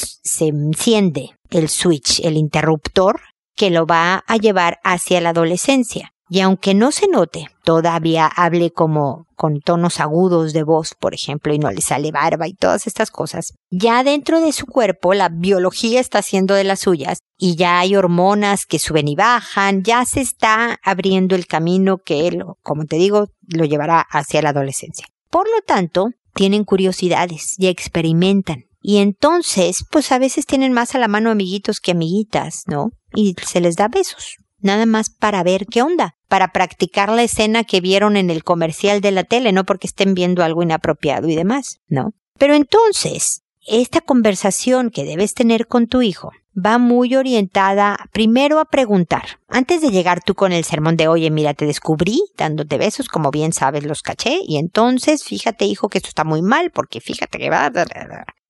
enciende 0.46 1.32
el 1.50 1.68
switch, 1.68 2.20
el 2.24 2.38
interruptor, 2.38 3.22
que 3.56 3.72
lo 3.72 3.88
va 3.88 4.24
a 4.28 4.38
llevar 4.38 4.80
hacia 4.84 5.20
la 5.20 5.30
adolescencia. 5.30 6.14
Y 6.30 6.42
aunque 6.42 6.74
no 6.74 6.92
se 6.92 7.08
note, 7.08 7.48
todavía 7.64 8.28
hable 8.28 8.72
como 8.72 9.28
con 9.36 9.62
tonos 9.62 10.00
agudos 10.00 10.52
de 10.52 10.64
voz, 10.64 10.94
por 10.94 11.14
ejemplo, 11.14 11.54
y 11.54 11.60
no 11.60 11.72
le 11.72 11.82
sale 11.82 12.12
barba 12.12 12.48
y 12.48 12.54
todas 12.54 12.86
estas 12.88 13.12
cosas, 13.12 13.54
ya 13.70 14.04
dentro 14.04 14.42
de 14.42 14.52
su 14.52 14.66
cuerpo 14.66 15.14
la 15.14 15.30
biología 15.30 16.00
está 16.02 16.20
haciendo 16.20 16.56
de 16.56 16.66
las 16.66 16.82
suyas 16.82 17.20
y 17.38 17.56
ya 17.56 17.80
hay 17.80 17.96
hormonas 17.96 18.66
que 18.66 18.80
suben 18.80 19.08
y 19.08 19.16
bajan, 19.16 19.84
ya 19.84 20.04
se 20.06 20.22
está 20.22 20.80
abriendo 20.84 21.36
el 21.36 21.48
camino 21.48 22.00
que 22.00 22.28
él, 22.28 22.44
como 22.62 22.86
te 22.86 22.98
digo, 22.98 23.28
lo 23.48 23.64
llevará 23.64 24.02
hacia 24.02 24.42
la 24.42 24.50
adolescencia. 24.50 25.08
Por 25.30 25.48
lo 25.48 25.62
tanto, 25.66 26.10
tienen 26.34 26.66
curiosidades 26.66 27.56
y 27.58 27.68
experimentan. 27.68 28.66
Y 28.82 28.98
entonces, 28.98 29.86
pues 29.92 30.12
a 30.12 30.20
veces 30.20 30.46
tienen 30.46 30.72
más 30.72 30.96
a 30.96 31.00
la 31.00 31.08
mano 31.08 31.30
amiguitos 31.30 31.80
que 31.80 31.92
amiguitas, 31.92 32.64
¿no? 32.68 32.92
Y 33.14 33.36
se 33.46 33.60
les 33.60 33.76
da 33.76 33.88
besos 33.88 34.38
nada 34.60 34.86
más 34.86 35.10
para 35.10 35.44
ver 35.44 35.66
qué 35.66 35.82
onda, 35.82 36.16
para 36.28 36.52
practicar 36.52 37.10
la 37.10 37.24
escena 37.24 37.64
que 37.64 37.82
vieron 37.82 38.18
en 38.18 38.30
el 38.30 38.44
comercial 38.44 39.02
de 39.02 39.12
la 39.12 39.24
tele, 39.24 39.52
no 39.52 39.66
porque 39.66 39.88
estén 39.88 40.14
viendo 40.14 40.44
algo 40.44 40.64
inapropiado 40.64 41.28
y 41.28 41.36
demás, 41.36 41.80
¿no? 41.88 42.14
Pero 42.38 42.54
entonces, 42.54 43.44
esta 43.66 44.02
conversación 44.02 44.90
que 44.90 45.04
debes 45.04 45.34
tener 45.34 45.68
con 45.68 45.88
tu 45.88 46.02
hijo 46.02 46.32
va 46.58 46.78
muy 46.78 47.16
orientada 47.16 47.98
primero 48.12 48.60
a 48.60 48.66
preguntar. 48.66 49.40
Antes 49.48 49.82
de 49.82 49.92
llegar 49.92 50.24
tú 50.24 50.34
con 50.34 50.52
el 50.52 50.64
sermón 50.64 50.98
de, 50.98 51.08
oye, 51.08 51.30
mira, 51.30 51.54
te 51.54 51.66
descubrí 51.66 52.20
dándote 52.36 52.78
besos, 52.78 53.10
como 53.10 53.30
bien 53.30 53.54
sabes, 53.54 53.84
los 53.84 54.02
caché, 54.02 54.40
y 54.44 54.58
entonces, 54.58 55.24
fíjate, 55.24 55.66
hijo, 55.66 55.90
que 55.90 56.00
esto 56.00 56.10
está 56.10 56.24
muy 56.24 56.42
mal, 56.42 56.72
porque 56.72 57.00
fíjate 57.00 57.38
que 57.38 57.50
va... 57.50 57.72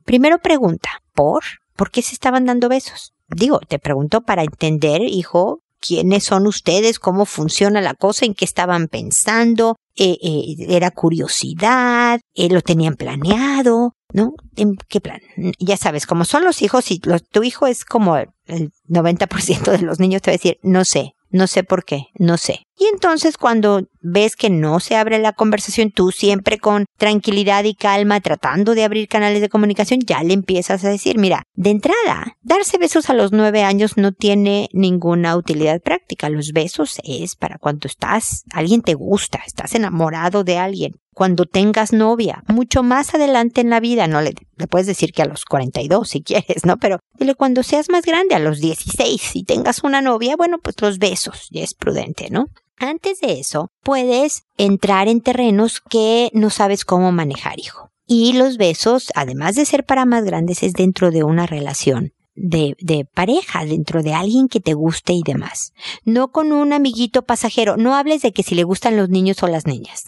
Primero 0.05 0.39
pregunta, 0.39 0.89
¿por? 1.13 1.43
¿Por 1.75 1.91
qué 1.91 2.01
se 2.01 2.13
estaban 2.13 2.45
dando 2.45 2.69
besos? 2.69 3.13
Digo, 3.27 3.59
te 3.59 3.77
pregunto 3.77 4.21
para 4.21 4.43
entender, 4.43 5.01
hijo, 5.01 5.63
quiénes 5.79 6.23
son 6.23 6.47
ustedes, 6.47 6.99
cómo 6.99 7.25
funciona 7.25 7.81
la 7.81 7.93
cosa, 7.93 8.25
en 8.25 8.33
qué 8.33 8.45
estaban 8.45 8.87
pensando, 8.87 9.75
eh, 9.95 10.17
eh, 10.21 10.55
era 10.69 10.91
curiosidad, 10.91 12.19
eh, 12.35 12.49
lo 12.49 12.61
tenían 12.61 12.95
planeado, 12.95 13.93
¿no? 14.13 14.33
¿En 14.55 14.75
qué 14.87 15.01
plan? 15.01 15.19
Ya 15.59 15.77
sabes, 15.77 16.05
como 16.05 16.25
son 16.25 16.43
los 16.43 16.61
hijos 16.61 16.91
y 16.91 16.99
tu 16.99 17.43
hijo 17.43 17.67
es 17.67 17.85
como 17.85 18.17
el 18.17 18.71
90% 18.87 19.71
de 19.71 19.81
los 19.81 19.99
niños 19.99 20.21
te 20.21 20.31
va 20.31 20.33
a 20.33 20.37
decir, 20.37 20.59
no 20.61 20.85
sé, 20.85 21.13
no 21.29 21.47
sé 21.47 21.63
por 21.63 21.83
qué, 21.83 22.07
no 22.17 22.37
sé. 22.37 22.66
Y 22.79 22.85
entonces 22.93 23.37
cuando 23.37 23.87
ves 24.01 24.35
que 24.35 24.51
no 24.51 24.79
se 24.79 24.95
abre 24.95 25.17
la 25.17 25.33
conversación, 25.33 25.91
tú 25.91 26.11
siempre 26.11 26.59
con 26.59 26.85
tranquilidad 26.97 27.63
y 27.63 27.73
calma, 27.73 28.21
tratando 28.21 28.75
de 28.75 28.83
abrir 28.83 29.07
canales 29.07 29.41
de 29.41 29.49
comunicación, 29.49 30.01
ya 30.01 30.21
le 30.21 30.33
empiezas 30.33 30.83
a 30.83 30.89
decir, 30.89 31.17
mira, 31.17 31.43
de 31.55 31.71
entrada, 31.71 32.37
darse 32.43 32.77
besos 32.77 33.09
a 33.09 33.15
los 33.15 33.31
nueve 33.31 33.63
años 33.63 33.97
no 33.97 34.11
tiene 34.11 34.69
ninguna 34.73 35.35
utilidad 35.35 35.81
práctica. 35.81 36.29
Los 36.29 36.51
besos 36.51 36.99
es 37.03 37.35
para 37.35 37.57
cuando 37.57 37.87
estás, 37.87 38.43
alguien 38.51 38.81
te 38.81 38.93
gusta, 38.93 39.39
estás 39.45 39.73
enamorado 39.73 40.43
de 40.43 40.59
alguien 40.59 40.93
cuando 41.17 41.45
tengas 41.45 41.93
novia, 41.93 42.43
mucho 42.47 42.83
más 42.83 43.15
adelante 43.15 43.61
en 43.61 43.71
la 43.71 43.79
vida, 43.79 44.05
no 44.05 44.21
le, 44.21 44.35
le, 44.55 44.67
puedes 44.67 44.85
decir 44.85 45.13
que 45.13 45.23
a 45.23 45.25
los 45.25 45.45
42 45.45 46.07
si 46.07 46.21
quieres, 46.23 46.63
¿no? 46.63 46.77
Pero 46.77 46.99
dile 47.17 47.33
cuando 47.33 47.63
seas 47.63 47.89
más 47.89 48.05
grande, 48.05 48.35
a 48.35 48.39
los 48.39 48.59
16, 48.59 49.35
y 49.35 49.43
tengas 49.43 49.83
una 49.83 49.99
novia, 49.99 50.35
bueno, 50.35 50.59
pues 50.59 50.75
los 50.79 50.99
besos, 50.99 51.47
ya 51.49 51.63
es 51.63 51.73
prudente, 51.73 52.29
¿no? 52.29 52.49
Antes 52.79 53.19
de 53.21 53.39
eso, 53.39 53.71
puedes 53.81 54.43
entrar 54.57 55.07
en 55.07 55.21
terrenos 55.21 55.81
que 55.81 56.29
no 56.33 56.49
sabes 56.49 56.85
cómo 56.85 57.11
manejar, 57.11 57.59
hijo. 57.59 57.89
Y 58.05 58.33
los 58.33 58.57
besos, 58.57 59.11
además 59.15 59.55
de 59.55 59.65
ser 59.65 59.85
para 59.85 60.05
más 60.05 60.23
grandes, 60.23 60.63
es 60.63 60.73
dentro 60.73 61.11
de 61.11 61.23
una 61.23 61.45
relación. 61.45 62.13
De, 62.35 62.75
de, 62.79 63.03
pareja, 63.03 63.65
dentro 63.65 64.03
de 64.03 64.13
alguien 64.13 64.47
que 64.47 64.59
te 64.59 64.75
guste 64.75 65.13
y 65.13 65.23
demás. 65.23 65.73
No 66.05 66.31
con 66.31 66.51
un 66.51 66.71
amiguito 66.71 67.23
pasajero. 67.23 67.77
No 67.77 67.95
hables 67.95 68.21
de 68.21 68.31
que 68.31 68.43
si 68.43 68.53
le 68.53 68.63
gustan 68.63 68.95
los 68.95 69.09
niños 69.09 69.41
o 69.41 69.47
las 69.47 69.65
niñas. 69.65 70.03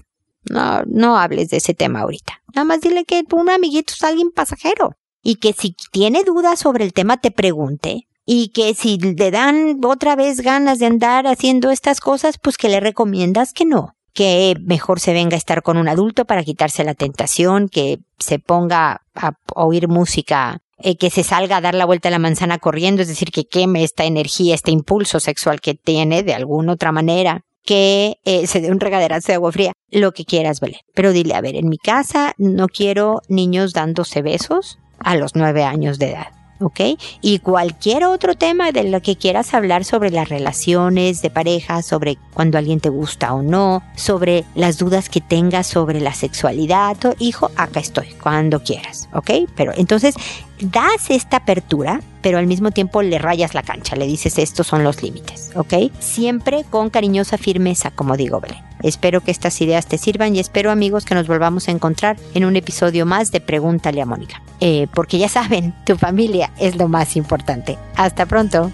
No, 0.47 0.83
no 0.85 1.17
hables 1.17 1.49
de 1.49 1.57
ese 1.57 1.73
tema 1.73 2.01
ahorita. 2.01 2.43
Nada 2.53 2.65
más 2.65 2.81
dile 2.81 3.03
que 3.03 3.23
un 3.31 3.49
amiguito 3.49 3.93
es 3.93 4.03
alguien 4.03 4.29
pasajero. 4.29 4.95
Y 5.23 5.35
que 5.35 5.53
si 5.53 5.75
tiene 5.91 6.23
dudas 6.23 6.59
sobre 6.59 6.85
el 6.85 6.93
tema 6.93 7.17
te 7.17 7.31
pregunte. 7.31 8.07
Y 8.31 8.49
que 8.49 8.75
si 8.75 8.99
le 8.99 9.31
dan 9.31 9.83
otra 9.83 10.15
vez 10.15 10.41
ganas 10.41 10.77
de 10.77 10.85
andar 10.85 11.25
haciendo 11.25 11.71
estas 11.71 11.99
cosas, 11.99 12.37
pues 12.37 12.57
que 12.57 12.69
le 12.69 12.79
recomiendas 12.79 13.53
que 13.53 13.65
no. 13.65 13.95
Que 14.13 14.55
mejor 14.61 14.99
se 14.99 15.13
venga 15.13 15.33
a 15.33 15.39
estar 15.39 15.63
con 15.63 15.77
un 15.77 15.87
adulto 15.87 16.25
para 16.25 16.43
quitarse 16.43 16.83
la 16.83 16.93
tentación, 16.93 17.69
que 17.69 17.97
se 18.19 18.37
ponga 18.37 19.01
a 19.15 19.31
oír 19.55 19.87
música 19.87 20.61
eh, 20.77 20.95
que 20.95 21.09
se 21.09 21.23
salga 21.23 21.57
a 21.57 21.61
dar 21.61 21.73
la 21.73 21.85
vuelta 21.85 22.09
a 22.09 22.11
la 22.11 22.19
manzana 22.19 22.59
corriendo, 22.59 23.01
es 23.01 23.07
decir, 23.07 23.31
que 23.31 23.47
queme 23.47 23.83
esta 23.83 24.05
energía, 24.05 24.53
este 24.53 24.69
impulso 24.69 25.19
sexual 25.19 25.59
que 25.59 25.73
tiene 25.73 26.21
de 26.21 26.35
alguna 26.35 26.73
otra 26.73 26.91
manera, 26.91 27.41
que 27.65 28.19
eh, 28.25 28.45
se 28.45 28.61
dé 28.61 28.71
un 28.71 28.79
regaderazo 28.79 29.29
de 29.29 29.33
agua 29.33 29.51
fría, 29.51 29.73
lo 29.89 30.11
que 30.11 30.23
quieras, 30.23 30.59
Belén. 30.59 30.81
Pero 30.93 31.13
dile, 31.13 31.33
a 31.33 31.41
ver, 31.41 31.55
en 31.55 31.67
mi 31.67 31.79
casa 31.79 32.35
no 32.37 32.67
quiero 32.67 33.23
niños 33.27 33.73
dándose 33.73 34.21
besos 34.21 34.77
a 34.99 35.15
los 35.15 35.35
nueve 35.35 35.63
años 35.63 35.97
de 35.97 36.11
edad. 36.11 36.38
¿Ok? 36.59 36.79
Y 37.21 37.39
cualquier 37.39 38.05
otro 38.05 38.35
tema 38.35 38.71
de 38.71 38.83
lo 38.83 39.01
que 39.01 39.15
quieras 39.15 39.53
hablar 39.53 39.85
sobre 39.85 40.11
las 40.11 40.29
relaciones 40.29 41.21
de 41.21 41.29
pareja, 41.29 41.81
sobre 41.81 42.17
cuando 42.33 42.57
alguien 42.57 42.79
te 42.79 42.89
gusta 42.89 43.33
o 43.33 43.41
no, 43.41 43.83
sobre 43.95 44.45
las 44.55 44.77
dudas 44.77 45.09
que 45.09 45.21
tengas 45.21 45.67
sobre 45.67 45.99
la 45.99 46.13
sexualidad, 46.13 46.97
hijo, 47.19 47.51
acá 47.55 47.79
estoy, 47.79 48.07
cuando 48.21 48.63
quieras, 48.63 49.09
¿ok? 49.13 49.31
Pero 49.55 49.73
entonces 49.75 50.15
das 50.59 51.09
esta 51.09 51.37
apertura, 51.37 52.01
pero 52.21 52.37
al 52.37 52.47
mismo 52.47 52.71
tiempo 52.71 53.01
le 53.01 53.19
rayas 53.19 53.53
la 53.53 53.63
cancha, 53.63 53.95
le 53.95 54.07
dices 54.07 54.37
estos 54.37 54.67
son 54.67 54.83
los 54.83 55.01
límites, 55.03 55.51
¿ok? 55.55 55.91
Siempre 55.99 56.65
con 56.69 56.89
cariñosa 56.89 57.37
firmeza, 57.37 57.91
como 57.91 58.17
digo, 58.17 58.39
Belén. 58.39 58.63
Espero 58.81 59.21
que 59.21 59.31
estas 59.31 59.59
ideas 59.61 59.87
te 59.87 59.97
sirvan 59.97 60.35
y 60.35 60.39
espero 60.39 60.71
amigos 60.71 61.05
que 61.05 61.15
nos 61.15 61.27
volvamos 61.27 61.67
a 61.67 61.71
encontrar 61.71 62.17
en 62.33 62.45
un 62.45 62.55
episodio 62.55 63.05
más 63.05 63.31
de 63.31 63.41
Pregúntale 63.41 64.01
a 64.01 64.05
Mónica. 64.05 64.41
Eh, 64.61 64.87
porque 64.93 65.17
ya 65.17 65.27
saben, 65.27 65.73
tu 65.85 65.97
familia 65.97 66.51
es 66.59 66.77
lo 66.77 66.87
más 66.87 67.15
importante. 67.15 67.77
Hasta 67.95 68.25
pronto. 68.25 68.71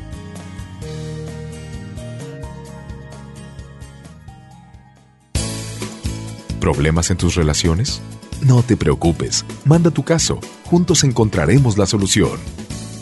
¿Problemas 6.59 7.11
en 7.11 7.17
tus 7.17 7.35
relaciones? 7.35 8.01
No 8.41 8.63
te 8.63 8.75
preocupes, 8.75 9.45
manda 9.65 9.91
tu 9.91 10.03
caso, 10.03 10.39
juntos 10.65 11.03
encontraremos 11.03 11.77
la 11.77 11.85
solución. 11.85 12.64